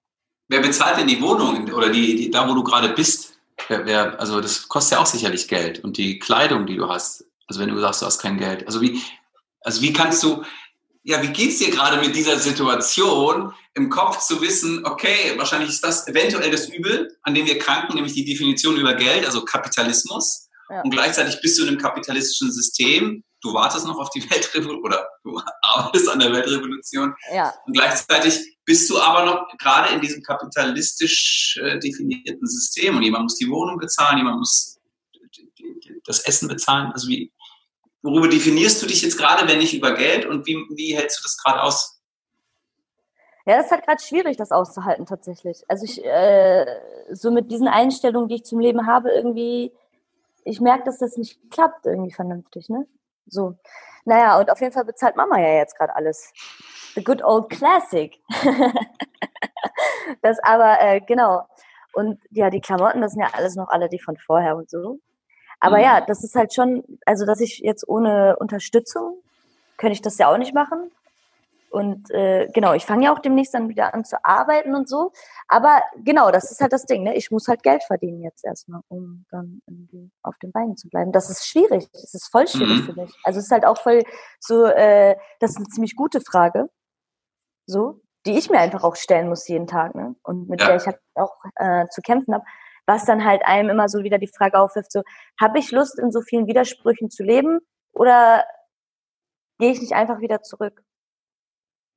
Wer 0.49 0.61
bezahlt 0.61 0.97
denn 0.97 1.07
die 1.07 1.21
Wohnung 1.21 1.71
oder 1.75 1.91
die, 1.91 2.17
die 2.17 2.31
da, 2.31 2.49
wo 2.49 2.55
du 2.55 2.65
gerade 2.65 2.89
bist? 2.89 3.35
Wer, 3.69 3.85
wer, 3.85 4.19
also 4.19 4.41
das 4.41 4.69
kostet 4.69 4.97
ja 4.97 5.03
auch 5.03 5.07
sicherlich 5.07 5.49
Geld 5.49 5.85
und 5.85 5.99
die 5.99 6.19
Kleidung, 6.19 6.65
die 6.65 6.77
du 6.77 6.89
hast. 6.89 7.27
Also 7.47 7.61
wenn 7.61 7.69
du 7.69 7.79
sagst, 7.79 8.01
du 8.01 8.07
hast 8.07 8.21
kein 8.21 8.39
Geld. 8.39 8.67
Also 8.67 8.81
wie, 8.81 8.99
also 9.61 9.83
wie 9.83 9.93
kannst 9.93 10.23
du, 10.23 10.45
ja, 11.03 11.23
wie 11.23 11.29
geht's 11.29 11.59
dir 11.59 11.71
gerade 11.71 12.01
mit 12.01 12.17
dieser 12.17 12.39
Situation, 12.39 13.53
im 13.75 13.91
Kopf 13.91 14.21
zu 14.21 14.41
wissen, 14.41 14.87
okay, 14.87 15.35
wahrscheinlich 15.37 15.69
ist 15.69 15.85
das 15.85 16.09
eventuell 16.09 16.51
das 16.51 16.71
Übel, 16.71 17.19
an 17.21 17.35
dem 17.35 17.45
wir 17.45 17.59
kranken, 17.59 17.97
nämlich 17.97 18.15
die 18.15 18.25
Definition 18.25 18.79
über 18.79 18.95
Geld, 18.95 19.27
also 19.27 19.45
Kapitalismus. 19.45 20.44
Ja. 20.71 20.83
Und 20.83 20.91
gleichzeitig 20.91 21.41
bist 21.41 21.59
du 21.59 21.63
in 21.63 21.69
einem 21.69 21.79
kapitalistischen 21.79 22.53
System. 22.53 23.25
Du 23.43 23.53
wartest 23.53 23.87
noch 23.87 23.99
auf 23.99 24.11
die 24.11 24.23
Weltrevolution 24.31 24.85
oder 24.85 25.09
du 25.23 25.41
arbeitest 25.63 26.09
an 26.09 26.19
der 26.19 26.33
Weltrevolution. 26.33 27.15
Ja. 27.33 27.53
Und 27.67 27.75
gleichzeitig 27.75 28.59
bist 28.65 28.89
du 28.89 28.99
aber 28.99 29.25
noch 29.25 29.49
gerade 29.59 29.95
in 29.95 30.01
diesem 30.01 30.23
kapitalistisch 30.23 31.61
äh, 31.63 31.79
definierten 31.79 32.47
System. 32.47 32.97
Und 32.97 33.03
jemand 33.03 33.25
muss 33.25 33.37
die 33.37 33.49
Wohnung 33.49 33.79
bezahlen, 33.79 34.19
jemand 34.19 34.39
muss 34.39 34.79
das 36.07 36.21
Essen 36.21 36.49
bezahlen. 36.49 36.93
Also 36.93 37.09
wie, 37.09 37.33
worüber 38.03 38.29
definierst 38.29 38.83
du 38.83 38.87
dich 38.87 39.03
jetzt 39.03 39.19
gerade, 39.19 39.47
wenn 39.49 39.59
nicht 39.59 39.75
über 39.75 39.95
Geld? 39.95 40.27
Und 40.27 40.47
wie, 40.47 40.57
wie 40.75 40.97
hältst 40.97 41.19
du 41.19 41.23
das 41.23 41.37
gerade 41.37 41.63
aus? 41.63 42.01
Ja, 43.47 43.57
das 43.57 43.67
ist 43.67 43.73
halt 43.73 43.85
gerade 43.85 44.03
schwierig, 44.03 44.39
das 44.39 44.53
auszuhalten 44.53 45.05
tatsächlich. 45.05 45.63
Also 45.69 45.85
ich, 45.85 46.03
äh, 46.03 46.65
so 47.13 47.31
mit 47.31 47.51
diesen 47.51 47.69
Einstellungen, 47.69 48.29
die 48.29 48.37
ich 48.37 48.45
zum 48.45 48.59
Leben 48.59 48.87
habe, 48.87 49.11
irgendwie 49.11 49.71
ich 50.45 50.61
merke, 50.61 50.85
dass 50.85 50.99
das 50.99 51.17
nicht 51.17 51.51
klappt 51.51 51.87
irgendwie 51.87 52.13
vernünftig, 52.13 52.69
ne? 52.69 52.87
So. 53.27 53.57
Naja, 54.05 54.39
und 54.39 54.51
auf 54.51 54.61
jeden 54.61 54.73
Fall 54.73 54.85
bezahlt 54.85 55.17
Mama 55.17 55.41
ja 55.41 55.55
jetzt 55.55 55.77
gerade 55.77 55.97
alles. 55.97 56.33
The 56.95 57.03
good 57.03 57.25
old 57.25 57.49
classic. 57.51 58.19
das 60.23 60.39
aber, 60.43 60.81
äh, 60.81 61.01
genau. 61.01 61.47
Und 61.95 62.21
ja, 62.31 62.51
die 62.51 62.61
Klamotten, 62.61 63.01
das 63.01 63.13
sind 63.13 63.23
ja 63.23 63.31
alles 63.33 63.57
noch 63.57 63.69
alle 63.69 63.89
die 63.89 63.99
von 63.99 64.17
vorher 64.17 64.57
und 64.57 64.69
so. 64.69 64.99
Aber 65.61 65.79
mhm. 65.79 65.85
ja, 65.85 66.01
das 66.03 66.23
ist 66.23 66.35
halt 66.35 66.53
schon, 66.53 66.85
also 67.07 67.25
dass 67.25 67.41
ich 67.41 67.61
jetzt 67.61 67.89
ohne 67.89 68.37
Unterstützung, 68.37 69.17
könnte 69.79 69.95
ich 69.95 70.03
das 70.03 70.19
ja 70.19 70.31
auch 70.31 70.39
nicht 70.39 70.55
machen. 70.55 70.91
Und 71.75 72.09
äh, 72.13 72.47
genau, 72.55 72.73
ich 72.75 72.87
fange 72.87 73.07
ja 73.07 73.13
auch 73.13 73.19
demnächst 73.19 73.53
dann 73.53 73.69
wieder 73.69 73.95
an 73.95 74.05
zu 74.05 74.25
arbeiten 74.25 74.77
und 74.77 74.89
so. 74.89 75.11
Aber 75.49 75.83
genau, 76.05 76.31
das 76.31 76.53
ist 76.53 76.61
halt 76.61 76.73
das 76.73 76.87
Ding. 76.87 77.03
Ne? 77.03 77.17
Ich 77.17 77.33
muss 77.33 77.49
halt 77.49 77.65
Geld 77.65 77.83
verdienen 77.83 78.23
jetzt 78.23 78.45
erstmal, 78.45 78.81
um 78.87 79.25
dann 79.33 79.61
irgendwie 79.67 80.13
auf 80.23 80.39
den 80.39 80.53
Beinen 80.53 80.77
zu 80.77 80.89
bleiben. 80.89 81.11
Das 81.11 81.31
ist 81.31 81.49
schwierig. 81.49 81.89
Das 81.91 82.15
ist 82.15 82.31
voll 82.31 82.47
schwierig 82.47 82.83
mhm. 82.83 82.85
für 82.85 83.01
mich. 83.01 83.13
Also 83.25 83.41
es 83.41 83.47
ist 83.47 83.51
halt 83.51 83.67
auch 83.67 83.77
voll 83.77 84.05
so, 84.39 84.67
äh, 84.67 85.17
das 85.41 85.51
ist 85.51 85.57
eine 85.57 85.67
ziemlich 85.67 85.97
gute 85.97 86.21
Frage, 86.21 86.71
so, 87.67 88.01
die 88.25 88.39
ich 88.39 88.51
mir 88.51 88.61
einfach 88.61 88.85
auch 88.85 88.95
stellen 88.95 89.29
muss 89.29 89.49
jeden 89.49 89.67
Tag, 89.67 89.97
ne? 89.97 90.15
Und 90.23 90.49
mit 90.49 90.61
ja. 90.61 90.69
der 90.69 90.77
ich 90.77 90.87
halt 90.87 91.01
auch 91.17 91.35
äh, 91.57 91.89
zu 91.89 92.03
kämpfen 92.03 92.35
habe. 92.35 92.45
Was 92.87 93.05
dann 93.05 93.25
halt 93.25 93.43
einem 93.47 93.71
immer 93.71 93.89
so 93.89 94.05
wieder 94.05 94.19
die 94.19 94.31
Frage 94.33 94.61
aufwirft: 94.61 94.93
so, 94.93 95.03
habe 95.41 95.59
ich 95.59 95.73
Lust, 95.73 95.99
in 95.99 96.13
so 96.13 96.21
vielen 96.21 96.47
Widersprüchen 96.47 97.11
zu 97.11 97.25
leben? 97.25 97.59
Oder 97.93 98.45
gehe 99.59 99.73
ich 99.73 99.81
nicht 99.81 99.95
einfach 99.95 100.21
wieder 100.21 100.41
zurück? 100.43 100.85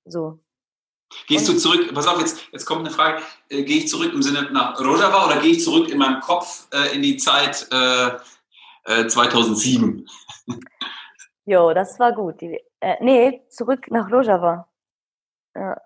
So. 0.07 0.39
Gehst 1.27 1.49
und, 1.49 1.55
du 1.55 1.61
zurück, 1.61 1.93
pass 1.93 2.07
auf, 2.07 2.19
jetzt, 2.19 2.39
jetzt 2.51 2.65
kommt 2.65 2.81
eine 2.81 2.91
Frage, 2.91 3.21
äh, 3.49 3.63
gehe 3.63 3.77
ich 3.77 3.87
zurück 3.87 4.13
im 4.13 4.21
Sinne 4.21 4.49
nach 4.51 4.79
Rojava 4.79 5.25
oder 5.25 5.39
gehe 5.39 5.51
ich 5.51 5.63
zurück 5.63 5.89
in 5.89 5.97
meinem 5.97 6.19
Kopf 6.19 6.67
äh, 6.73 6.95
in 6.95 7.01
die 7.01 7.17
Zeit 7.17 7.67
äh, 7.71 9.07
2007? 9.07 10.05
Äh, 10.47 10.53
jo, 11.45 11.73
das 11.73 11.99
war 11.99 12.13
gut. 12.13 12.41
Die, 12.41 12.59
äh, 12.81 12.95
nee, 13.01 13.41
zurück 13.49 13.89
nach 13.89 14.11
Rojava. 14.11 14.67
Ja. 15.55 15.79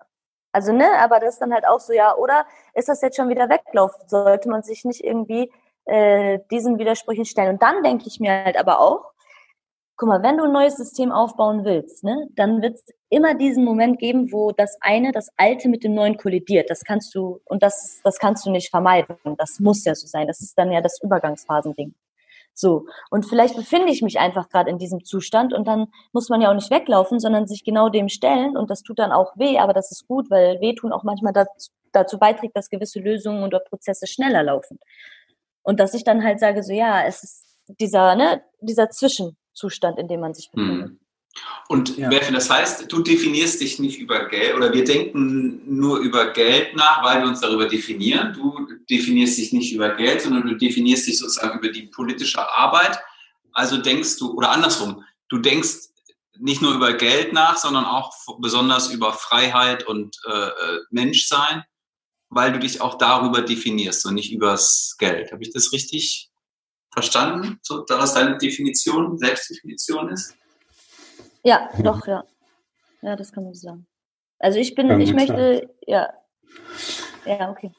Also, 0.52 0.72
ne, 0.72 0.86
aber 0.98 1.18
das 1.18 1.34
ist 1.34 1.40
dann 1.40 1.54
halt 1.54 1.66
auch 1.66 1.80
so, 1.80 1.92
ja, 1.92 2.14
oder 2.14 2.44
ist 2.74 2.88
das 2.88 3.00
jetzt 3.00 3.16
schon 3.16 3.30
wieder 3.30 3.48
weglaufen? 3.48 4.06
Sollte 4.08 4.50
man 4.50 4.62
sich 4.62 4.84
nicht 4.84 5.02
irgendwie 5.02 5.50
äh, 5.86 6.40
diesen 6.50 6.78
Widersprüchen 6.78 7.24
stellen? 7.24 7.54
Und 7.54 7.62
dann 7.62 7.82
denke 7.82 8.06
ich 8.06 8.20
mir 8.20 8.44
halt 8.44 8.58
aber 8.58 8.80
auch, 8.80 9.11
guck 9.96 10.08
mal, 10.08 10.22
wenn 10.22 10.38
du 10.38 10.44
ein 10.44 10.52
neues 10.52 10.76
System 10.76 11.12
aufbauen 11.12 11.64
willst, 11.64 12.04
ne, 12.04 12.28
dann 12.34 12.62
wird 12.62 12.74
es 12.74 12.84
immer 13.08 13.34
diesen 13.34 13.64
Moment 13.64 13.98
geben, 13.98 14.32
wo 14.32 14.52
das 14.52 14.76
eine, 14.80 15.12
das 15.12 15.28
alte 15.36 15.68
mit 15.68 15.84
dem 15.84 15.94
neuen 15.94 16.16
kollidiert. 16.16 16.70
Das 16.70 16.84
kannst 16.84 17.14
du, 17.14 17.40
und 17.44 17.62
das, 17.62 18.00
das 18.02 18.18
kannst 18.18 18.46
du 18.46 18.50
nicht 18.50 18.70
vermeiden. 18.70 19.16
Das 19.38 19.60
muss 19.60 19.84
ja 19.84 19.94
so 19.94 20.06
sein. 20.06 20.26
Das 20.26 20.40
ist 20.40 20.56
dann 20.58 20.72
ja 20.72 20.80
das 20.80 21.00
Übergangsphasending. 21.02 21.94
So. 22.54 22.86
Und 23.10 23.26
vielleicht 23.26 23.56
befinde 23.56 23.92
ich 23.92 24.02
mich 24.02 24.18
einfach 24.18 24.48
gerade 24.48 24.70
in 24.70 24.78
diesem 24.78 25.04
Zustand 25.04 25.52
und 25.54 25.66
dann 25.66 25.88
muss 26.12 26.28
man 26.28 26.40
ja 26.40 26.50
auch 26.50 26.54
nicht 26.54 26.70
weglaufen, 26.70 27.18
sondern 27.18 27.46
sich 27.46 27.64
genau 27.64 27.88
dem 27.88 28.08
stellen 28.08 28.56
und 28.56 28.70
das 28.70 28.82
tut 28.82 28.98
dann 28.98 29.12
auch 29.12 29.36
weh, 29.36 29.58
aber 29.58 29.72
das 29.72 29.90
ist 29.90 30.06
gut, 30.06 30.30
weil 30.30 30.60
wehtun 30.60 30.92
auch 30.92 31.02
manchmal 31.02 31.32
dazu, 31.32 31.70
dazu 31.92 32.18
beiträgt, 32.18 32.56
dass 32.56 32.70
gewisse 32.70 33.00
Lösungen 33.00 33.44
oder 33.44 33.60
Prozesse 33.60 34.06
schneller 34.06 34.42
laufen. 34.42 34.78
Und 35.62 35.80
dass 35.80 35.94
ich 35.94 36.04
dann 36.04 36.24
halt 36.24 36.40
sage, 36.40 36.62
so 36.62 36.72
ja, 36.72 37.04
es 37.04 37.22
ist 37.22 37.44
dieser, 37.80 38.16
ne, 38.16 38.42
dieser 38.60 38.90
Zwischenzustand, 39.54 39.98
in 39.98 40.08
dem 40.08 40.20
man 40.20 40.34
sich 40.34 40.50
befindet. 40.50 40.90
Hm. 40.90 40.98
Und 41.68 41.96
ja. 41.96 42.10
das 42.10 42.50
heißt, 42.50 42.92
du 42.92 43.02
definierst 43.02 43.62
dich 43.62 43.78
nicht 43.78 43.98
über 43.98 44.26
Geld 44.28 44.54
oder 44.54 44.72
wir 44.74 44.84
denken 44.84 45.62
nur 45.64 45.98
über 46.00 46.30
Geld 46.32 46.76
nach, 46.76 47.02
weil 47.02 47.22
wir 47.22 47.28
uns 47.28 47.40
darüber 47.40 47.66
definieren. 47.66 48.34
Du 48.34 48.68
definierst 48.90 49.38
dich 49.38 49.52
nicht 49.54 49.72
über 49.72 49.94
Geld, 49.94 50.20
sondern 50.20 50.46
du 50.46 50.56
definierst 50.56 51.06
dich 51.06 51.18
sozusagen 51.18 51.58
über 51.58 51.70
die 51.70 51.84
politische 51.84 52.46
Arbeit. 52.52 52.98
Also 53.52 53.78
denkst 53.78 54.18
du, 54.18 54.34
oder 54.34 54.50
andersrum, 54.50 55.04
du 55.30 55.38
denkst 55.38 55.88
nicht 56.38 56.60
nur 56.60 56.74
über 56.74 56.92
Geld 56.92 57.32
nach, 57.32 57.56
sondern 57.56 57.86
auch 57.86 58.12
besonders 58.38 58.90
über 58.90 59.14
Freiheit 59.14 59.86
und 59.86 60.18
äh, 60.26 60.48
äh 60.48 60.80
Menschsein, 60.90 61.64
weil 62.28 62.52
du 62.52 62.58
dich 62.58 62.82
auch 62.82 62.98
darüber 62.98 63.40
definierst 63.40 64.04
und 64.04 64.14
nicht 64.14 64.32
übers 64.32 64.96
Geld. 64.98 65.32
Habe 65.32 65.42
ich 65.42 65.52
das 65.52 65.72
richtig 65.72 66.31
verstanden, 66.92 67.58
so, 67.62 67.84
dass 67.84 68.14
deine 68.14 68.36
Definition, 68.38 69.18
Selbstdefinition 69.18 70.10
ist? 70.10 70.36
Ja, 71.42 71.70
doch, 71.82 72.06
ja. 72.06 72.24
Ja, 73.00 73.16
das 73.16 73.32
kann 73.32 73.44
man 73.44 73.54
sagen. 73.54 73.86
Also 74.38 74.58
ich 74.58 74.74
bin, 74.74 75.00
ich 75.00 75.12
möchte, 75.12 75.54
sagen. 75.54 75.68
ja. 75.86 76.12
Ja, 77.24 77.50
okay. 77.50 77.72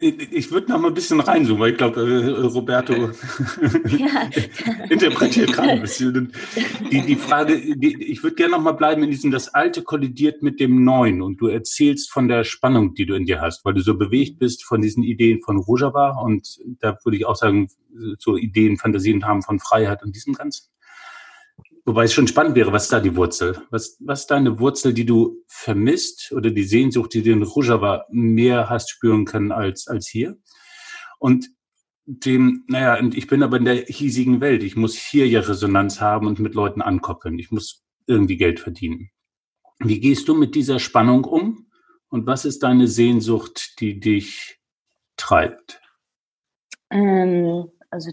Ich 0.00 0.52
würde 0.52 0.70
noch 0.70 0.78
mal 0.78 0.88
ein 0.88 0.94
bisschen 0.94 1.18
reinzoomen, 1.18 1.60
weil 1.60 1.72
ich 1.72 1.76
glaube, 1.76 2.00
äh, 2.00 2.46
Roberto 2.46 2.94
interpretiert 4.90 5.52
gerade 5.52 5.70
ein 5.70 5.80
bisschen. 5.80 6.32
Die, 6.92 7.02
die 7.02 7.16
Frage, 7.16 7.76
die, 7.76 8.04
ich 8.04 8.22
würde 8.22 8.36
gerne 8.36 8.52
noch 8.52 8.62
mal 8.62 8.72
bleiben 8.72 9.02
in 9.02 9.10
diesem, 9.10 9.32
das 9.32 9.52
Alte 9.54 9.82
kollidiert 9.82 10.40
mit 10.40 10.60
dem 10.60 10.84
Neuen 10.84 11.20
und 11.20 11.40
du 11.40 11.48
erzählst 11.48 12.12
von 12.12 12.28
der 12.28 12.44
Spannung, 12.44 12.94
die 12.94 13.06
du 13.06 13.16
in 13.16 13.26
dir 13.26 13.40
hast, 13.40 13.64
weil 13.64 13.74
du 13.74 13.80
so 13.80 13.98
bewegt 13.98 14.38
bist 14.38 14.64
von 14.64 14.80
diesen 14.80 15.02
Ideen 15.02 15.42
von 15.42 15.56
Rojava 15.56 16.10
und 16.20 16.60
da 16.78 16.96
würde 17.02 17.16
ich 17.16 17.26
auch 17.26 17.34
sagen, 17.34 17.68
so 18.18 18.36
Ideen, 18.36 18.76
Fantasien 18.76 19.24
haben 19.24 19.42
von 19.42 19.58
Freiheit 19.58 20.04
und 20.04 20.14
diesem 20.14 20.34
Ganzen. 20.34 20.68
Wobei 21.88 22.04
es 22.04 22.12
schon 22.12 22.28
spannend 22.28 22.54
wäre, 22.54 22.70
was 22.70 22.82
ist 22.82 22.92
da 22.92 23.00
die 23.00 23.16
Wurzel? 23.16 23.62
Was, 23.70 23.96
was 24.00 24.20
ist 24.20 24.26
deine 24.26 24.58
Wurzel, 24.60 24.92
die 24.92 25.06
du 25.06 25.42
vermisst 25.46 26.32
oder 26.32 26.50
die 26.50 26.64
Sehnsucht, 26.64 27.14
die 27.14 27.22
du 27.22 27.32
in 27.32 27.42
Rojava 27.42 28.04
mehr 28.10 28.68
hast 28.68 28.90
spüren 28.90 29.24
können 29.24 29.52
als, 29.52 29.88
als 29.88 30.06
hier? 30.06 30.36
Und 31.18 31.48
dem, 32.04 32.66
naja, 32.68 32.98
und 32.98 33.16
ich 33.16 33.26
bin 33.26 33.42
aber 33.42 33.56
in 33.56 33.64
der 33.64 33.86
hiesigen 33.86 34.42
Welt. 34.42 34.64
Ich 34.64 34.76
muss 34.76 34.96
hier 34.96 35.26
ja 35.26 35.40
Resonanz 35.40 35.98
haben 35.98 36.26
und 36.26 36.40
mit 36.40 36.54
Leuten 36.54 36.82
ankoppeln. 36.82 37.38
Ich 37.38 37.50
muss 37.50 37.82
irgendwie 38.06 38.36
Geld 38.36 38.60
verdienen. 38.60 39.08
Wie 39.78 39.98
gehst 39.98 40.28
du 40.28 40.34
mit 40.34 40.54
dieser 40.54 40.80
Spannung 40.80 41.24
um? 41.24 41.70
Und 42.10 42.26
was 42.26 42.44
ist 42.44 42.64
deine 42.64 42.86
Sehnsucht, 42.86 43.80
die 43.80 43.98
dich 43.98 44.60
treibt? 45.16 45.80
Ähm, 46.90 47.70
also 47.88 48.10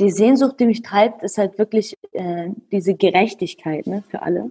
die 0.00 0.10
Sehnsucht, 0.10 0.60
die 0.60 0.66
mich 0.66 0.82
treibt, 0.82 1.22
ist 1.22 1.38
halt 1.38 1.58
wirklich 1.58 1.94
äh, 2.12 2.50
diese 2.70 2.94
Gerechtigkeit 2.94 3.86
ne, 3.86 4.04
für 4.08 4.22
alle 4.22 4.50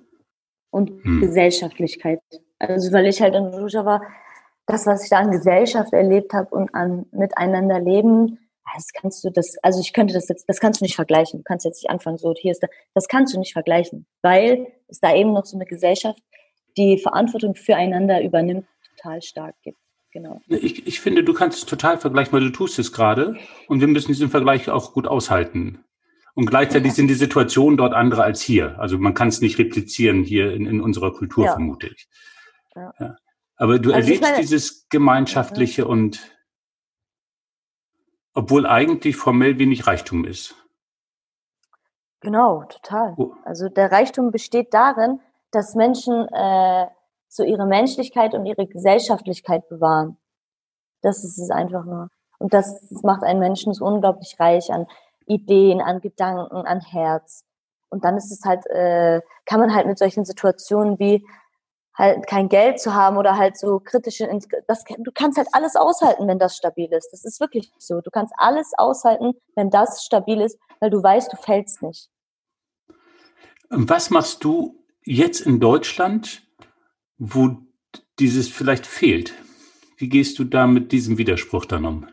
und 0.72 1.04
hm. 1.04 1.22
Gesellschaftlichkeit. 1.22 2.20
Also 2.60 2.92
weil 2.92 3.06
ich 3.08 3.22
halt 3.22 3.36
in 3.36 3.46
Rojava 3.46 4.02
das, 4.66 4.88
was 4.88 5.04
ich 5.04 5.10
da 5.10 5.20
an 5.20 5.32
Gesellschaft 5.32 5.94
erlebt 5.94 6.34
habe 6.34 6.54
und 6.56 6.74
an 6.74 7.06
miteinander 7.12 7.80
leben, 7.80 8.40
das 8.74 8.92
kannst 8.94 9.24
du 9.24 9.30
das, 9.30 9.58
also 9.62 9.80
ich 9.80 9.94
könnte 9.94 10.14
das 10.14 10.28
jetzt, 10.28 10.50
das 10.50 10.60
kannst 10.60 10.82
du 10.82 10.86
nicht 10.86 10.96
vergleichen. 10.96 11.40
Du 11.40 11.44
kannst 11.44 11.66
jetzt 11.66 11.84
nicht 11.84 11.90
anfangen, 11.92 12.18
so 12.18 12.34
hier 12.36 12.52
ist 12.52 12.64
da, 12.64 12.68
das 12.94 13.08
kannst 13.08 13.34
du 13.34 13.40
nicht 13.40 13.54
vergleichen, 13.54 14.08
weil 14.24 14.68
es 14.88 15.00
da 15.00 15.14
eben 15.14 15.34
noch 15.34 15.46
so 15.46 15.56
eine 15.56 15.66
Gesellschaft, 15.66 16.20
die 16.76 16.98
Verantwortung 16.98 17.56
füreinander 17.56 18.22
übernimmt, 18.24 18.66
total 18.96 19.22
stark 19.22 19.56
gibt. 19.62 19.78
Genau. 20.16 20.40
Ich, 20.48 20.88
ich 20.88 21.02
finde, 21.02 21.26
du 21.26 21.34
kannst 21.34 21.58
es 21.58 21.66
total 21.66 21.98
vergleichen, 21.98 22.32
weil 22.32 22.40
du 22.40 22.50
tust 22.50 22.80
es 22.80 22.94
gerade 22.94 23.36
und 23.68 23.82
wir 23.82 23.88
müssen 23.90 24.08
diesen 24.08 24.30
Vergleich 24.30 24.70
auch 24.70 24.94
gut 24.94 25.08
aushalten. 25.08 25.84
Und 26.36 26.46
gleichzeitig 26.46 26.94
sind 26.94 27.10
die 27.10 27.16
Situationen 27.16 27.76
dort 27.76 27.94
andere 27.94 28.24
als 28.24 28.42
hier. 28.42 28.80
Also 28.80 28.98
man 28.98 29.14
kann 29.14 29.28
es 29.28 29.42
nicht 29.42 29.60
replizieren 29.60 30.24
hier 30.24 30.54
in, 30.54 30.68
in 30.68 30.80
unserer 30.80 31.12
Kultur, 31.12 31.44
ja. 31.44 31.52
vermute 31.52 31.88
ich. 31.88 32.08
Ja. 32.78 32.94
ja. 32.98 33.18
Aber 33.58 33.78
du 33.78 33.92
also 33.92 34.06
erlebst 34.06 34.22
meine, 34.22 34.38
dieses 34.38 34.88
Gemeinschaftliche 34.88 35.82
ja. 35.82 35.88
und 35.90 36.22
obwohl 38.34 38.66
eigentlich 38.66 39.18
formell 39.18 39.60
wenig 39.60 39.86
Reichtum 39.86 40.24
ist. 40.24 40.56
Genau, 42.22 42.64
total. 42.70 43.16
Oh. 43.18 43.34
Also 43.44 43.68
der 43.68 43.92
Reichtum 43.92 44.32
besteht 44.32 44.74
darin, 44.74 45.20
dass 45.52 45.76
Menschen 45.76 46.26
äh, 46.30 46.88
so 47.36 47.44
ihre 47.44 47.66
Menschlichkeit 47.66 48.34
und 48.34 48.46
ihre 48.46 48.68
Gesellschaftlichkeit 48.68 49.68
bewahren. 49.68 50.18
Das 51.02 51.24
ist 51.24 51.38
es 51.38 51.50
einfach 51.50 51.86
nur. 51.86 52.10
Und 52.40 52.54
das, 52.54 52.88
das 52.90 53.04
macht 53.04 53.24
einen 53.24 53.40
Menschen 53.40 53.74
so 53.74 53.86
unglaublich 53.86 54.36
reich 54.40 54.72
an 54.72 54.88
Ideen, 55.26 55.82
an 55.82 56.02
Gedanken, 56.02 56.66
an 56.66 56.82
Herz. 56.82 57.44
Und 57.90 58.04
dann 58.04 58.18
ist 58.18 58.32
es 58.32 58.44
halt, 58.46 58.66
äh, 58.68 59.22
kann 59.46 59.60
man 59.60 59.74
halt 59.74 59.88
mit 59.88 59.98
solchen 59.98 60.26
Situationen 60.26 61.00
wie 61.00 61.26
halt 61.94 62.28
kein 62.28 62.50
Geld 62.50 62.80
zu 62.80 62.94
haben 62.94 63.18
oder 63.18 63.38
halt 63.38 63.58
so 63.58 63.80
kritische, 63.80 64.30
das, 64.68 64.84
du 64.84 65.12
kannst 65.14 65.38
halt 65.38 65.48
alles 65.54 65.76
aushalten, 65.76 66.28
wenn 66.28 66.40
das 66.40 66.58
stabil 66.58 66.92
ist. 66.92 67.10
Das 67.12 67.24
ist 67.24 67.40
wirklich 67.40 67.72
so. 67.78 68.02
Du 68.02 68.12
kannst 68.12 68.34
alles 68.38 68.74
aushalten, 68.78 69.34
wenn 69.56 69.70
das 69.70 70.04
stabil 70.04 70.42
ist, 70.42 70.60
weil 70.80 70.90
du 70.90 71.02
weißt, 71.02 71.32
du 71.32 71.38
fällst 71.38 71.82
nicht. 71.82 72.10
Was 73.70 74.10
machst 74.10 74.44
du 74.44 74.84
jetzt 75.04 75.42
in 75.42 75.60
Deutschland, 75.60 76.45
wo 77.18 77.58
dieses 78.20 78.50
vielleicht 78.50 78.86
fehlt. 78.86 79.34
Wie 79.98 80.10
gehst 80.10 80.40
du 80.40 80.44
da 80.44 80.68
mit 80.68 80.92
diesem 80.92 81.18
Widerspruch 81.18 81.66
dann 81.66 81.86
um? 81.86 82.08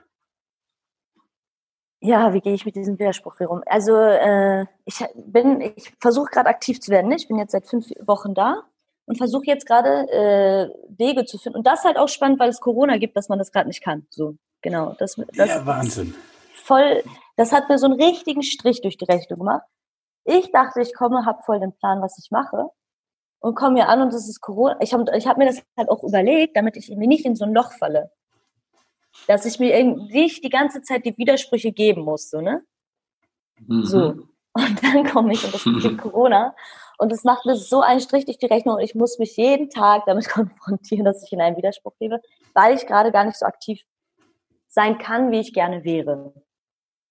Ja, 2.00 2.32
wie 2.34 2.40
gehe 2.40 2.55
ich 2.55 2.64
mit 2.64 2.74
diesem 2.74 2.98
Widerspruch 2.98 3.38
herum? 3.38 3.62
Also 3.66 3.96
äh, 3.96 4.66
ich 4.84 5.05
bin, 5.14 5.61
ich 5.61 5.92
versuche 6.00 6.30
gerade 6.30 6.48
aktiv 6.48 6.80
zu 6.80 6.90
werden. 6.90 7.09
Ne? 7.09 7.16
Ich 7.16 7.28
bin 7.28 7.38
jetzt 7.38 7.53
seit 7.53 7.66
fünf 7.66 7.86
Wochen 8.00 8.34
da 8.34 8.64
und 9.07 9.18
versuche 9.18 9.46
jetzt 9.46 9.66
gerade 9.66 10.09
äh, 10.11 10.68
Wege 10.98 11.24
zu 11.24 11.38
finden. 11.38 11.59
Und 11.59 11.66
das 11.66 11.80
ist 11.80 11.84
halt 11.84 11.98
auch 11.98 12.09
spannend, 12.09 12.40
weil 12.40 12.50
es 12.50 12.61
Corona 12.61 12.96
gibt, 12.98 13.16
dass 13.16 13.28
man 13.28 13.38
das 13.38 13.53
gerade 13.53 13.68
nicht 13.68 13.84
kann. 13.84 14.07
So, 14.11 14.36
genau. 14.62 14.96
Das, 14.98 15.14
das 15.36 15.48
ja, 15.48 15.64
Wahnsinn. 15.64 16.14
Voll, 16.55 17.05
das 17.36 17.53
hat 17.53 17.68
mir 17.68 17.78
so 17.78 17.86
einen 17.86 18.00
richtigen 18.00 18.42
Strich 18.42 18.80
durch 18.82 18.96
die 18.96 19.05
Rechnung 19.05 19.38
gemacht. 19.38 19.64
Ich 20.24 20.50
dachte, 20.50 20.80
ich 20.80 20.94
komme, 20.94 21.24
habe 21.24 21.42
voll 21.44 21.61
den 21.61 21.72
Plan, 21.72 22.00
was 22.00 22.18
ich 22.18 22.32
mache 22.32 22.68
und 23.43 23.57
komme 23.57 23.76
hier 23.76 23.88
an 23.88 24.01
und 24.01 24.12
das 24.12 24.28
ist 24.28 24.40
Corona. 24.40 24.76
Ich 24.80 24.95
habe 24.95 25.05
ich 25.16 25.26
hab 25.26 25.36
mir 25.36 25.47
das 25.47 25.62
halt 25.76 25.90
auch 25.90 26.03
überlegt, 26.05 26.57
damit 26.57 26.76
ich 26.76 26.88
mir 26.90 27.09
nicht 27.09 27.26
in 27.26 27.34
so 27.34 27.45
ein 27.45 27.53
Loch 27.53 27.72
falle. 27.72 28.11
Dass 29.26 29.45
ich 29.45 29.59
mir 29.59 29.84
nicht 29.84 30.45
die 30.45 30.49
ganze 30.49 30.80
Zeit 30.82 31.05
die 31.05 31.18
Widersprüche 31.18 31.72
geben 31.72 32.03
muss, 32.03 32.30
so, 32.30 32.40
ne? 32.40 32.62
Mhm. 33.66 33.84
So. 33.84 34.14
Und 34.55 34.84
dann 34.84 35.05
komme 35.05 35.32
ich 35.32 35.45
und 35.45 35.55
das 35.55 35.66
ist 35.66 35.99
Corona. 36.03 36.55
Und 36.99 37.11
das 37.11 37.24
macht 37.24 37.45
mir 37.45 37.57
so 37.57 37.80
einen 37.80 38.01
Strich 38.01 38.26
durch 38.26 38.38
die 38.38 38.47
Rechnung 38.47 38.76
und 38.76 38.82
ich 38.82 38.95
muss 38.95 39.18
mich 39.18 39.36
jeden 39.36 39.70
Tag 39.70 40.05
damit 40.07 40.28
konfrontieren, 40.30 41.05
dass 41.05 41.22
ich 41.24 41.32
in 41.32 41.40
einen 41.40 41.57
Widerspruch 41.57 41.95
lebe, 41.99 42.20
weil 42.55 42.76
ich 42.76 42.86
gerade 42.86 43.11
gar 43.11 43.24
nicht 43.24 43.38
so 43.38 43.45
aktiv 43.45 43.82
sein 44.68 44.99
kann, 44.99 45.32
wie 45.32 45.40
ich 45.40 45.53
gerne 45.53 45.82
wäre. 45.84 46.32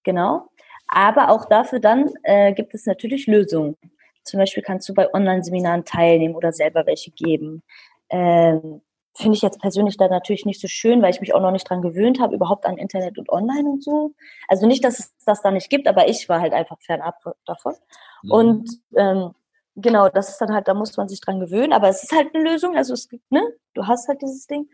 Genau. 0.02 0.48
Aber 0.88 1.30
auch 1.30 1.44
dafür 1.44 1.78
dann 1.78 2.10
äh, 2.22 2.54
gibt 2.54 2.74
es 2.74 2.86
natürlich 2.86 3.26
Lösungen. 3.26 3.76
Zum 4.24 4.38
Beispiel 4.38 4.62
kannst 4.62 4.88
du 4.88 4.94
bei 4.94 5.12
Online-Seminaren 5.12 5.84
teilnehmen 5.84 6.34
oder 6.34 6.52
selber 6.52 6.86
welche 6.86 7.10
geben. 7.10 7.62
Ähm, 8.10 8.82
Finde 9.14 9.36
ich 9.36 9.42
jetzt 9.42 9.60
persönlich 9.60 9.98
da 9.98 10.08
natürlich 10.08 10.46
nicht 10.46 10.60
so 10.60 10.68
schön, 10.68 11.02
weil 11.02 11.10
ich 11.10 11.20
mich 11.20 11.34
auch 11.34 11.40
noch 11.40 11.50
nicht 11.50 11.68
dran 11.68 11.82
gewöhnt 11.82 12.18
habe, 12.18 12.34
überhaupt 12.34 12.64
an 12.64 12.78
Internet 12.78 13.18
und 13.18 13.28
Online 13.28 13.68
und 13.68 13.84
so. 13.84 14.12
Also 14.48 14.66
nicht, 14.66 14.82
dass 14.84 14.98
es 14.98 15.14
das 15.26 15.42
da 15.42 15.50
nicht 15.50 15.68
gibt, 15.68 15.86
aber 15.86 16.08
ich 16.08 16.30
war 16.30 16.40
halt 16.40 16.54
einfach 16.54 16.78
fernab 16.80 17.16
davon. 17.44 17.74
Mhm. 18.22 18.30
Und 18.30 18.70
ähm, 18.96 19.34
genau, 19.76 20.08
das 20.08 20.30
ist 20.30 20.38
dann 20.38 20.54
halt, 20.54 20.66
da 20.66 20.72
muss 20.72 20.96
man 20.96 21.08
sich 21.08 21.20
dran 21.20 21.40
gewöhnen, 21.40 21.74
aber 21.74 21.88
es 21.88 22.02
ist 22.02 22.12
halt 22.12 22.34
eine 22.34 22.42
Lösung. 22.42 22.74
Also 22.74 22.94
es 22.94 23.08
gibt, 23.08 23.30
ne, 23.30 23.42
du 23.74 23.86
hast 23.86 24.08
halt 24.08 24.22
dieses 24.22 24.46
Ding 24.46 24.66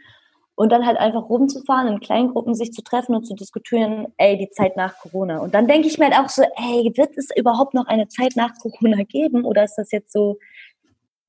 und 0.59 0.71
dann 0.73 0.85
halt 0.85 0.99
einfach 0.99 1.29
rumzufahren, 1.29 1.87
in 1.87 2.01
kleinen 2.01 2.33
Gruppen 2.33 2.53
sich 2.53 2.73
zu 2.73 2.83
treffen 2.83 3.15
und 3.15 3.25
zu 3.25 3.35
diskutieren, 3.35 4.09
ey, 4.17 4.37
die 4.37 4.51
Zeit 4.51 4.77
nach 4.77 4.99
Corona. 4.99 5.39
Und 5.39 5.55
dann 5.55 5.69
denke 5.69 5.87
ich 5.87 5.99
mir 5.99 6.07
halt 6.07 6.19
auch 6.19 6.29
so, 6.29 6.43
ey, 6.43 6.93
wird 6.97 7.17
es 7.17 7.29
überhaupt 7.37 7.75
noch 7.75 7.87
eine 7.87 8.09
Zeit 8.09 8.35
nach 8.35 8.59
Corona 8.59 9.05
geben 9.05 9.45
oder 9.45 9.63
ist 9.63 9.77
das 9.77 9.93
jetzt 9.93 10.13
so, 10.13 10.37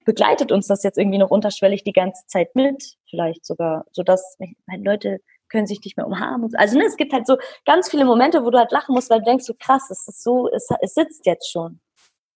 begleitet 0.03 0.51
uns 0.51 0.65
das 0.65 0.81
jetzt 0.81 0.97
irgendwie 0.97 1.19
noch 1.19 1.29
unterschwellig 1.29 1.83
die 1.83 1.93
ganze 1.93 2.25
Zeit 2.25 2.55
mit, 2.55 2.97
vielleicht 3.07 3.45
sogar, 3.45 3.85
sodass 3.91 4.35
halt 4.67 4.83
Leute 4.83 5.19
können 5.47 5.67
sich 5.67 5.83
nicht 5.83 5.95
mehr 5.95 6.07
umarmen. 6.07 6.49
Also 6.55 6.79
ne, 6.79 6.85
es 6.85 6.97
gibt 6.97 7.13
halt 7.13 7.27
so 7.27 7.37
ganz 7.67 7.87
viele 7.87 8.05
Momente, 8.05 8.43
wo 8.43 8.49
du 8.49 8.57
halt 8.57 8.71
lachen 8.71 8.95
musst, 8.95 9.11
weil 9.11 9.19
du 9.19 9.25
denkst, 9.25 9.45
so 9.45 9.53
krass, 9.53 9.91
es 9.91 10.07
ist 10.07 10.23
so, 10.23 10.49
es, 10.49 10.67
es 10.81 10.95
sitzt 10.95 11.27
jetzt 11.27 11.51
schon. 11.51 11.79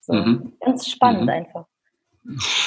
So, 0.02 0.14
mhm. 0.14 0.54
Ganz 0.60 0.88
spannend 0.88 1.24
mhm. 1.24 1.30
einfach. 1.30 1.66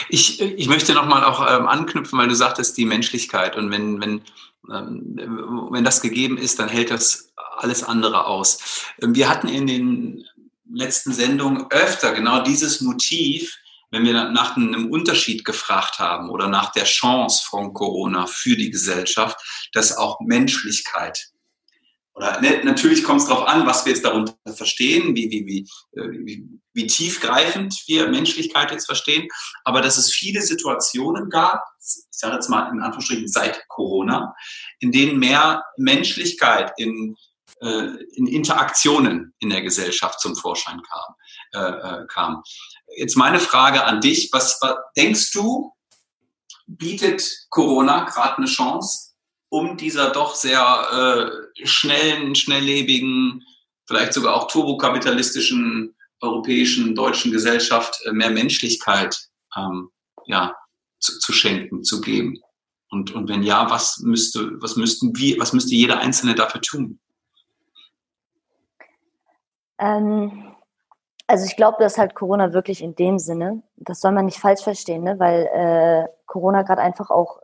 Ich, 0.09 0.41
ich 0.41 0.69
möchte 0.69 0.95
nochmal 0.95 1.25
auch 1.25 1.41
ähm, 1.41 1.67
anknüpfen, 1.67 2.19
weil 2.19 2.29
du 2.29 2.35
sagtest, 2.35 2.77
die 2.77 2.85
Menschlichkeit. 2.85 3.57
Und 3.57 3.71
wenn, 3.71 4.01
wenn, 4.01 4.23
ähm, 4.71 5.69
wenn 5.71 5.85
das 5.85 6.01
gegeben 6.03 6.39
ist, 6.39 6.59
dann 6.59 6.69
hält 6.69 6.91
das 6.91 7.33
alles 7.57 7.83
andere 7.83 8.27
aus. 8.27 8.59
Ähm, 9.01 9.15
wir 9.15 9.29
hatten 9.29 9.49
in 9.49 9.67
den 9.67 10.25
letzten 10.71 11.13
Sendungen 11.13 11.67
öfter 11.71 12.13
genau 12.13 12.43
dieses 12.43 12.81
Motiv, 12.81 13.57
wenn 13.91 14.05
wir 14.05 14.13
nach 14.31 14.57
einem 14.57 14.91
Unterschied 14.91 15.45
gefragt 15.45 15.99
haben 15.99 16.29
oder 16.29 16.49
nach 16.49 16.73
der 16.73 16.85
Chance 16.85 17.45
von 17.49 17.73
Corona 17.73 18.27
für 18.27 18.57
die 18.57 18.71
Gesellschaft, 18.71 19.39
dass 19.73 19.97
auch 19.97 20.21
Menschlichkeit 20.21 21.31
oder 22.17 22.41
ne, 22.41 22.63
natürlich 22.65 23.05
kommt 23.05 23.21
es 23.21 23.29
darauf 23.29 23.47
an, 23.47 23.67
was 23.67 23.85
wir 23.85 23.93
jetzt 23.93 24.05
darunter 24.05 24.35
verstehen, 24.55 25.15
wie, 25.15 25.31
wie, 25.31 25.47
wie, 25.47 25.61
äh, 26.01 26.09
wie, 26.25 26.49
wie 26.73 26.87
tiefgreifend 26.87 27.83
wir 27.87 28.09
Menschlichkeit 28.09 28.71
jetzt 28.71 28.87
verstehen, 28.87 29.29
aber 29.65 29.83
dass 29.83 29.99
es 29.99 30.13
viele 30.13 30.41
Situationen 30.41 31.29
gab, 31.29 31.63
ich 31.79 32.05
sage 32.11 32.35
jetzt 32.35 32.49
mal 32.49 32.73
in 32.73 32.81
Anführungsstrichen 32.81 33.29
seit 33.29 33.69
Corona, 33.69 34.35
in 34.81 34.93
denen 34.93 35.19
mehr 35.19 35.63
Menschlichkeit 35.77 36.73
in, 36.79 37.17
äh, 37.61 37.89
in 38.15 38.27
Interaktionen 38.27 39.35
in 39.39 39.51
der 39.51 39.61
Gesellschaft 39.61 40.19
zum 40.19 40.37
Vorschein 40.37 40.81
kam. 40.83 41.15
Äh, 41.53 42.03
äh 42.03 42.07
kam. 42.07 42.43
Jetzt 42.97 43.17
meine 43.17 43.41
Frage 43.41 43.85
an 43.85 44.01
dich, 44.01 44.31
was, 44.33 44.59
was 44.63 44.75
denkst 44.97 45.33
du, 45.33 45.73
bietet 46.67 47.47
Corona 47.51 48.05
gerade 48.05 48.39
eine 48.39 48.47
Chance, 48.47 49.07
um 49.49 49.77
dieser 49.77 50.11
doch 50.11 50.35
sehr 50.35 51.31
äh, 51.63 51.67
schnellen, 51.67 52.35
schnelllebigen, 52.35 53.43
vielleicht 53.87 54.13
sogar 54.13 54.35
auch 54.35 54.49
turbokapitalistischen 54.49 55.95
europäischen, 56.21 56.95
deutschen 56.95 57.33
Gesellschaft 57.33 58.01
äh, 58.05 58.13
mehr 58.13 58.31
Menschlichkeit 58.31 59.17
ähm, 59.57 59.91
ja, 60.27 60.55
zu, 60.99 61.19
zu, 61.19 61.33
schenken, 61.33 61.85
zu 61.85 62.01
geben? 62.01 62.41
Und, 62.91 63.15
und 63.15 63.29
wenn 63.29 63.43
ja, 63.43 63.69
was 63.71 63.99
müsste, 63.99 64.51
was 64.61 64.77
müssten 64.77 65.17
wir, 65.17 65.39
was 65.39 65.53
müsste 65.53 65.75
jeder 65.75 65.99
Einzelne 65.99 66.35
dafür 66.35 66.61
tun? 66.61 67.01
Ähm, 69.79 70.55
also 71.27 71.45
ich 71.45 71.57
glaube, 71.57 71.77
dass 71.81 71.99
halt 71.99 72.15
Corona 72.15 72.53
wirklich 72.53 72.83
in 72.83 72.95
dem 72.95 73.19
Sinne, 73.19 73.63
das 73.77 74.01
soll 74.01 74.13
man 74.13 74.27
nicht 74.27 74.39
falsch 74.39 74.63
verstehen, 74.63 75.03
ne? 75.03 75.19
weil 75.19 75.49
äh, 75.53 76.09
Corona 76.27 76.63
gerade 76.63 76.83
einfach 76.83 77.11
auch 77.11 77.41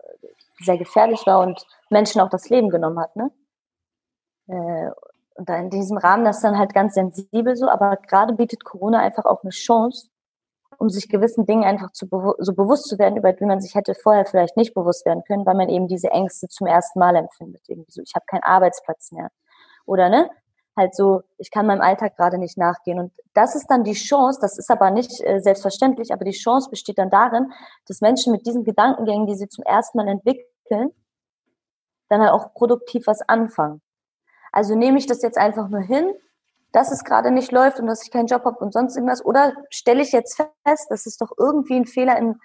sehr 0.64 0.78
gefährlich 0.78 1.26
war 1.26 1.40
und 1.40 1.64
Menschen 1.90 2.20
auch 2.20 2.30
das 2.30 2.48
Leben 2.48 2.70
genommen 2.70 3.00
hat. 3.00 3.16
Ne? 3.16 3.30
Äh, 4.48 4.90
und 5.34 5.48
da 5.48 5.56
in 5.56 5.70
diesem 5.70 5.96
Rahmen, 5.96 6.24
das 6.24 6.36
ist 6.36 6.44
dann 6.44 6.58
halt 6.58 6.74
ganz 6.74 6.94
sensibel 6.94 7.56
so, 7.56 7.68
aber 7.68 7.96
gerade 7.96 8.34
bietet 8.34 8.64
Corona 8.64 9.00
einfach 9.00 9.24
auch 9.24 9.42
eine 9.42 9.50
Chance, 9.50 10.08
um 10.78 10.90
sich 10.90 11.08
gewissen 11.08 11.46
Dingen 11.46 11.64
einfach 11.64 11.92
zu 11.92 12.06
so 12.38 12.54
bewusst 12.54 12.88
zu 12.88 12.98
werden, 12.98 13.16
über 13.16 13.32
die 13.32 13.44
man 13.44 13.60
sich 13.60 13.74
hätte 13.74 13.94
vorher 13.94 14.26
vielleicht 14.26 14.56
nicht 14.56 14.74
bewusst 14.74 15.06
werden 15.06 15.22
können, 15.24 15.46
weil 15.46 15.54
man 15.54 15.68
eben 15.68 15.86
diese 15.86 16.10
Ängste 16.10 16.48
zum 16.48 16.66
ersten 16.66 16.98
Mal 16.98 17.16
empfindet. 17.16 17.62
Irgendwie 17.68 17.92
so, 17.92 18.02
ich 18.02 18.14
habe 18.14 18.24
keinen 18.26 18.42
Arbeitsplatz 18.42 19.12
mehr. 19.12 19.30
Oder 19.86 20.08
ne? 20.08 20.28
Halt 20.76 20.94
so, 20.94 21.22
ich 21.36 21.50
kann 21.50 21.66
meinem 21.66 21.82
Alltag 21.82 22.16
gerade 22.16 22.38
nicht 22.38 22.56
nachgehen. 22.56 22.98
Und 22.98 23.12
das 23.34 23.54
ist 23.54 23.66
dann 23.66 23.84
die 23.84 23.92
Chance, 23.92 24.38
das 24.40 24.58
ist 24.58 24.70
aber 24.70 24.90
nicht 24.90 25.20
äh, 25.22 25.40
selbstverständlich, 25.40 26.12
aber 26.12 26.24
die 26.24 26.32
Chance 26.32 26.70
besteht 26.70 26.98
dann 26.98 27.10
darin, 27.10 27.52
dass 27.86 28.00
Menschen 28.00 28.32
mit 28.32 28.46
diesen 28.46 28.64
Gedankengängen, 28.64 29.26
die 29.26 29.34
sie 29.34 29.48
zum 29.48 29.64
ersten 29.64 29.98
Mal 29.98 30.08
entwickeln, 30.08 30.46
dann 30.70 32.20
halt 32.20 32.30
auch 32.32 32.54
produktiv 32.54 33.06
was 33.06 33.22
anfangen. 33.22 33.80
Also 34.52 34.74
nehme 34.74 34.98
ich 34.98 35.06
das 35.06 35.22
jetzt 35.22 35.38
einfach 35.38 35.68
nur 35.68 35.80
hin, 35.80 36.12
dass 36.72 36.90
es 36.90 37.04
gerade 37.04 37.30
nicht 37.30 37.52
läuft 37.52 37.80
und 37.80 37.86
dass 37.86 38.02
ich 38.02 38.10
keinen 38.10 38.26
Job 38.26 38.44
habe 38.44 38.58
und 38.58 38.72
sonst 38.72 38.96
irgendwas, 38.96 39.24
oder 39.24 39.54
stelle 39.70 40.02
ich 40.02 40.12
jetzt 40.12 40.36
fest, 40.36 40.86
dass 40.90 41.06
es 41.06 41.16
doch 41.16 41.32
irgendwie 41.38 41.76
einen 41.76 41.86
Fehler 41.86 42.18
im, 42.18 42.40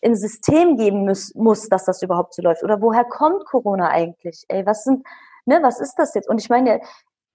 im 0.00 0.14
System 0.14 0.76
geben 0.76 1.04
muss, 1.04 1.34
muss, 1.34 1.68
dass 1.68 1.84
das 1.84 2.02
überhaupt 2.02 2.34
so 2.34 2.42
läuft? 2.42 2.62
Oder 2.62 2.80
woher 2.80 3.04
kommt 3.04 3.44
Corona 3.46 3.88
eigentlich? 3.88 4.44
Ey, 4.48 4.66
was 4.66 4.84
sind, 4.84 5.06
ne, 5.46 5.60
was 5.62 5.80
ist 5.80 5.94
das 5.96 6.14
jetzt? 6.14 6.28
Und 6.28 6.40
ich 6.40 6.48
meine, 6.48 6.80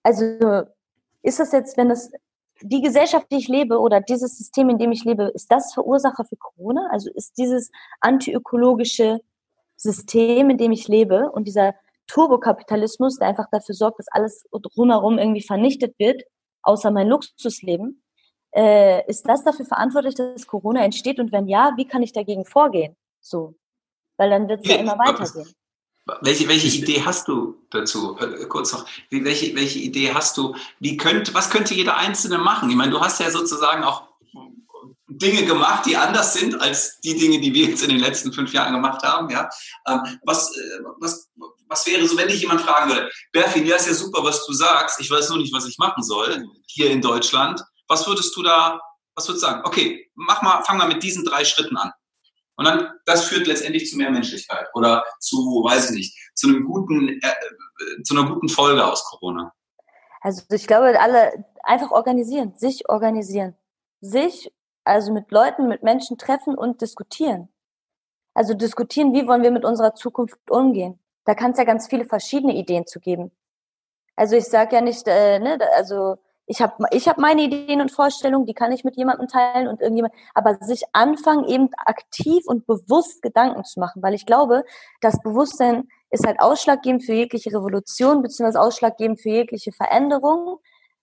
also 0.04 0.64
ist 1.22 1.40
das 1.40 1.52
jetzt, 1.52 1.78
wenn 1.78 1.90
das 1.90 2.12
die 2.62 2.82
Gesellschaft, 2.82 3.28
die 3.32 3.38
ich 3.38 3.48
lebe 3.48 3.80
oder 3.80 4.02
dieses 4.02 4.38
System, 4.38 4.70
in 4.70 4.78
dem 4.78 4.92
ich 4.92 5.04
lebe, 5.04 5.26
ist 5.36 5.52
das 5.52 5.74
Verursacher 5.74 6.26
für 6.26 6.38
Corona? 6.38 6.88
Also 6.92 7.12
ist 7.14 7.38
dieses 7.38 7.72
antiökologische 8.02 9.20
System, 9.78 10.49
in 10.49 10.57
dem 10.57 10.71
ich 10.71 10.88
lebe 10.88 11.32
und 11.32 11.47
dieser 11.47 11.75
Turbokapitalismus, 12.07 13.19
der 13.19 13.30
einfach 13.30 13.47
dafür 13.51 13.75
sorgt, 13.75 13.99
dass 13.99 14.07
alles 14.09 14.43
drumherum 14.51 15.17
irgendwie 15.17 15.41
vernichtet 15.41 15.95
wird, 15.99 16.23
außer 16.63 16.91
mein 16.91 17.07
Luxusleben, 17.07 18.03
äh, 18.55 19.05
ist 19.07 19.28
das 19.28 19.43
dafür 19.43 19.65
verantwortlich, 19.65 20.15
dass 20.15 20.47
Corona 20.47 20.84
entsteht? 20.84 21.19
Und 21.19 21.32
wenn 21.32 21.47
ja, 21.47 21.73
wie 21.78 21.86
kann 21.86 22.01
ich 22.01 22.13
dagegen 22.13 22.45
vorgehen? 22.45 22.95
So. 23.19 23.55
Weil 24.17 24.32
dann 24.32 24.49
wird 24.49 24.65
es 24.65 24.71
ja 24.71 24.78
immer 24.78 24.97
weitergehen. 24.97 25.53
Welche, 26.21 26.47
welche 26.47 26.78
Idee 26.78 27.03
hast 27.03 27.28
du 27.28 27.57
dazu? 27.69 28.17
Äh, 28.17 28.45
kurz 28.45 28.71
noch, 28.71 28.88
welche, 29.11 29.53
welche 29.55 29.80
Idee 29.80 30.13
hast 30.13 30.38
du? 30.38 30.55
Wie 30.80 30.95
könnte, 30.95 31.34
was 31.34 31.49
könnte 31.49 31.73
jeder 31.73 31.97
Einzelne 31.97 32.38
machen? 32.38 32.69
Ich 32.69 32.78
meine, 32.78 32.91
du 32.91 33.01
hast 33.01 33.19
ja 33.19 33.30
sozusagen 33.30 33.84
auch 33.84 34.07
Dinge 35.18 35.45
gemacht, 35.45 35.86
die 35.86 35.97
anders 35.97 36.34
sind 36.34 36.59
als 36.61 36.99
die 37.01 37.18
Dinge, 37.18 37.39
die 37.39 37.53
wir 37.53 37.70
jetzt 37.70 37.84
in 37.84 37.89
den 37.89 37.99
letzten 37.99 38.32
fünf 38.32 38.53
Jahren 38.53 38.74
gemacht 38.74 39.03
haben. 39.03 39.30
Ja? 39.30 39.49
Ähm, 39.88 40.01
was, 40.24 40.55
äh, 40.55 40.80
was, 40.99 41.30
was 41.68 41.86
wäre 41.86 42.07
so, 42.07 42.18
wenn 42.18 42.28
dich 42.28 42.41
jemand 42.41 42.61
fragen 42.61 42.89
würde, 42.89 43.09
Berfin, 43.32 43.65
ja, 43.65 43.76
ist 43.76 43.88
ja 43.88 43.93
super, 43.93 44.24
was 44.24 44.45
du 44.45 44.53
sagst, 44.53 44.99
ich 44.99 45.09
weiß 45.09 45.30
nur 45.30 45.39
nicht, 45.39 45.53
was 45.53 45.68
ich 45.68 45.78
machen 45.78 46.03
soll 46.03 46.45
hier 46.68 46.91
in 46.91 47.01
Deutschland. 47.01 47.61
Was 47.88 48.07
würdest 48.07 48.36
du 48.36 48.43
da, 48.43 48.80
was 49.15 49.28
würdest 49.28 49.43
du 49.43 49.47
sagen? 49.47 49.61
Okay, 49.65 50.09
mach 50.15 50.41
mal, 50.41 50.63
fang 50.63 50.78
mal 50.78 50.88
mit 50.88 51.03
diesen 51.03 51.26
drei 51.26 51.43
Schritten 51.45 51.78
an. 51.78 51.91
Und 52.55 52.65
dann, 52.65 52.91
das 53.05 53.26
führt 53.26 53.47
letztendlich 53.47 53.89
zu 53.89 53.97
mehr 53.97 54.09
Menschlichkeit 54.11 54.68
oder 54.74 55.03
zu, 55.20 55.38
weiß 55.63 55.91
ich 55.91 55.95
nicht, 55.95 56.18
zu 56.36 56.47
einem 56.47 56.65
guten, 56.65 57.09
äh, 57.09 57.28
äh 57.28 58.03
zu 58.03 58.18
einer 58.18 58.30
guten 58.30 58.49
Folge 58.49 58.84
aus 58.86 59.03
Corona. 59.03 59.53
Also 60.22 60.41
ich 60.49 60.65
glaube, 60.65 60.99
alle 60.99 61.45
einfach 61.63 61.91
organisieren, 61.91 62.57
sich 62.57 62.89
organisieren. 62.89 63.55
Sich 64.01 64.51
also 64.88 65.14
mit 65.14 65.32
Leuten, 65.32 65.68
mit 65.68 65.84
Menschen 65.84 66.18
treffen 66.18 66.56
und 66.56 66.82
diskutieren. 66.82 67.50
Also 68.34 68.54
diskutieren, 68.54 69.14
wie 69.14 69.28
wollen 69.28 69.44
wir 69.44 69.52
mit 69.52 69.66
unserer 69.66 69.96
Zukunft 69.96 70.40
umgehen. 70.50 71.00
Da 71.26 71.34
kann 71.36 71.52
es 71.52 71.58
ja 71.58 71.64
ganz 71.64 71.88
viele 71.88 72.06
verschiedene 72.06 72.56
Ideen 72.56 72.86
zu 72.86 73.00
geben. 73.00 73.32
Also 74.16 74.36
ich 74.36 74.46
sage 74.46 74.76
ja 74.76 74.82
nicht, 74.82 75.08
äh, 75.08 75.40
ne, 75.40 75.60
also 75.76 76.18
ich 76.46 76.62
habe 76.62 76.86
ich 76.92 77.08
hab 77.08 77.18
meine 77.18 77.42
Ideen 77.44 77.82
und 77.82 77.92
Vorstellungen, 77.92 78.46
die 78.46 78.54
kann 78.54 78.72
ich 78.72 78.86
mit 78.86 78.96
jemandem 78.96 79.28
teilen 79.28 79.68
und 79.68 79.82
irgendjemand, 79.82 80.14
aber 80.34 80.56
sich 80.62 80.84
anfangen, 80.94 81.46
eben 81.46 81.70
aktiv 81.78 82.44
und 82.48 82.66
bewusst 82.66 83.22
Gedanken 83.22 83.66
zu 83.66 83.80
machen, 83.82 84.02
weil 84.02 84.14
ich 84.14 84.26
glaube, 84.26 84.64
das 85.02 85.22
Bewusstsein 85.22 85.90
ist 86.10 86.26
halt 86.26 86.40
ausschlaggebend 86.40 87.04
für 87.04 87.14
jegliche 87.14 87.50
Revolution, 87.50 88.22
beziehungsweise 88.22 88.62
ausschlaggebend 88.62 89.20
für 89.20 89.30
jegliche 89.30 89.74
Veränderung. 89.74 90.60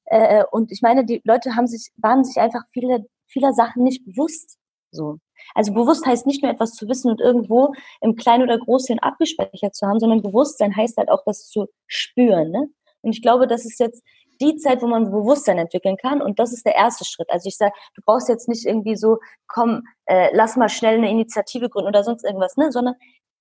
Äh, 0.06 0.44
und 0.50 0.72
ich 0.72 0.80
meine, 0.80 1.04
die 1.04 1.20
Leute 1.24 1.56
haben 1.56 1.66
sich, 1.66 1.92
waren 1.96 2.24
sich 2.24 2.40
einfach 2.40 2.62
viele 2.72 3.06
vieler 3.34 3.52
Sachen 3.52 3.82
nicht 3.82 4.04
bewusst. 4.06 4.56
So. 4.90 5.18
Also 5.54 5.74
bewusst 5.74 6.06
heißt 6.06 6.26
nicht 6.26 6.42
nur 6.42 6.50
etwas 6.50 6.72
zu 6.72 6.88
wissen 6.88 7.10
und 7.10 7.20
irgendwo 7.20 7.74
im 8.00 8.16
Kleinen 8.16 8.44
oder 8.44 8.58
Großen 8.58 8.98
abgespeichert 9.00 9.74
zu 9.74 9.86
haben, 9.86 10.00
sondern 10.00 10.22
Bewusstsein 10.22 10.74
heißt 10.74 10.96
halt 10.96 11.10
auch 11.10 11.22
das 11.26 11.48
zu 11.48 11.66
spüren. 11.86 12.50
Ne? 12.50 12.68
Und 13.02 13.12
ich 13.12 13.20
glaube, 13.20 13.46
das 13.46 13.66
ist 13.66 13.78
jetzt 13.78 14.02
die 14.40 14.56
Zeit, 14.56 14.82
wo 14.82 14.86
man 14.86 15.10
Bewusstsein 15.10 15.58
entwickeln 15.58 15.96
kann. 15.96 16.22
Und 16.22 16.38
das 16.38 16.52
ist 16.52 16.64
der 16.64 16.74
erste 16.74 17.04
Schritt. 17.04 17.28
Also 17.30 17.48
ich 17.48 17.56
sage, 17.56 17.74
du 17.94 18.02
brauchst 18.04 18.28
jetzt 18.28 18.48
nicht 18.48 18.64
irgendwie 18.64 18.96
so, 18.96 19.18
komm, 19.46 19.82
äh, 20.06 20.30
lass 20.32 20.56
mal 20.56 20.68
schnell 20.68 20.96
eine 20.96 21.10
Initiative 21.10 21.68
gründen 21.68 21.88
oder 21.88 22.04
sonst 22.04 22.24
irgendwas, 22.24 22.56
ne? 22.56 22.72
sondern 22.72 22.94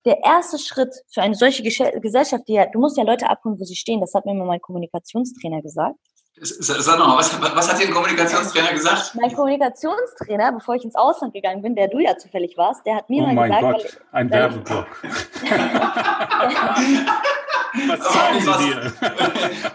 der 0.04 0.22
erste 0.22 0.58
Schritt 0.58 0.94
für 1.12 1.22
eine 1.22 1.34
solche 1.34 1.62
Gesellschaft, 1.62 2.46
die 2.46 2.54
ja, 2.54 2.66
du 2.66 2.78
musst 2.78 2.98
ja 2.98 3.04
Leute 3.04 3.28
abholen, 3.28 3.58
wo 3.58 3.64
sie 3.64 3.74
stehen. 3.76 4.00
Das 4.00 4.14
hat 4.14 4.26
mir 4.26 4.34
mal 4.34 4.46
mein 4.46 4.60
Kommunikationstrainer 4.60 5.62
gesagt. 5.62 5.96
Sag 6.40 6.98
nochmal, 6.98 7.18
was, 7.18 7.40
was 7.40 7.72
hat 7.72 7.80
dir 7.80 7.86
ein 7.86 7.94
Kommunikationstrainer 7.94 8.72
gesagt? 8.72 9.14
Mein 9.14 9.32
Kommunikationstrainer, 9.32 10.50
bevor 10.52 10.74
ich 10.74 10.84
ins 10.84 10.96
Ausland 10.96 11.32
gegangen 11.32 11.62
bin, 11.62 11.76
der 11.76 11.86
du 11.86 12.00
ja 12.00 12.16
zufällig 12.16 12.56
warst, 12.56 12.84
der 12.84 12.96
hat 12.96 13.08
mir 13.08 13.22
oh 13.22 13.32
mal 13.32 13.46
gesagt... 13.46 13.62
Oh 13.62 13.66
mein 13.66 13.72
Gott, 13.72 14.00
ein 14.10 14.30
Werbeblock. 14.30 14.86
was 17.86 18.12
sagen 18.12 18.40
Sie 18.40 18.46
dir? 18.64 18.92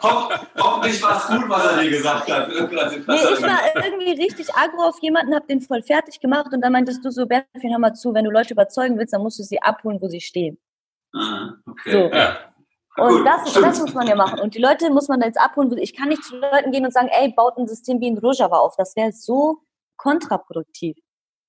hoffentlich 0.60 1.02
war 1.02 1.18
es 1.18 1.28
gut, 1.28 1.50
was 1.50 1.66
er 1.66 1.82
dir 1.82 1.90
gesagt 1.92 2.30
hat. 2.30 2.50
Nee, 2.50 2.56
ich 2.58 3.42
war 3.42 3.60
irgendwie 3.86 4.22
richtig 4.22 4.54
aggro 4.54 4.84
auf 4.84 5.00
jemanden, 5.02 5.34
hab 5.34 5.48
den 5.48 5.62
voll 5.62 5.82
fertig 5.82 6.20
gemacht 6.20 6.52
und 6.52 6.60
dann 6.60 6.74
meintest 6.74 7.06
du 7.06 7.10
so, 7.10 7.26
Berfin, 7.26 7.72
hör 7.72 7.80
mal 7.80 7.94
zu, 7.94 8.14
wenn 8.14 8.26
du 8.26 8.32
Leute 8.32 8.54
überzeugen 8.54 8.98
willst, 8.98 9.14
dann 9.14 9.22
musst 9.22 9.40
du 9.40 9.44
sie 9.44 9.62
abholen, 9.62 10.00
wo 10.02 10.10
sie 10.10 10.20
stehen. 10.20 10.58
Ah, 11.14 11.54
okay. 11.66 11.92
So. 11.92 12.14
Ja. 12.14 12.49
Und 13.02 13.26
das, 13.26 13.54
das 13.54 13.80
muss 13.80 13.94
man 13.94 14.08
ja 14.08 14.16
machen. 14.16 14.40
Und 14.40 14.56
die 14.56 14.60
Leute 14.60 14.90
muss 14.90 15.08
man 15.08 15.22
jetzt 15.22 15.40
abholen. 15.40 15.76
Ich 15.78 15.96
kann 15.96 16.10
nicht 16.10 16.24
zu 16.24 16.36
Leuten 16.38 16.72
gehen 16.72 16.86
und 16.86 16.94
sagen, 16.94 17.10
ey, 17.12 17.34
baut 17.34 17.58
ein 17.58 17.68
System 17.68 18.00
wie 18.02 18.08
in 18.08 18.18
Rojava 18.18 18.58
auf. 18.58 18.76
Das 18.78 18.96
wäre 18.96 19.12
so 19.12 19.60
kontraproduktiv. 19.98 20.98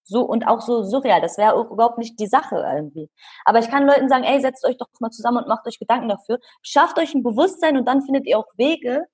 So 0.03 0.23
und 0.23 0.47
auch 0.47 0.61
so 0.61 0.83
surreal. 0.83 1.21
Das 1.21 1.39
wäre 1.39 1.55
überhaupt 1.71 1.99
nicht 1.99 2.19
die 2.19 2.27
Sache 2.27 2.57
irgendwie. 2.57 3.09
Aber 3.45 3.61
ich 3.61 3.69
kann 3.69 3.87
Leuten 3.87 4.09
sagen, 4.09 4.25
ey, 4.25 4.41
setzt 4.41 4.65
euch 4.65 4.77
doch 4.77 4.89
mal 4.99 5.11
zusammen 5.11 5.39
und 5.39 5.49
macht 5.49 5.67
euch 5.67 5.79
Gedanken 5.79 6.09
dafür. 6.09 6.39
Schafft 6.63 6.99
euch 6.99 7.15
ein 7.15 7.23
Bewusstsein 7.23 7.77
und 7.77 7.87
dann 7.87 8.03
findet 8.03 8.27
ihr 8.27 8.39
auch 8.39 8.49
Wege, 8.57 9.07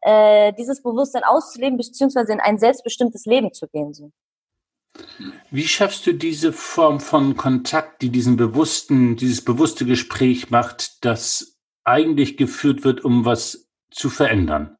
äh, 0.00 0.52
dieses 0.54 0.82
Bewusstsein 0.82 1.24
auszuleben, 1.24 1.76
beziehungsweise 1.76 2.32
in 2.32 2.40
ein 2.40 2.58
selbstbestimmtes 2.58 3.26
Leben 3.26 3.52
zu 3.52 3.68
gehen. 3.68 3.92
So. 3.92 4.10
Wie 5.50 5.66
schaffst 5.66 6.06
du 6.06 6.12
diese 6.12 6.52
Form 6.52 7.00
von 7.00 7.36
Kontakt, 7.36 8.02
die 8.02 8.10
diesen 8.10 8.36
bewussten, 8.36 9.16
dieses 9.16 9.44
bewusste 9.44 9.84
Gespräch 9.84 10.50
macht, 10.50 11.04
das 11.04 11.57
eigentlich 11.88 12.36
geführt 12.36 12.84
wird, 12.84 13.04
um 13.04 13.24
was 13.24 13.68
zu 13.90 14.10
verändern? 14.10 14.76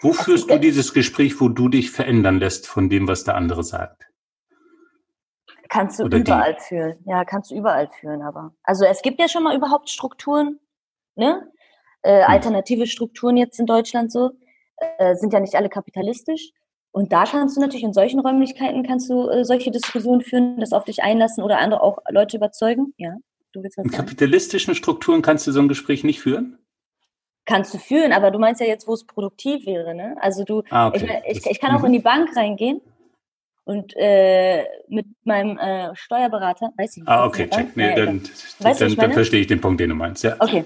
Wo 0.00 0.12
führst 0.12 0.50
du 0.50 0.58
dieses 0.58 0.92
Gespräch, 0.92 1.40
wo 1.40 1.48
du 1.48 1.68
dich 1.68 1.90
verändern 1.90 2.38
lässt 2.38 2.66
von 2.66 2.90
dem, 2.90 3.08
was 3.08 3.24
der 3.24 3.36
andere 3.36 3.64
sagt? 3.64 4.06
Kannst 5.68 5.98
du 5.98 6.04
Oder 6.04 6.18
überall 6.18 6.54
die? 6.54 6.60
führen. 6.60 6.98
Ja, 7.06 7.24
kannst 7.24 7.50
du 7.50 7.56
überall 7.56 7.88
führen, 7.88 8.22
aber. 8.22 8.54
Also 8.62 8.84
es 8.84 9.02
gibt 9.02 9.18
ja 9.18 9.28
schon 9.28 9.42
mal 9.42 9.56
überhaupt 9.56 9.88
Strukturen, 9.90 10.60
ne? 11.16 11.50
Äh, 12.02 12.22
hm. 12.22 12.30
alternative 12.30 12.86
Strukturen 12.86 13.36
jetzt 13.38 13.58
in 13.58 13.66
Deutschland 13.66 14.12
so, 14.12 14.32
äh, 14.76 15.14
sind 15.14 15.32
ja 15.32 15.40
nicht 15.40 15.54
alle 15.54 15.70
kapitalistisch. 15.70 16.50
Und 16.92 17.12
da 17.12 17.24
kannst 17.24 17.56
du 17.56 17.60
natürlich 17.60 17.82
in 17.82 17.92
solchen 17.92 18.20
Räumlichkeiten 18.20 18.86
kannst 18.86 19.10
du 19.10 19.28
äh, 19.28 19.44
solche 19.44 19.70
Diskussionen 19.70 20.20
führen, 20.20 20.60
das 20.60 20.72
auf 20.72 20.84
dich 20.84 21.02
einlassen 21.02 21.42
oder 21.42 21.58
andere 21.58 21.80
auch 21.80 21.98
Leute 22.10 22.36
überzeugen. 22.36 22.94
Ja, 22.98 23.16
du 23.54 23.62
willst 23.62 23.78
was 23.78 23.84
In 23.84 23.90
sagen? 23.90 24.04
kapitalistischen 24.04 24.74
Strukturen 24.74 25.22
kannst 25.22 25.46
du 25.46 25.52
so 25.52 25.60
ein 25.60 25.68
Gespräch 25.68 26.04
nicht 26.04 26.20
führen? 26.20 26.58
Kannst 27.46 27.74
du 27.74 27.78
führen, 27.78 28.12
aber 28.12 28.30
du 28.30 28.38
meinst 28.38 28.60
ja 28.60 28.66
jetzt, 28.66 28.88
wo 28.88 28.94
es 28.94 29.04
produktiv 29.04 29.66
wäre, 29.66 29.94
ne? 29.94 30.16
Also 30.20 30.44
du, 30.44 30.62
ah, 30.70 30.88
okay. 30.88 31.22
ich, 31.26 31.38
ich, 31.38 31.50
ich, 31.50 31.60
kann 31.60 31.74
auch 31.74 31.80
mhm. 31.80 31.86
in 31.86 31.92
die 31.92 31.98
Bank 31.98 32.34
reingehen 32.36 32.80
und 33.64 33.94
äh, 33.96 34.64
mit 34.88 35.06
meinem 35.24 35.58
äh, 35.58 35.94
Steuerberater, 35.94 36.70
weiß 36.76 36.92
ich 36.92 37.02
nicht. 37.02 37.08
Ah, 37.08 37.26
okay, 37.26 37.48
check. 37.50 37.76
Nee, 37.76 37.94
dann, 37.94 38.22
weißt 38.60 38.80
dann, 38.80 38.94
dann 38.96 39.12
verstehe 39.12 39.40
ich 39.40 39.46
den 39.46 39.60
Punkt, 39.60 39.80
den 39.80 39.90
du 39.90 39.96
meinst, 39.96 40.24
ja. 40.24 40.36
Okay. 40.40 40.64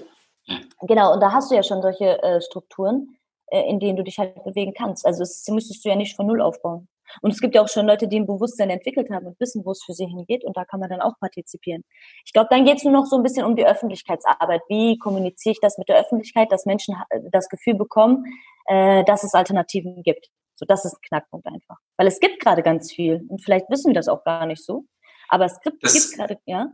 Genau, 0.87 1.13
und 1.13 1.19
da 1.19 1.31
hast 1.31 1.51
du 1.51 1.55
ja 1.55 1.63
schon 1.63 1.81
solche 1.81 2.21
äh, 2.23 2.41
Strukturen 2.41 3.15
äh, 3.51 3.67
in 3.67 3.79
denen 3.79 3.97
du 3.97 4.03
dich 4.03 4.19
halt 4.19 4.43
bewegen 4.43 4.73
kannst. 4.73 5.05
Also 5.05 5.19
das 5.19 5.47
müsstest 5.49 5.83
du 5.83 5.89
ja 5.89 5.95
nicht 5.95 6.15
von 6.15 6.27
Null 6.27 6.41
aufbauen. 6.41 6.87
Und 7.21 7.31
es 7.31 7.39
gibt 7.39 7.55
ja 7.55 7.61
auch 7.61 7.67
schon 7.67 7.87
Leute, 7.87 8.07
die 8.07 8.19
ein 8.19 8.27
Bewusstsein 8.27 8.69
entwickelt 8.69 9.09
haben 9.09 9.27
und 9.27 9.39
wissen, 9.39 9.65
wo 9.65 9.71
es 9.71 9.83
für 9.83 9.93
sie 9.93 10.05
hingeht 10.05 10.43
und 10.43 10.57
da 10.57 10.65
kann 10.65 10.79
man 10.79 10.89
dann 10.89 11.01
auch 11.01 11.17
partizipieren. 11.19 11.83
Ich 12.25 12.33
glaube, 12.33 12.47
dann 12.49 12.65
geht 12.65 12.77
es 12.77 12.83
nur 12.83 12.93
noch 12.93 13.05
so 13.05 13.17
ein 13.17 13.23
bisschen 13.23 13.45
um 13.45 13.55
die 13.55 13.65
Öffentlichkeitsarbeit. 13.65 14.61
Wie 14.69 14.97
kommuniziere 14.97 15.53
ich 15.53 15.59
das 15.61 15.77
mit 15.77 15.89
der 15.89 15.99
Öffentlichkeit, 15.99 16.51
dass 16.51 16.65
Menschen 16.65 16.95
das 17.31 17.49
Gefühl 17.49 17.75
bekommen, 17.75 18.25
äh, 18.65 19.03
dass 19.03 19.23
es 19.23 19.33
Alternativen 19.33 20.03
gibt. 20.03 20.29
So, 20.55 20.65
das 20.65 20.85
ist 20.85 20.93
ein 20.93 21.01
Knackpunkt 21.07 21.47
einfach. 21.47 21.77
Weil 21.97 22.07
es 22.07 22.19
gibt 22.19 22.39
gerade 22.41 22.63
ganz 22.63 22.91
viel 22.91 23.25
und 23.29 23.43
vielleicht 23.43 23.69
wissen 23.69 23.89
wir 23.89 23.93
das 23.93 24.07
auch 24.07 24.23
gar 24.23 24.45
nicht 24.45 24.63
so. 24.63 24.85
Aber 25.29 25.45
es 25.45 25.59
gibt, 25.61 25.81
gibt 25.81 26.13
gerade, 26.15 26.37
ja. 26.45 26.67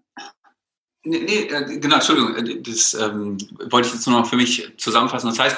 Nee, 1.03 1.19
nee, 1.19 1.55
äh, 1.55 1.79
genau, 1.79 1.95
Entschuldigung, 1.95 2.35
äh, 2.35 2.61
das 2.61 2.95
ähm, 2.95 3.37
wollte 3.69 3.87
ich 3.87 3.93
jetzt 3.93 4.07
nur 4.07 4.19
noch 4.19 4.27
für 4.27 4.37
mich 4.37 4.73
zusammenfassen. 4.77 5.29
Das 5.29 5.39
heißt, 5.39 5.57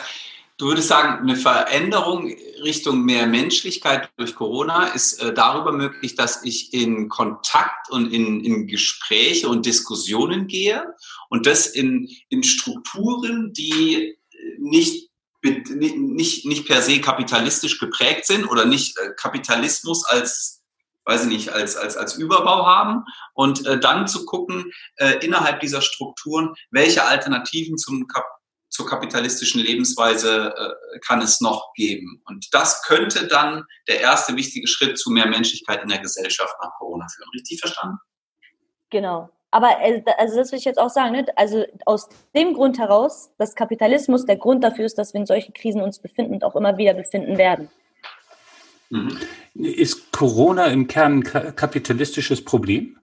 Du 0.57 0.65
würdest 0.67 0.87
sagen, 0.87 1.19
eine 1.19 1.35
Veränderung 1.35 2.35
Richtung 2.63 3.03
mehr 3.03 3.27
Menschlichkeit 3.27 4.09
durch 4.17 4.33
Corona 4.33 4.87
ist 4.87 5.21
äh, 5.21 5.31
darüber 5.31 5.71
möglich, 5.71 6.15
dass 6.15 6.43
ich 6.43 6.73
in 6.73 7.09
Kontakt 7.09 7.91
und 7.91 8.11
in, 8.11 8.43
in 8.43 8.65
Gespräche 8.65 9.49
und 9.49 9.67
Diskussionen 9.67 10.47
gehe 10.47 10.83
und 11.29 11.45
das 11.45 11.67
in, 11.67 12.09
in 12.29 12.41
Strukturen, 12.41 13.53
die 13.53 14.17
nicht, 14.57 15.11
nicht, 15.43 16.45
nicht 16.45 16.67
per 16.67 16.81
se 16.81 17.01
kapitalistisch 17.01 17.79
geprägt 17.79 18.25
sind 18.25 18.45
oder 18.45 18.65
nicht 18.65 18.97
äh, 18.97 19.11
Kapitalismus 19.15 20.05
als 20.05 20.55
weiß 21.05 21.23
ich 21.23 21.29
nicht, 21.29 21.49
als, 21.49 21.77
als, 21.77 21.95
als 21.95 22.15
Überbau 22.15 22.65
haben 22.65 23.05
und 23.33 23.65
äh, 23.65 23.79
dann 23.79 24.09
zu 24.09 24.25
gucken, 24.25 24.73
äh, 24.97 25.25
innerhalb 25.25 25.61
dieser 25.61 25.81
Strukturen, 25.81 26.53
welche 26.69 27.05
Alternativen 27.05 27.77
zum 27.77 28.07
Kap 28.07 28.25
zur 28.77 28.85
kapitalistischen 28.85 29.59
Lebensweise 29.59 30.53
äh, 30.55 30.99
kann 30.99 31.19
es 31.19 31.41
noch 31.41 31.73
geben. 31.73 32.21
Und 32.25 32.47
das 32.51 32.83
könnte 32.83 33.25
dann 33.27 33.63
der 33.87 34.01
erste 34.01 34.35
wichtige 34.35 34.67
Schritt 34.67 34.99
zu 34.99 35.09
mehr 35.09 35.25
Menschlichkeit 35.25 35.81
in 35.81 35.89
der 35.89 35.97
Gesellschaft 35.97 36.53
nach 36.61 36.69
Corona 36.77 37.07
führen. 37.09 37.27
Richtig 37.33 37.59
verstanden? 37.59 37.97
Genau. 38.91 39.29
Aber 39.49 39.81
äh, 39.81 40.03
also 40.19 40.35
das 40.35 40.51
will 40.51 40.59
ich 40.59 40.65
jetzt 40.65 40.77
auch 40.77 40.91
sagen, 40.91 41.13
ne? 41.13 41.25
also 41.35 41.65
aus 41.87 42.07
dem 42.35 42.53
Grund 42.53 42.77
heraus, 42.77 43.31
dass 43.39 43.55
Kapitalismus 43.55 44.27
der 44.27 44.37
Grund 44.37 44.63
dafür 44.63 44.85
ist, 44.85 44.99
dass 44.99 45.15
wir 45.15 45.21
in 45.21 45.25
solchen 45.25 45.53
Krisen 45.53 45.81
uns 45.81 45.97
befinden 45.97 46.35
und 46.35 46.43
auch 46.43 46.55
immer 46.55 46.77
wieder 46.77 46.93
befinden 46.93 47.39
werden. 47.39 47.69
Mhm. 48.89 49.17
Ist 49.55 50.11
Corona 50.11 50.67
im 50.67 50.85
Kern 50.85 51.23
ein 51.33 51.55
kapitalistisches 51.55 52.45
Problem? 52.45 52.99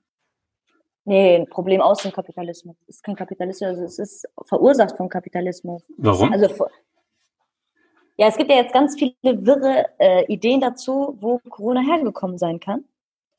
Nee, 1.05 1.37
ein 1.37 1.47
Problem 1.47 1.81
aus 1.81 2.03
dem 2.03 2.13
Kapitalismus. 2.13 2.77
Es 2.89 2.97
ist 2.97 3.03
kein 3.03 3.17
Kapitalismus, 3.17 3.69
also 3.69 3.85
es 3.85 3.99
ist 3.99 4.27
verursacht 4.47 4.97
vom 4.97 5.09
Kapitalismus. 5.09 5.85
Warum? 5.99 6.33
Also, 6.33 6.49
ja, 8.17 8.29
es 8.29 8.37
gibt 8.37 8.51
ja 8.51 8.57
jetzt 8.57 8.73
ganz 8.73 8.97
viele 8.97 9.15
wirre 9.45 9.87
äh, 9.99 10.25
Ideen 10.33 10.61
dazu, 10.61 11.17
wo 11.21 11.41
Corona 11.51 11.81
hergekommen 11.81 12.39
sein 12.39 12.61
kann. 12.61 12.85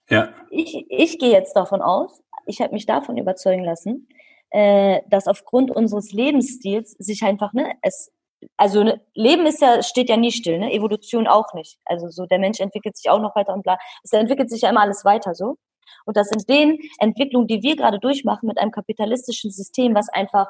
Ja. 0.10 0.30
Ich, 0.52 0.86
ich 0.90 1.18
gehe 1.18 1.32
jetzt 1.32 1.56
davon 1.56 1.82
aus, 1.82 2.22
ich 2.46 2.62
habe 2.62 2.74
mich 2.74 2.86
davon 2.86 3.18
überzeugen 3.18 3.64
lassen, 3.64 4.08
äh, 4.52 5.02
dass 5.10 5.28
aufgrund 5.28 5.72
unseres 5.72 6.12
Lebensstils 6.12 6.92
sich 6.92 7.24
einfach, 7.24 7.54
ne, 7.54 7.74
es, 7.82 8.12
also 8.58 8.84
ne, 8.84 9.02
Leben 9.14 9.46
ist 9.48 9.62
ja, 9.62 9.82
steht 9.82 10.10
ja 10.10 10.18
nie 10.18 10.32
still, 10.32 10.60
ne? 10.60 10.72
Evolution 10.72 11.26
auch 11.26 11.54
nicht. 11.54 11.80
Also 11.86 12.10
so, 12.10 12.26
der 12.26 12.38
Mensch 12.38 12.60
entwickelt 12.60 12.96
sich 12.96 13.10
auch 13.10 13.20
noch 13.20 13.36
weiter 13.36 13.54
und 13.54 13.64
bla. 13.64 13.78
Es 14.04 14.14
entwickelt 14.14 14.50
sich 14.52 14.62
ja 14.62 14.70
immer 14.70 14.82
alles 14.82 15.04
weiter 15.04 15.34
so. 15.34 15.58
Und 16.06 16.18
das 16.18 16.30
sind 16.30 16.50
den 16.50 16.80
Entwicklungen, 17.00 17.48
die 17.48 17.62
wir 17.64 17.76
gerade 17.76 18.00
durchmachen 18.00 18.48
mit 18.48 18.58
einem 18.58 18.72
kapitalistischen 18.72 19.52
System, 19.52 19.96
was 19.96 20.10
einfach 20.10 20.48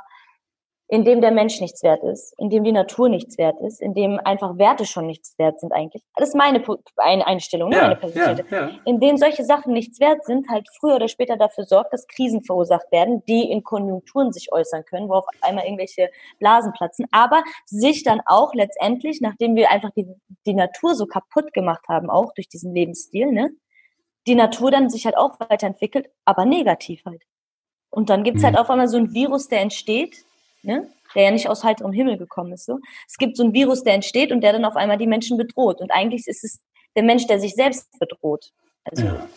in 0.88 1.03
dem 1.03 1.19
der 1.19 1.31
Mensch 1.31 1.61
nichts 1.61 1.81
wert 1.81 2.03
ist, 2.03 2.33
in 2.38 2.49
dem 2.49 2.63
die 2.63 2.71
Natur 2.71 3.09
nichts 3.09 3.38
wert 3.39 3.59
ist, 3.61 3.81
in 3.81 3.95
dem 3.95 4.19
einfach 4.23 4.57
Werte 4.59 4.86
schon 4.86 5.07
nichts 5.07 5.38
wert 5.39 5.59
sind 5.59 5.71
eigentlich. 5.71 6.03
Das 6.15 6.29
ist 6.29 6.36
meine 6.36 6.63
Einstellung, 7.25 7.71
ja, 7.71 7.81
meine 7.81 7.95
persönliche. 7.95 8.45
Ja, 8.51 8.67
ja. 8.67 8.71
In 8.86 8.99
dem 8.99 9.17
solche 9.17 9.43
Sachen 9.43 9.73
nichts 9.73 9.99
wert 9.99 10.23
sind, 10.25 10.47
halt 10.47 10.67
früher 10.79 10.95
oder 10.95 11.07
später 11.07 11.38
dafür 11.38 11.63
sorgt, 11.65 11.91
dass 11.91 12.05
Krisen 12.07 12.43
verursacht 12.43 12.91
werden, 12.91 13.23
die 13.27 13.49
in 13.49 13.63
Konjunkturen 13.63 14.31
sich 14.31 14.51
äußern 14.51 14.86
können, 14.86 15.09
wo 15.09 15.13
auf 15.13 15.25
einmal 15.41 15.65
irgendwelche 15.65 16.09
Blasen 16.39 16.71
platzen, 16.73 17.07
aber 17.11 17.43
sich 17.65 18.03
dann 18.03 18.21
auch 18.27 18.53
letztendlich, 18.53 19.21
nachdem 19.21 19.55
wir 19.55 19.71
einfach 19.71 19.89
die, 19.97 20.07
die 20.45 20.53
Natur 20.53 20.93
so 20.93 21.07
kaputt 21.07 21.51
gemacht 21.53 21.86
haben, 21.88 22.11
auch 22.11 22.31
durch 22.36 22.47
diesen 22.47 22.75
Lebensstil, 22.75 23.31
ne, 23.31 23.49
die 24.28 24.36
Natur 24.36 24.71
dann 24.71 24.89
sich 24.89 25.05
halt 25.05 25.17
auch 25.17 25.39
weiterentwickelt, 25.39 26.09
aber 26.26 26.45
negativ 26.45 27.03
halt. 27.05 27.23
Und 27.89 28.09
dann 28.09 28.23
gibt's 28.23 28.41
mhm. 28.41 28.47
halt 28.47 28.57
auf 28.57 28.69
einmal 28.69 28.88
so 28.88 28.97
ein 28.97 29.13
Virus, 29.13 29.47
der 29.47 29.61
entsteht, 29.61 30.26
ne? 30.63 30.89
der 31.15 31.23
ja 31.23 31.32
nicht 31.32 31.47
aus 31.47 31.63
heiterem 31.63 31.93
Himmel 31.93 32.17
gekommen 32.17 32.53
ist. 32.53 32.65
So. 32.65 32.80
Es 33.07 33.17
gibt 33.17 33.38
so 33.38 33.43
ein 33.43 33.53
Virus, 33.53 33.84
der 33.84 33.93
entsteht 33.93 34.32
und 34.32 34.41
der 34.41 34.53
dann 34.53 34.65
auf 34.65 34.76
einmal 34.76 34.97
die 34.97 35.07
Menschen 35.07 35.38
bedroht. 35.38 35.80
Und 35.80 35.91
eigentlich 35.91 36.28
ist 36.28 36.43
es 36.43 36.59
der 36.95 37.03
Mensch, 37.03 37.28
der 37.28 37.39
sich 37.39 37.55
selbst 37.55 37.88
bedroht. 37.99 38.51
Also, 38.84 39.05
ja. 39.05 39.28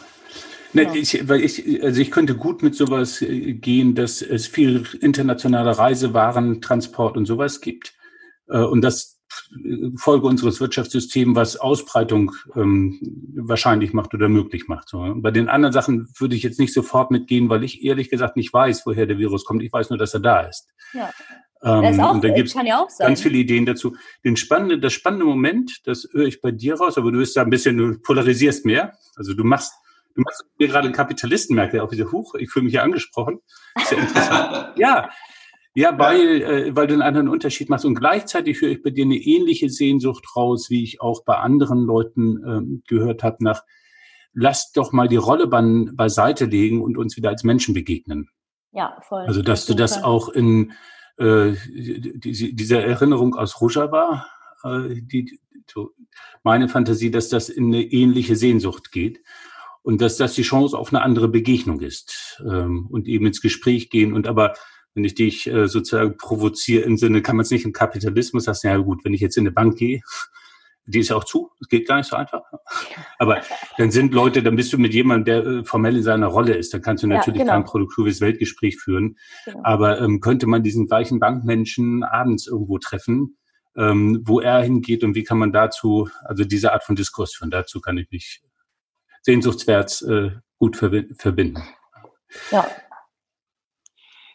Ne, 0.72 0.82
genau. 0.82 0.94
ich, 0.96 1.28
weil 1.28 1.40
ich, 1.40 1.82
also 1.82 2.00
ich 2.00 2.10
könnte 2.10 2.36
gut 2.36 2.62
mit 2.62 2.74
sowas 2.74 3.22
äh, 3.22 3.54
gehen, 3.54 3.94
dass 3.94 4.20
es 4.20 4.46
viel 4.46 4.86
internationale 5.00 5.78
Reisewaren, 5.78 6.60
Transport 6.60 7.16
und 7.16 7.26
sowas 7.26 7.60
gibt. 7.60 7.94
Äh, 8.48 8.58
und 8.58 8.82
dass 8.82 9.17
Folge 9.96 10.26
unseres 10.26 10.60
Wirtschaftssystems, 10.60 11.36
was 11.36 11.56
Ausbreitung 11.56 12.32
ähm, 12.56 12.98
wahrscheinlich 13.34 13.92
macht 13.92 14.14
oder 14.14 14.28
möglich 14.28 14.68
macht. 14.68 14.88
So. 14.88 15.14
Bei 15.16 15.30
den 15.30 15.48
anderen 15.48 15.72
Sachen 15.72 16.08
würde 16.18 16.36
ich 16.36 16.42
jetzt 16.42 16.58
nicht 16.58 16.72
sofort 16.72 17.10
mitgehen, 17.10 17.48
weil 17.48 17.64
ich 17.64 17.84
ehrlich 17.84 18.10
gesagt 18.10 18.36
nicht 18.36 18.52
weiß, 18.52 18.86
woher 18.86 19.06
der 19.06 19.18
Virus 19.18 19.44
kommt. 19.44 19.62
Ich 19.62 19.72
weiß 19.72 19.90
nur, 19.90 19.98
dass 19.98 20.14
er 20.14 20.20
da 20.20 20.40
ist. 20.40 20.68
Ja. 20.92 21.10
Ähm, 21.62 22.00
auch, 22.00 22.14
und 22.14 22.22
da 22.22 22.28
gibt 22.28 22.48
es 22.48 22.54
ja 22.54 22.86
ganz 22.98 23.20
viele 23.20 23.38
Ideen 23.38 23.66
dazu. 23.66 23.96
Den 24.24 24.36
spannende, 24.36 24.78
das 24.78 24.92
spannende 24.92 25.24
Moment, 25.24 25.86
das 25.86 26.08
höre 26.12 26.26
ich 26.26 26.40
bei 26.40 26.52
dir 26.52 26.76
raus, 26.76 26.96
aber 26.98 27.10
du 27.10 27.18
bist 27.18 27.36
da 27.36 27.42
ein 27.42 27.50
bisschen, 27.50 27.76
du 27.76 27.98
polarisierst 27.98 28.64
mehr. 28.64 28.92
Also 29.16 29.34
du 29.34 29.42
machst, 29.42 29.72
du 30.14 30.22
machst 30.22 30.44
mir 30.58 30.68
gerade 30.68 30.86
einen 30.86 30.94
Kapitalisten, 30.94 31.56
merkt 31.56 31.74
er 31.74 31.82
auch 31.82 31.90
wieder, 31.90 32.12
hoch, 32.12 32.34
ich 32.36 32.50
fühle 32.50 32.64
mich 32.64 32.74
hier 32.74 32.84
angesprochen. 32.84 33.40
Ist 33.76 33.90
ja 33.90 33.98
interessant. 33.98 34.72
ja, 34.78 35.10
ja, 35.74 35.98
weil, 35.98 36.42
äh, 36.42 36.76
weil 36.76 36.86
du 36.86 36.94
einen 36.94 37.02
anderen 37.02 37.28
Unterschied 37.28 37.68
machst. 37.68 37.84
Und 37.84 37.94
gleichzeitig 37.94 38.60
höre 38.60 38.70
ich 38.70 38.82
bei 38.82 38.90
dir 38.90 39.04
eine 39.04 39.16
ähnliche 39.16 39.70
Sehnsucht 39.70 40.24
raus, 40.36 40.70
wie 40.70 40.82
ich 40.82 41.00
auch 41.00 41.24
bei 41.24 41.36
anderen 41.36 41.84
Leuten 41.84 42.42
ähm, 42.46 42.82
gehört 42.86 43.22
habe, 43.22 43.44
nach 43.44 43.62
lass 44.32 44.72
doch 44.72 44.92
mal 44.92 45.08
die 45.08 45.16
Rolle 45.16 45.46
be 45.46 45.90
beiseite 45.94 46.44
legen 46.44 46.82
und 46.82 46.96
uns 46.96 47.16
wieder 47.16 47.30
als 47.30 47.44
Menschen 47.44 47.74
begegnen. 47.74 48.28
Ja, 48.72 48.96
voll. 49.02 49.24
Also, 49.26 49.42
dass 49.42 49.66
du 49.66 49.74
das 49.74 50.02
auch 50.04 50.28
in 50.28 50.72
äh, 51.16 51.52
die, 51.68 52.54
dieser 52.54 52.84
Erinnerung 52.84 53.34
aus 53.34 53.60
Rojava, 53.60 54.26
äh, 54.64 55.00
die, 55.00 55.40
so 55.70 55.92
meine 56.42 56.68
Fantasie, 56.68 57.10
dass 57.10 57.28
das 57.28 57.48
in 57.48 57.66
eine 57.66 57.82
ähnliche 57.82 58.36
Sehnsucht 58.36 58.92
geht 58.92 59.20
und 59.82 60.00
dass 60.00 60.16
das 60.16 60.34
die 60.34 60.42
Chance 60.42 60.78
auf 60.78 60.92
eine 60.92 61.02
andere 61.02 61.28
Begegnung 61.28 61.80
ist 61.80 62.42
ähm, 62.46 62.86
und 62.90 63.08
eben 63.08 63.26
ins 63.26 63.40
Gespräch 63.40 63.90
gehen 63.90 64.12
und 64.12 64.26
aber 64.26 64.54
wenn 64.98 65.04
ich 65.04 65.14
dich 65.14 65.46
äh, 65.46 65.68
sozusagen 65.68 66.16
provoziere 66.16 66.82
im 66.82 66.96
Sinne, 66.96 67.22
kann 67.22 67.36
man 67.36 67.44
es 67.44 67.52
nicht 67.52 67.64
im 67.64 67.72
Kapitalismus, 67.72 68.46
du, 68.46 68.52
ja 68.64 68.76
gut, 68.78 69.04
wenn 69.04 69.14
ich 69.14 69.20
jetzt 69.20 69.36
in 69.36 69.42
eine 69.42 69.52
Bank 69.52 69.78
gehe, 69.78 70.00
die 70.86 70.98
ist 70.98 71.10
ja 71.10 71.16
auch 71.16 71.22
zu, 71.22 71.52
es 71.60 71.68
geht 71.68 71.86
gar 71.86 71.98
nicht 71.98 72.08
so 72.08 72.16
einfach. 72.16 72.42
Aber 73.18 73.42
dann 73.76 73.92
sind 73.92 74.12
Leute, 74.12 74.42
dann 74.42 74.56
bist 74.56 74.72
du 74.72 74.78
mit 74.78 74.92
jemandem, 74.92 75.24
der 75.24 75.46
äh, 75.46 75.64
formell 75.64 75.98
in 75.98 76.02
seiner 76.02 76.26
Rolle 76.26 76.54
ist, 76.54 76.74
dann 76.74 76.82
kannst 76.82 77.04
du 77.04 77.06
natürlich 77.06 77.38
ja, 77.38 77.44
genau. 77.44 77.52
kein 77.52 77.64
produktives 77.64 78.20
Weltgespräch 78.20 78.76
führen. 78.76 79.18
Genau. 79.44 79.60
Aber 79.62 80.00
ähm, 80.00 80.20
könnte 80.20 80.48
man 80.48 80.64
diesen 80.64 80.88
gleichen 80.88 81.20
Bankmenschen 81.20 82.02
abends 82.02 82.48
irgendwo 82.48 82.78
treffen, 82.78 83.36
ähm, 83.76 84.22
wo 84.24 84.40
er 84.40 84.62
hingeht 84.62 85.04
und 85.04 85.14
wie 85.14 85.22
kann 85.22 85.38
man 85.38 85.52
dazu, 85.52 86.08
also 86.24 86.44
diese 86.44 86.72
Art 86.72 86.82
von 86.82 86.96
Diskurs 86.96 87.36
führen, 87.36 87.52
dazu 87.52 87.80
kann 87.80 87.98
ich 87.98 88.10
mich 88.10 88.42
sehnsuchtswärts 89.22 90.02
äh, 90.02 90.30
gut 90.58 90.76
verbinden. 90.76 91.62
Ja. 92.50 92.66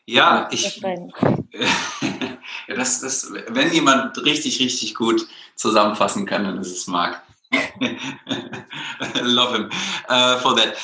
Ja, 0.06 0.50
ich. 0.52 0.82
das, 2.68 3.02
das, 3.02 3.32
wenn 3.48 3.72
jemand 3.72 4.18
richtig, 4.24 4.60
richtig 4.60 4.96
gut 4.96 5.28
zusammenfassen 5.56 6.26
kann, 6.26 6.44
dann 6.44 6.58
ist 6.58 6.76
es 6.76 6.88
Marc. 6.88 7.22
Love 9.22 9.54
him 9.54 9.70
uh, 10.10 10.40
for 10.40 10.56
that. 10.56 10.76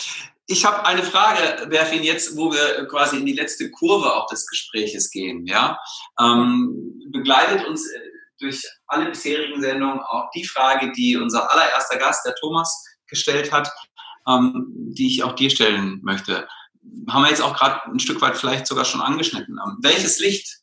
Ich 0.46 0.66
habe 0.66 0.86
eine 0.86 1.04
Frage, 1.04 1.68
Berfin, 1.68 2.04
jetzt, 2.04 2.36
wo 2.36 2.52
wir 2.52 2.88
quasi 2.88 3.18
in 3.18 3.26
die 3.26 3.34
letzte 3.34 3.70
Kurve 3.70 4.16
auch 4.16 4.28
des 4.28 4.48
Gespräches 4.48 5.12
gehen. 5.12 5.46
Ja, 5.46 5.80
ähm, 6.20 7.04
begleitet 7.12 7.68
uns 7.68 7.88
äh, 7.88 8.00
durch 8.40 8.64
alle 8.88 9.10
bisherigen 9.10 9.62
Sendungen 9.62 10.00
auch 10.00 10.30
die 10.34 10.46
Frage, 10.46 10.92
die 10.94 11.18
unser 11.18 11.52
allererster 11.52 11.98
Gast, 11.98 12.26
der 12.26 12.36
Thomas, 12.36 12.86
gestellt 13.08 13.52
hat, 13.52 13.70
ähm, 14.28 14.66
die 14.70 15.08
ich 15.08 15.24
auch 15.24 15.34
dir 15.34 15.50
stellen 15.50 16.00
möchte. 16.04 16.48
Haben 17.10 17.24
wir 17.24 17.30
jetzt 17.30 17.42
auch 17.42 17.56
gerade 17.58 17.84
ein 17.86 18.00
Stück 18.00 18.22
weit 18.22 18.38
vielleicht 18.38 18.68
sogar 18.68 18.86
schon 18.86 19.02
angeschnitten. 19.02 19.60
Ähm, 19.64 19.78
welches 19.82 20.20
Licht 20.20 20.60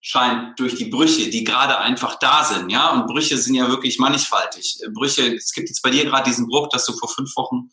scheint 0.00 0.58
durch 0.58 0.74
die 0.74 0.86
Brüche, 0.86 1.30
die 1.30 1.44
gerade 1.44 1.78
einfach 1.78 2.18
da 2.18 2.44
sind, 2.44 2.70
ja? 2.70 2.90
Und 2.90 3.06
Brüche 3.06 3.38
sind 3.38 3.54
ja 3.54 3.68
wirklich 3.68 3.98
mannigfaltig. 3.98 4.80
Brüche, 4.92 5.34
es 5.34 5.52
gibt 5.52 5.68
jetzt 5.68 5.82
bei 5.82 5.90
dir 5.90 6.04
gerade 6.04 6.28
diesen 6.28 6.48
Bruch, 6.48 6.68
dass 6.70 6.86
du 6.86 6.92
vor 6.92 7.08
fünf 7.08 7.34
Wochen, 7.36 7.70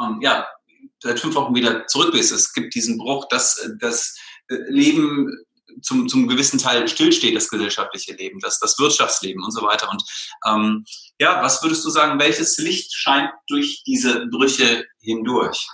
ähm, 0.00 0.20
ja, 0.22 0.46
seit 1.02 1.18
fünf 1.18 1.34
Wochen 1.34 1.54
wieder 1.54 1.86
zurück 1.86 2.12
bist. 2.12 2.32
Es 2.32 2.52
gibt 2.52 2.74
diesen 2.74 2.98
Bruch, 2.98 3.26
dass 3.28 3.68
das 3.80 4.16
Leben 4.48 5.30
zum, 5.82 6.08
zum 6.08 6.28
gewissen 6.28 6.58
Teil 6.58 6.86
stillsteht, 6.88 7.34
das 7.34 7.48
gesellschaftliche 7.48 8.14
Leben, 8.14 8.38
das, 8.40 8.58
das 8.60 8.78
Wirtschaftsleben 8.78 9.42
und 9.42 9.50
so 9.50 9.62
weiter. 9.62 9.90
Und 9.90 10.02
ähm, 10.46 10.84
ja, 11.18 11.42
was 11.42 11.62
würdest 11.62 11.84
du 11.84 11.90
sagen, 11.90 12.18
welches 12.18 12.58
Licht 12.58 12.94
scheint 12.94 13.30
durch 13.48 13.82
diese 13.86 14.26
Brüche 14.26 14.84
hindurch? 15.00 15.66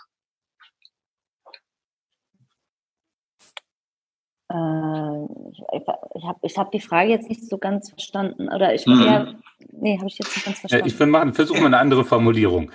Ich 4.50 6.26
habe 6.26 6.38
ich 6.42 6.58
hab 6.58 6.72
die 6.72 6.80
Frage 6.80 7.10
jetzt 7.10 7.28
nicht 7.28 7.48
so 7.48 7.58
ganz 7.58 7.90
verstanden. 7.90 8.48
Oder 8.48 8.74
ich 8.74 8.84
mhm. 8.86 9.02
eher, 9.02 9.34
nee, 9.72 9.96
habe 9.96 10.08
ich 10.08 10.18
jetzt 10.18 10.34
nicht 10.34 10.44
ganz 10.44 10.58
verstanden. 10.58 10.88
Ja, 10.88 10.92
ich 10.92 10.98
will 10.98 11.32
versuche 11.32 11.60
mal 11.60 11.66
eine 11.66 11.78
andere 11.78 12.04
Formulierung. 12.04 12.72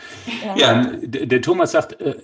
Ja. 0.56 0.84
Ähm, 0.84 1.12
der, 1.12 1.26
der, 1.26 1.42
Thomas 1.42 1.72
sagt, 1.72 2.00
äh, 2.00 2.16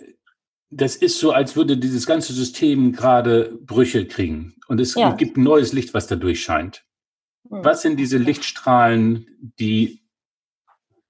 das 0.69 0.95
ist 0.95 1.19
so, 1.19 1.31
als 1.31 1.57
würde 1.57 1.77
dieses 1.77 2.05
ganze 2.05 2.31
System 2.31 2.93
gerade 2.93 3.57
Brüche 3.61 4.05
kriegen. 4.07 4.55
Und 4.69 4.79
es 4.79 4.95
ja. 4.95 5.11
gibt 5.11 5.35
ein 5.35 5.43
neues 5.43 5.73
Licht, 5.73 5.93
was 5.93 6.07
da 6.07 6.15
durchscheint. 6.15 6.85
Mhm. 7.49 7.65
Was 7.65 7.81
sind 7.81 7.97
diese 7.97 8.17
Lichtstrahlen, 8.17 9.27
die, 9.59 10.01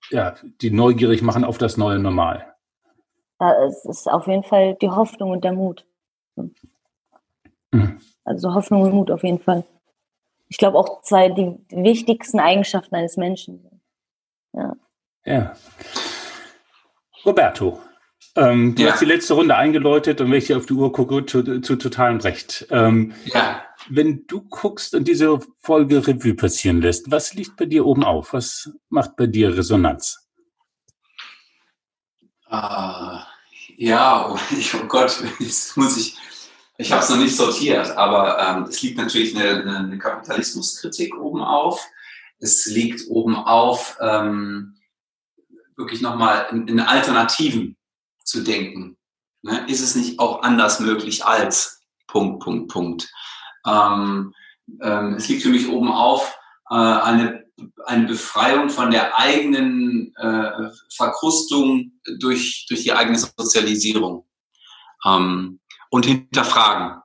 ja, 0.10 0.34
die 0.62 0.72
neugierig 0.72 1.22
machen 1.22 1.44
auf 1.44 1.60
das 1.60 1.78
neue 1.78 2.00
Normal? 2.00 2.48
Ja, 3.40 3.66
es 3.66 3.86
ist 3.86 4.08
auf 4.08 4.26
jeden 4.26 4.44
Fall 4.44 4.78
die 4.82 4.90
Hoffnung 4.90 5.30
und 5.30 5.44
der 5.44 5.54
Mut. 5.54 5.86
Mhm. 7.72 8.00
Also 8.24 8.54
Hoffnung 8.54 8.84
und 8.84 8.94
Mut 8.94 9.12
auf 9.12 9.24
jeden 9.24 9.40
Fall. 9.40 9.64
Ich 10.48 10.58
glaube 10.58 10.78
auch 10.78 11.02
zwei 11.02 11.30
die 11.30 11.58
wichtigsten 11.70 12.40
Eigenschaften 12.40 12.96
eines 12.96 13.18
Menschen. 13.18 13.82
Ja. 14.54 14.76
Ja. 15.26 15.56
Roberto, 17.26 17.80
ähm, 18.36 18.76
du 18.76 18.84
ja. 18.84 18.92
hast 18.92 19.02
die 19.02 19.06
letzte 19.06 19.34
Runde 19.34 19.56
eingeläutet 19.56 20.22
und 20.22 20.32
wenn 20.32 20.38
ich 20.38 20.48
hier 20.48 20.58
auf 20.58 20.66
die 20.66 20.74
Uhr 20.74 20.92
gucke, 20.92 21.26
zu, 21.26 21.62
zu 21.62 21.76
totalem 21.76 22.20
Recht. 22.20 22.66
Ähm, 22.70 23.14
ja. 23.26 23.64
Wenn 23.90 24.26
du 24.28 24.42
guckst 24.42 24.94
und 24.96 25.08
diese 25.08 25.40
Folge 25.60 26.06
Revue 26.08 26.36
passieren 26.36 26.82
lässt, 26.82 27.12
was 27.12 27.34
liegt 27.34 27.58
bei 27.58 27.66
dir 27.66 27.86
oben 27.86 28.04
auf? 28.04 28.34
Was 28.34 28.72
macht 28.90 29.16
bei 29.18 29.28
dir 29.28 29.56
Resonanz? 29.58 30.30
Uh, 32.50 33.20
ja, 33.78 34.30
oh, 34.30 34.40
ich, 34.58 34.74
oh 34.82 34.86
Gott, 34.88 35.24
jetzt 35.40 35.76
muss 35.76 35.98
ich, 35.98 36.18
ich 36.82 36.92
habe 36.92 37.04
es 37.04 37.10
noch 37.10 37.18
nicht 37.18 37.36
sortiert, 37.36 37.92
aber 37.92 38.40
ähm, 38.40 38.64
es 38.64 38.82
liegt 38.82 38.98
natürlich 38.98 39.36
eine, 39.36 39.78
eine, 39.78 39.98
Kapitalismuskritik 40.00 41.16
oben 41.16 41.42
auf. 41.44 41.88
Es 42.40 42.66
liegt 42.66 43.08
oben 43.08 43.36
auf 43.36 43.98
ähm, 44.02 44.76
wirklich 45.76 46.02
nochmal 46.02 46.48
in, 46.52 46.68
in 46.68 46.80
Alternativen 46.80 47.78
zu 48.24 48.44
denken. 48.44 48.98
Ne? 49.44 49.66
Ist 49.68 49.82
es 49.82 49.96
nicht 49.96 50.20
auch 50.20 50.42
anders 50.42 50.80
möglich 50.80 51.24
als 51.24 51.82
Punkt, 52.08 52.44
Punkt, 52.44 52.72
Punkt. 52.72 53.12
Ähm, 53.66 54.34
ähm, 54.82 55.14
es 55.14 55.28
liegt 55.30 55.44
für 55.44 55.50
mich 55.50 55.70
oben 55.70 55.92
auf 55.92 56.36
äh, 56.72 56.76
eine, 56.76 57.46
eine 57.86 58.08
Befreiung 58.08 58.70
von 58.70 58.90
der 58.90 59.20
eigenen 59.20 60.16
äh, 60.16 60.70
Verkrustung 60.96 61.92
durch, 62.20 62.66
durch 62.68 62.84
die 62.84 62.94
eigene 62.94 63.20
Sozialisierung 63.20 64.26
ähm, 65.06 65.61
und 65.92 66.06
hinterfragen. 66.06 67.02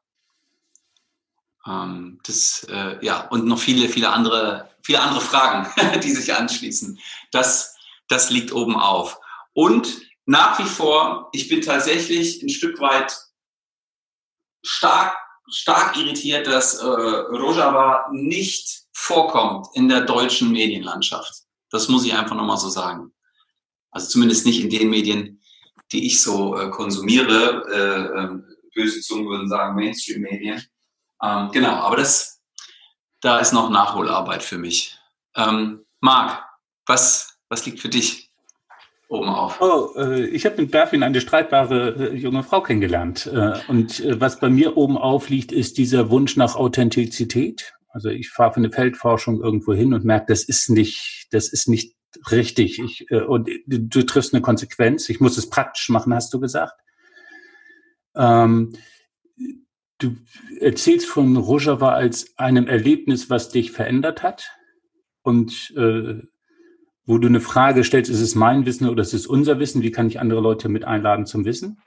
Ähm, 1.66 2.20
das, 2.24 2.64
äh, 2.70 3.04
ja, 3.04 3.26
und 3.28 3.44
noch 3.44 3.58
viele, 3.58 3.88
viele 3.88 4.10
andere, 4.10 4.70
viele 4.80 5.00
andere 5.00 5.20
Fragen, 5.20 5.68
die 6.00 6.12
sich 6.12 6.32
anschließen. 6.32 6.98
Das, 7.32 7.76
das 8.08 8.30
liegt 8.30 8.52
oben 8.52 8.76
auf. 8.76 9.18
Und 9.52 10.00
nach 10.24 10.58
wie 10.58 10.68
vor, 10.68 11.28
ich 11.32 11.48
bin 11.48 11.60
tatsächlich 11.60 12.42
ein 12.42 12.48
Stück 12.48 12.80
weit 12.80 13.16
stark, 14.64 15.16
stark 15.48 15.96
irritiert, 15.96 16.46
dass 16.46 16.74
äh, 16.74 16.86
Rojava 16.86 18.08
nicht 18.12 18.84
vorkommt 18.92 19.66
in 19.74 19.88
der 19.88 20.02
deutschen 20.02 20.52
Medienlandschaft. 20.52 21.42
Das 21.70 21.88
muss 21.88 22.04
ich 22.04 22.14
einfach 22.14 22.36
nochmal 22.36 22.58
so 22.58 22.68
sagen. 22.68 23.12
Also 23.90 24.08
zumindest 24.08 24.46
nicht 24.46 24.60
in 24.60 24.70
den 24.70 24.90
Medien, 24.90 25.42
die 25.90 26.06
ich 26.06 26.20
so 26.20 26.56
äh, 26.56 26.70
konsumiere. 26.70 27.64
Äh, 27.68 28.22
äh, 28.24 28.55
böse 28.76 29.00
Zungen 29.00 29.26
würden 29.26 29.48
sagen 29.48 29.74
Mainstream-Medien. 29.74 30.62
Ähm, 31.22 31.50
genau, 31.52 31.72
aber 31.72 31.96
das, 31.96 32.40
da 33.20 33.38
ist 33.40 33.52
noch 33.52 33.70
Nachholarbeit 33.70 34.44
für 34.44 34.58
mich. 34.58 34.96
Ähm, 35.34 35.84
Marc, 36.00 36.44
was, 36.86 37.38
was 37.48 37.66
liegt 37.66 37.80
für 37.80 37.88
dich? 37.88 38.26
oben 39.08 39.28
auf? 39.28 39.60
Oh, 39.60 39.92
äh, 39.96 40.26
ich 40.26 40.46
habe 40.46 40.60
mit 40.60 40.70
Berfin 40.70 41.02
eine 41.02 41.20
streitbare 41.20 42.10
äh, 42.10 42.14
junge 42.14 42.42
Frau 42.42 42.60
kennengelernt. 42.60 43.26
Äh, 43.32 43.52
und 43.68 44.00
äh, 44.00 44.20
was 44.20 44.40
bei 44.40 44.48
mir 44.48 44.76
oben 44.76 44.98
auf 44.98 45.28
liegt, 45.28 45.52
ist 45.52 45.78
dieser 45.78 46.10
Wunsch 46.10 46.36
nach 46.36 46.56
Authentizität. 46.56 47.74
Also 47.88 48.08
ich 48.08 48.30
fahre 48.30 48.52
für 48.52 48.58
eine 48.58 48.72
Feldforschung 48.72 49.40
irgendwo 49.40 49.72
hin 49.72 49.94
und 49.94 50.04
merke, 50.04 50.26
das 50.28 50.44
ist 50.44 50.68
nicht, 50.70 51.28
das 51.30 51.48
ist 51.48 51.68
nicht 51.68 51.94
richtig. 52.30 52.78
Ich, 52.78 53.10
äh, 53.10 53.22
und 53.22 53.48
du, 53.66 53.80
du 53.80 54.02
triffst 54.02 54.34
eine 54.34 54.42
Konsequenz. 54.42 55.08
Ich 55.08 55.20
muss 55.20 55.38
es 55.38 55.48
praktisch 55.48 55.88
machen, 55.88 56.14
hast 56.14 56.32
du 56.34 56.40
gesagt. 56.40 56.74
Ähm, 58.16 58.72
du 59.98 60.16
erzählst 60.60 61.06
von 61.06 61.36
Rojava 61.36 61.92
als 61.92 62.36
einem 62.38 62.66
Erlebnis, 62.66 63.30
was 63.30 63.48
dich 63.48 63.72
verändert 63.72 64.22
hat. 64.22 64.50
Und 65.22 65.74
äh, 65.76 66.22
wo 67.04 67.18
du 67.18 67.28
eine 67.28 67.40
Frage 67.40 67.84
stellst, 67.84 68.10
ist 68.10 68.20
es 68.20 68.34
mein 68.34 68.66
Wissen 68.66 68.88
oder 68.88 69.02
ist 69.02 69.14
es 69.14 69.26
unser 69.26 69.58
Wissen? 69.58 69.82
Wie 69.82 69.92
kann 69.92 70.08
ich 70.08 70.20
andere 70.20 70.40
Leute 70.40 70.68
mit 70.68 70.84
einladen 70.84 71.26
zum 71.26 71.44
Wissen? 71.44 71.78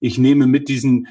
Ich 0.00 0.18
nehme 0.18 0.46
mit 0.46 0.68
diesen, 0.68 1.08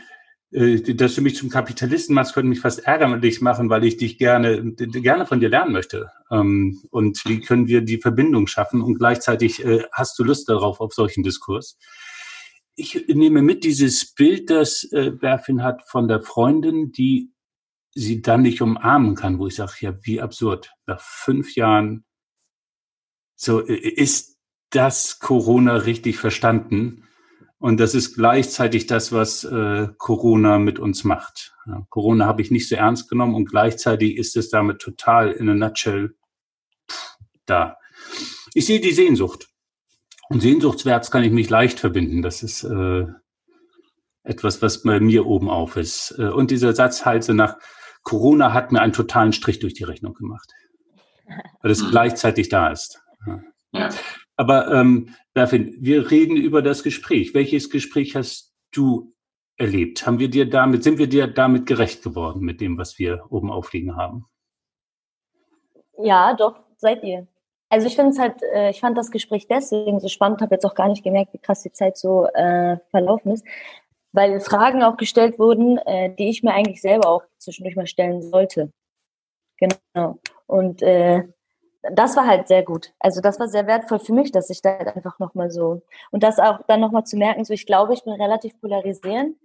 äh, 0.52 0.80
dass 0.93 1.16
du 1.16 1.22
mich 1.22 1.36
zum 1.36 1.50
Kapitalisten 1.50 2.16
machst, 2.16 2.34
könnte 2.34 2.50
mich 2.50 2.60
fast 2.60 2.80
ärgerlich 2.80 3.41
machen, 3.41 3.70
weil 3.70 3.86
ich 3.86 3.97
dich 3.97 4.18
gerne, 4.18 4.74
gerne 4.74 5.26
von 5.26 5.39
dir 5.39 5.50
lernen 5.50 5.72
möchte. 5.72 6.12
Ähm, 6.32 6.82
und 6.91 7.24
wie 7.26 7.39
können 7.39 7.68
wir 7.68 7.82
die 7.82 8.00
Verbindung 8.00 8.47
schaffen? 8.47 8.82
Und 8.82 8.97
gleichzeitig 8.97 9.64
äh, 9.64 9.84
hast 9.91 10.20
du 10.20 10.24
Lust 10.24 10.50
darauf, 10.50 10.82
auf 10.82 10.93
solchen 10.93 11.24
Diskurs. 11.24 11.78
Ich 12.80 13.07
nehme 13.07 13.41
mit 13.41 13.65
dieses 13.65 14.13
Bild, 14.13 14.49
das 14.49 14.86
äh, 14.93 15.11
Berfin 15.11 15.63
hat 15.63 15.84
von 15.89 16.07
der 16.07 16.21
Freundin, 16.21 16.93
die 16.93 17.34
sie 17.93 18.21
dann 18.21 18.43
nicht 18.43 18.61
umarmen 18.61 19.15
kann, 19.15 19.38
wo 19.38 19.47
ich 19.47 19.55
sage, 19.55 19.73
ja, 19.82 19.93
wie 20.03 20.21
absurd. 20.21 20.71
Nach 20.86 21.01
fünf 21.01 21.55
Jahren 21.55 22.05
so, 23.36 23.59
ist 23.59 24.38
das 24.69 25.19
Corona 25.19 25.75
richtig 25.75 26.17
verstanden? 26.17 27.03
Und 27.57 27.82
das 27.82 27.95
ist 27.95 28.15
gleichzeitig 28.15 28.88
das, 28.88 29.11
was 29.11 29.43
äh, 29.43 29.89
Corona 29.97 30.57
mit 30.57 30.80
uns 30.80 31.03
macht. 31.03 31.53
Ja, 31.65 31.86
Corona 31.89 32.25
habe 32.25 32.41
ich 32.41 32.51
nicht 32.51 32.69
so 32.69 32.75
ernst 32.75 33.09
genommen 33.09 33.36
und 33.36 33.49
gleichzeitig 33.49 34.15
ist 34.15 34.38
es 34.38 34.49
damit 34.49 34.80
total 34.80 35.34
in 35.34 35.49
a 35.49 35.53
nutshell 35.53 36.15
pff, 36.89 37.17
da. 37.45 37.77
Ich 38.53 38.65
sehe 38.65 38.80
die 38.80 38.93
Sehnsucht. 38.93 39.49
Und 40.30 40.41
Sehnsuchtswärts 40.41 41.11
kann 41.11 41.23
ich 41.23 41.32
mich 41.32 41.49
leicht 41.49 41.80
verbinden. 41.80 42.21
Das 42.21 42.43
ist 42.43 42.63
äh, 42.63 43.05
etwas, 44.23 44.61
was 44.61 44.84
bei 44.84 44.99
mir 44.99 45.25
oben 45.25 45.49
auf 45.49 45.75
ist. 45.75 46.15
Äh, 46.17 46.30
und 46.30 46.51
dieser 46.51 46.73
Satz 46.73 47.05
halte 47.05 47.34
nach 47.34 47.57
Corona 48.03 48.53
hat 48.53 48.71
mir 48.71 48.82
einen 48.82 48.93
totalen 48.93 49.34
Strich 49.34 49.59
durch 49.59 49.73
die 49.73 49.84
Rechnung 49.84 50.13
gemacht. 50.13 50.51
Weil 51.61 51.71
es 51.71 51.84
mhm. 51.84 51.89
gleichzeitig 51.89 52.49
da 52.49 52.71
ist. 52.71 53.01
Ja. 53.73 53.89
Aber 54.36 54.71
ähm, 54.71 55.15
Berfin, 55.34 55.75
wir 55.80 56.09
reden 56.09 56.38
über 56.38 56.61
das 56.61 56.84
Gespräch. 56.84 57.34
Welches 57.34 57.69
Gespräch 57.69 58.15
hast 58.15 58.55
du 58.71 59.13
erlebt? 59.57 60.05
Haben 60.05 60.19
wir 60.19 60.30
dir 60.30 60.49
damit, 60.49 60.84
sind 60.84 60.97
wir 60.97 61.07
dir 61.07 61.27
damit 61.27 61.65
gerecht 61.65 62.03
geworden 62.03 62.41
mit 62.41 62.61
dem, 62.61 62.77
was 62.77 62.97
wir 62.99 63.25
oben 63.30 63.51
aufliegen 63.51 63.95
haben? 63.95 64.25
Ja, 66.01 66.34
doch, 66.34 66.63
seid 66.77 67.03
ihr. 67.03 67.27
Also 67.70 67.88
ich 67.88 67.95
finde 67.95 68.11
es 68.11 68.20
halt, 68.20 68.41
äh, 68.53 68.72
ich 68.72 68.80
fand 68.80 68.97
das 68.97 69.11
Gespräch 69.11 69.47
deswegen 69.47 69.99
so 69.99 70.07
spannend, 70.07 70.41
habe 70.41 70.55
jetzt 70.55 70.65
auch 70.65 70.76
gar 70.76 70.89
nicht 70.89 71.03
gemerkt, 71.03 71.34
wie 71.34 71.38
krass 71.39 71.61
die 71.61 71.72
Zeit 71.72 71.97
so 71.97 72.26
äh, 72.28 72.78
verlaufen 72.89 73.32
ist, 73.32 73.45
weil 74.11 74.39
Fragen 74.39 74.84
auch 74.84 74.97
gestellt 74.97 75.38
wurden, 75.39 75.78
äh, 75.80 76.13
die 76.15 76.30
ich 76.30 76.43
mir 76.43 76.53
eigentlich 76.53 76.82
selber 76.82 77.09
auch 77.09 77.24
zwischendurch 77.38 77.76
mal 77.76 77.88
stellen 77.88 78.22
sollte. 78.24 78.72
Genau. 79.57 80.20
Und 80.47 80.82
äh, 80.82 81.24
das 81.93 82.15
war 82.17 82.28
halt 82.28 82.47
sehr 82.47 82.63
gut. 82.63 82.93
Also 82.99 83.22
das 83.22 83.39
war 83.39 83.47
sehr 83.47 83.67
wertvoll 83.67 83.99
für 83.99 84.13
mich, 84.13 84.32
dass 84.32 84.49
ich 84.49 84.61
da 84.61 84.78
halt 84.80 84.95
einfach 84.95 85.20
nochmal 85.20 85.51
so 85.51 85.82
und 86.11 86.24
das 86.24 86.39
auch 86.39 86.59
dann 86.67 86.82
nochmal 86.82 87.05
zu 87.05 87.17
merken, 87.17 87.45
so 87.45 87.53
ich 87.53 87.65
glaube, 87.65 87.93
ich 87.93 88.03
bin 88.03 88.13
relativ 88.13 88.59
polarisierend. 88.61 89.38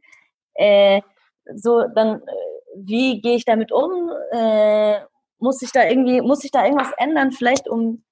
Äh, 0.55 1.03
so 1.55 1.85
dann, 1.95 2.22
äh, 2.22 2.25
wie 2.77 3.20
gehe 3.20 3.37
ich 3.37 3.45
damit 3.45 3.72
um? 3.72 4.11
Äh, 4.33 5.01
muss 5.39 5.62
ich 5.62 5.72
da 5.72 5.85
irgendwie, 5.87 6.22
muss 6.22 6.45
ich 6.45 6.51
da 6.51 6.64
irgendwas 6.64 6.93
ändern, 6.99 7.33
vielleicht 7.33 7.68
um 7.68 8.03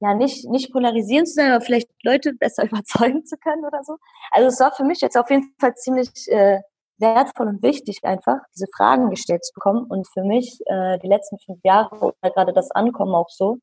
ja 0.00 0.14
nicht, 0.14 0.48
nicht 0.48 0.72
polarisierend 0.72 1.28
zu 1.28 1.34
sein, 1.34 1.52
aber 1.52 1.60
vielleicht 1.64 1.88
Leute 2.02 2.32
besser 2.32 2.64
überzeugen 2.70 3.24
zu 3.24 3.36
können 3.36 3.64
oder 3.64 3.82
so. 3.84 3.96
Also 4.32 4.48
es 4.48 4.60
war 4.60 4.72
für 4.72 4.84
mich 4.84 5.00
jetzt 5.00 5.16
auf 5.16 5.30
jeden 5.30 5.54
Fall 5.58 5.74
ziemlich 5.76 6.10
äh, 6.28 6.60
wertvoll 6.98 7.48
und 7.48 7.62
wichtig, 7.62 8.04
einfach 8.04 8.38
diese 8.54 8.66
Fragen 8.76 9.10
gestellt 9.10 9.44
zu 9.44 9.52
bekommen 9.54 9.84
und 9.86 10.06
für 10.08 10.22
mich 10.22 10.60
äh, 10.66 10.98
die 10.98 11.08
letzten 11.08 11.38
fünf 11.38 11.58
Jahre 11.64 11.96
oder 11.96 12.30
gerade 12.30 12.52
das 12.52 12.70
Ankommen 12.70 13.14
auch 13.14 13.30
so 13.30 13.58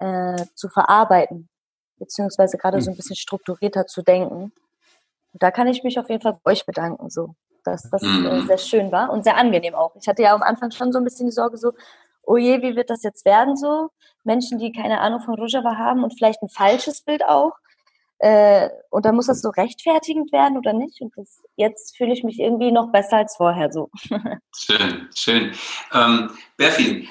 äh, 0.00 0.44
zu 0.54 0.68
verarbeiten, 0.68 1.48
beziehungsweise 1.98 2.58
gerade 2.58 2.80
so 2.80 2.90
ein 2.90 2.96
bisschen 2.96 3.16
strukturierter 3.16 3.86
zu 3.86 4.02
denken. 4.02 4.52
Und 5.32 5.42
da 5.42 5.50
kann 5.50 5.68
ich 5.68 5.84
mich 5.84 5.98
auf 5.98 6.08
jeden 6.10 6.22
Fall 6.22 6.38
bei 6.42 6.52
euch 6.52 6.66
bedanken, 6.66 7.08
so, 7.08 7.34
dass 7.64 7.88
das 7.88 8.02
äh, 8.02 8.06
Mhm. 8.06 8.46
sehr 8.46 8.58
schön 8.58 8.90
war 8.92 9.10
und 9.10 9.22
sehr 9.22 9.36
angenehm 9.36 9.74
auch. 9.74 9.94
Ich 9.96 10.08
hatte 10.08 10.22
ja 10.22 10.34
am 10.34 10.42
Anfang 10.42 10.72
schon 10.72 10.92
so 10.92 10.98
ein 10.98 11.04
bisschen 11.04 11.26
die 11.26 11.32
Sorge, 11.32 11.56
so, 11.56 11.72
oh 12.24 12.36
je, 12.36 12.62
wie 12.62 12.76
wird 12.76 12.90
das 12.90 13.02
jetzt 13.02 13.24
werden, 13.24 13.56
so 13.56 13.90
Menschen, 14.24 14.58
die 14.58 14.72
keine 14.72 15.00
Ahnung 15.00 15.20
von 15.20 15.34
Rojava 15.34 15.76
haben 15.76 16.04
und 16.04 16.14
vielleicht 16.16 16.42
ein 16.42 16.48
falsches 16.48 17.02
Bild 17.02 17.24
auch. 17.24 17.52
Äh, 18.18 18.68
und 18.90 19.04
dann 19.04 19.16
muss 19.16 19.26
das 19.26 19.42
so 19.42 19.50
rechtfertigend 19.50 20.32
werden 20.32 20.56
oder 20.56 20.72
nicht? 20.72 21.00
Und 21.00 21.12
das, 21.16 21.42
jetzt 21.56 21.96
fühle 21.96 22.12
ich 22.12 22.22
mich 22.22 22.38
irgendwie 22.38 22.70
noch 22.70 22.92
besser 22.92 23.16
als 23.16 23.36
vorher 23.36 23.72
so. 23.72 23.90
Schön, 24.56 25.08
schön. 25.12 25.52
Ähm, 25.92 26.30
Berfin, 26.56 27.08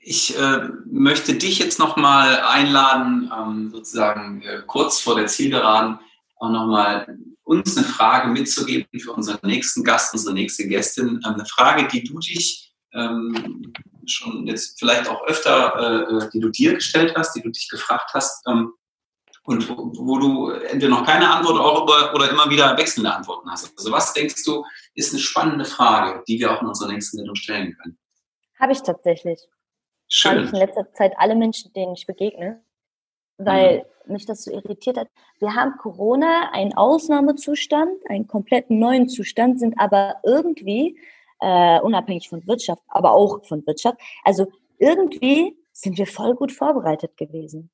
ich 0.00 0.36
äh, 0.36 0.68
möchte 0.86 1.34
dich 1.34 1.60
jetzt 1.60 1.78
nochmal 1.78 2.40
einladen, 2.40 3.30
ähm, 3.36 3.70
sozusagen 3.70 4.42
äh, 4.42 4.62
kurz 4.66 5.00
vor 5.00 5.14
der 5.14 5.26
Zielgeraden 5.26 6.00
auch 6.38 6.50
nochmal 6.50 7.18
uns 7.44 7.76
eine 7.76 7.86
Frage 7.86 8.28
mitzugeben 8.28 8.98
für 8.98 9.12
unseren 9.12 9.38
nächsten 9.42 9.84
Gast, 9.84 10.12
unsere 10.12 10.34
nächste 10.34 10.66
Gästin. 10.66 11.20
Ähm, 11.24 11.34
eine 11.34 11.46
Frage, 11.46 11.86
die 11.86 12.02
du 12.02 12.18
dich 12.18 12.65
ähm, 12.96 13.72
schon 14.06 14.46
jetzt 14.46 14.78
vielleicht 14.78 15.08
auch 15.08 15.24
öfter, 15.26 16.22
äh, 16.22 16.30
die 16.32 16.40
du 16.40 16.48
dir 16.50 16.74
gestellt 16.74 17.14
hast, 17.16 17.34
die 17.34 17.42
du 17.42 17.50
dich 17.50 17.68
gefragt 17.68 18.10
hast 18.14 18.46
ähm, 18.48 18.72
und 19.44 19.68
wo, 19.68 19.92
wo 19.94 20.18
du 20.18 20.50
entweder 20.50 20.88
noch 20.88 21.06
keine 21.06 21.28
Antwort 21.28 21.56
über, 21.56 22.14
oder 22.14 22.30
immer 22.30 22.50
wieder 22.50 22.76
wechselnde 22.76 23.12
Antworten 23.12 23.50
hast. 23.50 23.72
Also 23.76 23.92
was 23.92 24.12
denkst 24.12 24.44
du, 24.44 24.64
ist 24.94 25.12
eine 25.12 25.20
spannende 25.20 25.64
Frage, 25.64 26.22
die 26.26 26.38
wir 26.38 26.52
auch 26.52 26.62
in 26.62 26.68
unserer 26.68 26.92
nächsten 26.92 27.18
Sendung 27.18 27.36
stellen 27.36 27.76
können? 27.80 27.98
Habe 28.58 28.72
ich 28.72 28.82
tatsächlich. 28.82 29.40
Frage 30.10 30.42
ich 30.42 30.48
Schön. 30.48 30.54
in 30.54 30.60
letzter 30.66 30.92
Zeit 30.92 31.12
alle 31.16 31.34
Menschen, 31.34 31.72
denen 31.72 31.94
ich 31.94 32.06
begegne, 32.06 32.62
weil 33.38 33.86
mich 34.06 34.24
das 34.24 34.44
so 34.44 34.52
irritiert 34.52 34.96
hat. 34.96 35.08
Wir 35.40 35.54
haben 35.54 35.76
Corona, 35.78 36.50
einen 36.52 36.74
Ausnahmezustand, 36.74 37.90
einen 38.08 38.26
komplett 38.26 38.70
neuen 38.70 39.08
Zustand, 39.08 39.58
sind 39.58 39.78
aber 39.78 40.16
irgendwie, 40.22 40.96
äh, 41.40 41.80
unabhängig 41.80 42.28
von 42.28 42.46
Wirtschaft, 42.46 42.82
aber 42.88 43.12
auch 43.12 43.44
von 43.44 43.66
Wirtschaft, 43.66 43.98
also 44.24 44.46
irgendwie 44.78 45.56
sind 45.72 45.98
wir 45.98 46.06
voll 46.06 46.34
gut 46.34 46.52
vorbereitet 46.52 47.16
gewesen. 47.16 47.70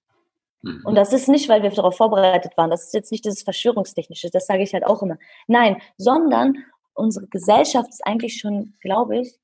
Mhm. 0.63 0.83
Und 0.85 0.95
das 0.95 1.13
ist 1.13 1.29
nicht, 1.29 1.49
weil 1.49 1.63
wir 1.63 1.71
darauf 1.71 1.97
vorbereitet 1.97 2.57
waren. 2.57 2.71
Das 2.71 2.85
ist 2.85 2.95
jetzt 2.95 3.13
nicht 3.13 3.25
dieses 3.25 3.43
Verschwörungstechnische, 3.43 4.31
das 4.31 4.47
sage 4.47 4.63
ich 4.63 4.73
halt 4.75 4.87
auch 4.87 5.03
immer. 5.03 5.19
Nein, 5.47 5.81
sondern 5.97 6.57
unsere 6.95 7.27
Gesellschaft 7.27 7.89
ist 7.91 8.07
eigentlich 8.07 8.39
schon, 8.39 8.75
glaube 8.81 9.19
ich, 9.19 9.39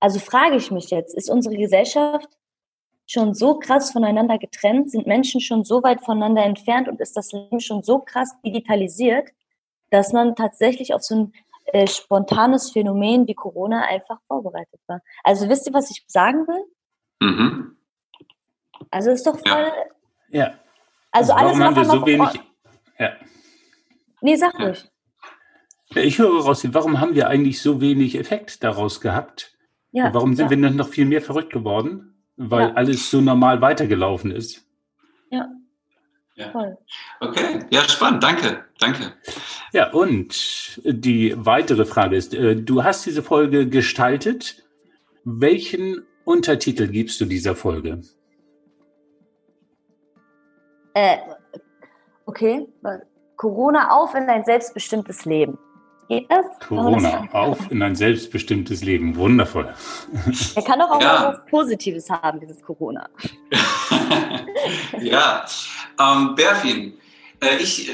also 0.00 0.18
frage 0.18 0.56
ich 0.56 0.70
mich 0.70 0.90
jetzt, 0.90 1.14
ist 1.14 1.30
unsere 1.30 1.56
Gesellschaft 1.56 2.28
schon 3.06 3.34
so 3.34 3.58
krass 3.58 3.92
voneinander 3.92 4.38
getrennt? 4.38 4.90
Sind 4.90 5.06
Menschen 5.06 5.40
schon 5.40 5.64
so 5.64 5.82
weit 5.82 6.00
voneinander 6.00 6.42
entfernt 6.44 6.88
und 6.88 7.00
ist 7.00 7.16
das 7.16 7.32
Leben 7.32 7.60
schon 7.60 7.82
so 7.82 8.00
krass 8.00 8.34
digitalisiert, 8.44 9.30
dass 9.90 10.12
man 10.12 10.34
tatsächlich 10.34 10.94
auf 10.94 11.02
so 11.02 11.14
ein 11.14 11.32
äh, 11.66 11.86
spontanes 11.86 12.70
Phänomen 12.70 13.26
wie 13.26 13.34
Corona 13.34 13.82
einfach 13.82 14.18
vorbereitet 14.26 14.80
war? 14.86 15.00
Also 15.24 15.48
wisst 15.48 15.66
ihr, 15.66 15.74
was 15.74 15.90
ich 15.90 16.04
sagen 16.06 16.46
will? 16.46 16.64
Mhm. 17.20 17.76
Also 18.90 19.10
ist 19.10 19.26
doch 19.26 19.38
Ja. 19.46 19.54
voll. 19.54 19.72
Ja. 20.30 20.54
Also 21.10 21.32
alles 21.32 21.58
warum 21.58 21.62
haben 21.64 21.74
wir 21.76 21.82
einfach 21.82 21.94
so 21.94 22.06
wenig? 22.06 22.40
Ja. 22.98 23.12
Nee, 24.20 24.36
sag 24.36 24.58
Ja. 24.58 24.66
ruhig. 24.66 24.88
Ich 25.94 26.18
höre 26.18 26.42
raus, 26.42 26.66
warum 26.72 27.00
haben 27.00 27.14
wir 27.14 27.28
eigentlich 27.28 27.60
so 27.60 27.80
wenig 27.80 28.18
Effekt 28.18 28.64
daraus 28.64 29.00
gehabt? 29.00 29.56
Ja, 29.90 30.12
warum 30.14 30.34
sind 30.34 30.46
ja. 30.46 30.50
wir 30.50 30.62
dann 30.62 30.76
noch 30.76 30.88
viel 30.88 31.04
mehr 31.04 31.20
verrückt 31.20 31.52
geworden? 31.52 32.08
Weil 32.36 32.68
Ja. 32.68 32.74
alles 32.74 33.10
so 33.10 33.20
normal 33.20 33.60
weitergelaufen 33.60 34.30
ist. 34.30 34.66
Ja, 35.30 35.48
Ja. 36.34 36.50
voll. 36.50 36.78
Okay, 37.20 37.66
ja, 37.70 37.82
spannend. 37.82 38.22
Danke, 38.22 38.64
danke. 38.78 39.12
Ja, 39.72 39.90
und 39.90 40.80
die 40.84 41.34
weitere 41.36 41.86
Frage 41.86 42.16
ist, 42.16 42.34
äh, 42.34 42.56
du 42.56 42.84
hast 42.84 43.06
diese 43.06 43.22
Folge 43.22 43.66
gestaltet. 43.68 44.62
Welchen 45.24 46.04
Untertitel 46.24 46.88
gibst 46.88 47.20
du 47.20 47.24
dieser 47.24 47.56
Folge? 47.56 48.02
Äh, 50.94 51.16
okay. 52.26 52.66
Corona 53.36 53.90
auf 53.90 54.14
in 54.14 54.24
ein 54.28 54.44
selbstbestimmtes 54.44 55.24
Leben. 55.24 55.58
Geht 56.08 56.30
das? 56.30 56.44
Corona 56.68 57.26
auf 57.32 57.70
in 57.70 57.82
ein 57.82 57.94
selbstbestimmtes 57.94 58.84
Leben. 58.84 59.16
Wundervoll. 59.16 59.72
Er 60.54 60.62
kann 60.62 60.80
doch 60.80 60.90
auch 60.90 61.00
Ja. 61.00 61.20
mal 61.20 61.32
was 61.32 61.46
Positives 61.50 62.10
haben, 62.10 62.40
dieses 62.40 62.60
Corona. 62.60 63.08
ja, 65.00 65.46
ähm, 65.98 66.34
Berfin, 66.34 66.94
äh, 67.40 67.56
ich, 67.56 67.90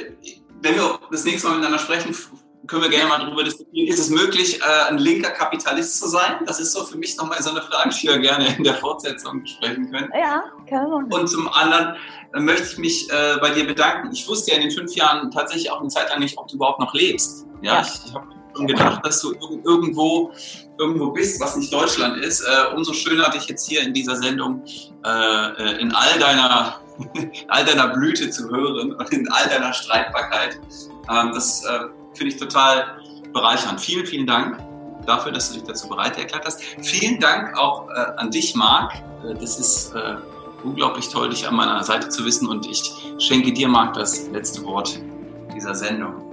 wenn 0.62 0.74
wir 0.76 0.98
das 1.10 1.24
nächste 1.24 1.48
Mal 1.48 1.54
miteinander 1.56 1.78
sprechen, 1.78 2.14
können 2.66 2.82
wir 2.82 2.90
gerne 2.90 3.08
mal 3.08 3.18
darüber 3.18 3.44
diskutieren. 3.44 3.86
Ist 3.88 3.98
es 3.98 4.10
möglich, 4.10 4.60
äh, 4.60 4.88
ein 4.90 4.98
linker 4.98 5.30
Kapitalist 5.30 5.98
zu 5.98 6.08
sein? 6.08 6.40
Das 6.44 6.60
ist 6.60 6.72
so 6.72 6.84
für 6.84 6.98
mich 6.98 7.16
nochmal 7.16 7.42
so 7.42 7.50
eine 7.50 7.62
Frage, 7.62 7.90
die 7.90 8.08
wir 8.08 8.18
gerne 8.18 8.54
in 8.56 8.64
der 8.64 8.74
Fortsetzung 8.74 9.42
besprechen 9.42 9.90
können. 9.90 10.10
Ja, 10.18 10.42
können 10.68 11.08
wir. 11.08 11.18
Und 11.18 11.28
zum 11.28 11.48
anderen 11.48 11.96
äh, 12.34 12.40
möchte 12.40 12.64
ich 12.72 12.78
mich 12.78 13.10
äh, 13.10 13.36
bei 13.40 13.50
dir 13.50 13.66
bedanken. 13.66 14.10
Ich 14.12 14.28
wusste 14.28 14.50
ja 14.50 14.56
in 14.58 14.68
den 14.68 14.70
fünf 14.70 14.94
Jahren 14.94 15.30
tatsächlich 15.30 15.70
auch 15.70 15.80
eine 15.80 15.88
Zeit 15.88 16.10
lang 16.10 16.18
nicht, 16.18 16.36
ob 16.36 16.48
du 16.48 16.56
überhaupt 16.56 16.80
noch 16.80 16.92
lebst. 16.92 17.46
Ja, 17.62 17.76
Ja. 17.76 17.80
ich, 17.82 18.06
ich 18.06 18.14
habe 18.14 18.26
schon 18.58 18.66
gedacht, 18.66 19.04
dass 19.06 19.20
du 19.20 19.32
irg- 19.32 19.64
irgendwo, 19.64 20.32
irgendwo 20.78 21.10
bist, 21.10 21.40
was 21.40 21.56
nicht 21.56 21.72
Deutschland 21.72 22.18
ist. 22.18 22.40
Äh, 22.42 22.74
umso 22.74 22.92
schöner, 22.92 23.30
dich 23.30 23.46
jetzt 23.46 23.68
hier 23.68 23.82
in 23.82 23.94
dieser 23.94 24.16
Sendung 24.16 24.62
äh, 25.04 25.08
äh, 25.08 25.80
in 25.80 25.92
all 25.94 26.18
deiner, 26.18 26.80
all 27.48 27.64
deiner 27.64 27.88
Blüte 27.88 28.30
zu 28.30 28.48
hören 28.50 28.94
und 28.94 29.12
in 29.12 29.30
all 29.30 29.48
deiner 29.48 29.72
Streitbarkeit. 29.72 30.58
Ähm, 31.10 31.30
das 31.32 31.64
äh, 31.64 31.80
finde 32.14 32.34
ich 32.34 32.40
total 32.40 32.84
bereichernd. 33.32 33.80
Vielen, 33.80 34.06
vielen 34.06 34.26
Dank 34.26 34.58
dafür, 35.06 35.32
dass 35.32 35.48
du 35.50 35.54
dich 35.54 35.64
dazu 35.64 35.88
bereit 35.88 36.18
erklärt 36.18 36.44
hast. 36.44 36.60
Vielen 36.82 37.20
Dank 37.20 37.56
auch 37.56 37.88
äh, 37.88 37.92
an 38.16 38.30
dich, 38.30 38.54
Marc. 38.54 38.92
Äh, 39.24 39.34
das 39.34 39.58
ist 39.58 39.92
unglaublich 40.64 41.08
toll, 41.08 41.28
dich 41.30 41.46
an 41.46 41.54
meiner 41.54 41.84
Seite 41.84 42.08
zu 42.08 42.24
wissen 42.24 42.48
und 42.48 42.66
ich 42.66 42.92
schenke 43.18 43.52
dir, 43.52 43.68
Marc, 43.68 43.94
das 43.94 44.26
letzte 44.28 44.64
Wort 44.64 45.00
dieser 45.54 45.72
Sendung. 45.72 46.27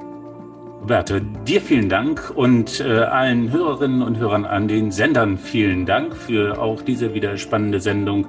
Roberto, 0.86 1.20
dir 1.20 1.62
vielen 1.62 1.90
Dank 1.90 2.32
und 2.36 2.80
äh, 2.80 3.00
allen 3.00 3.52
Hörerinnen 3.52 4.04
und 4.04 4.20
Hörern 4.20 4.46
an 4.46 4.68
den 4.68 4.92
Sendern 4.92 5.40
vielen 5.40 5.88
Dank 5.88 6.16
für 6.16 6.62
auch 6.62 6.84
diese 6.84 7.16
wieder 7.16 7.40
spannende 7.40 7.80
Sendung. 7.80 8.28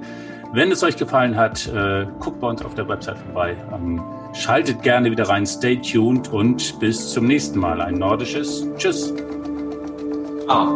Wenn 0.53 0.71
es 0.71 0.81
euch 0.81 0.97
gefallen 0.97 1.37
hat, 1.37 1.67
äh, 1.67 2.07
guckt 2.19 2.39
bei 2.39 2.47
uns 2.47 2.65
auf 2.65 2.73
der 2.73 2.87
Website 2.87 3.19
vorbei. 3.19 3.55
Ähm, 3.71 4.01
schaltet 4.33 4.81
gerne 4.81 5.11
wieder 5.11 5.29
rein, 5.29 5.45
stay 5.45 5.75
tuned 5.75 6.29
und 6.29 6.79
bis 6.79 7.11
zum 7.11 7.27
nächsten 7.27 7.59
Mal. 7.59 7.79
Ein 7.79 7.99
nordisches 7.99 8.67
Tschüss. 8.75 9.13
Ah. 10.47 10.73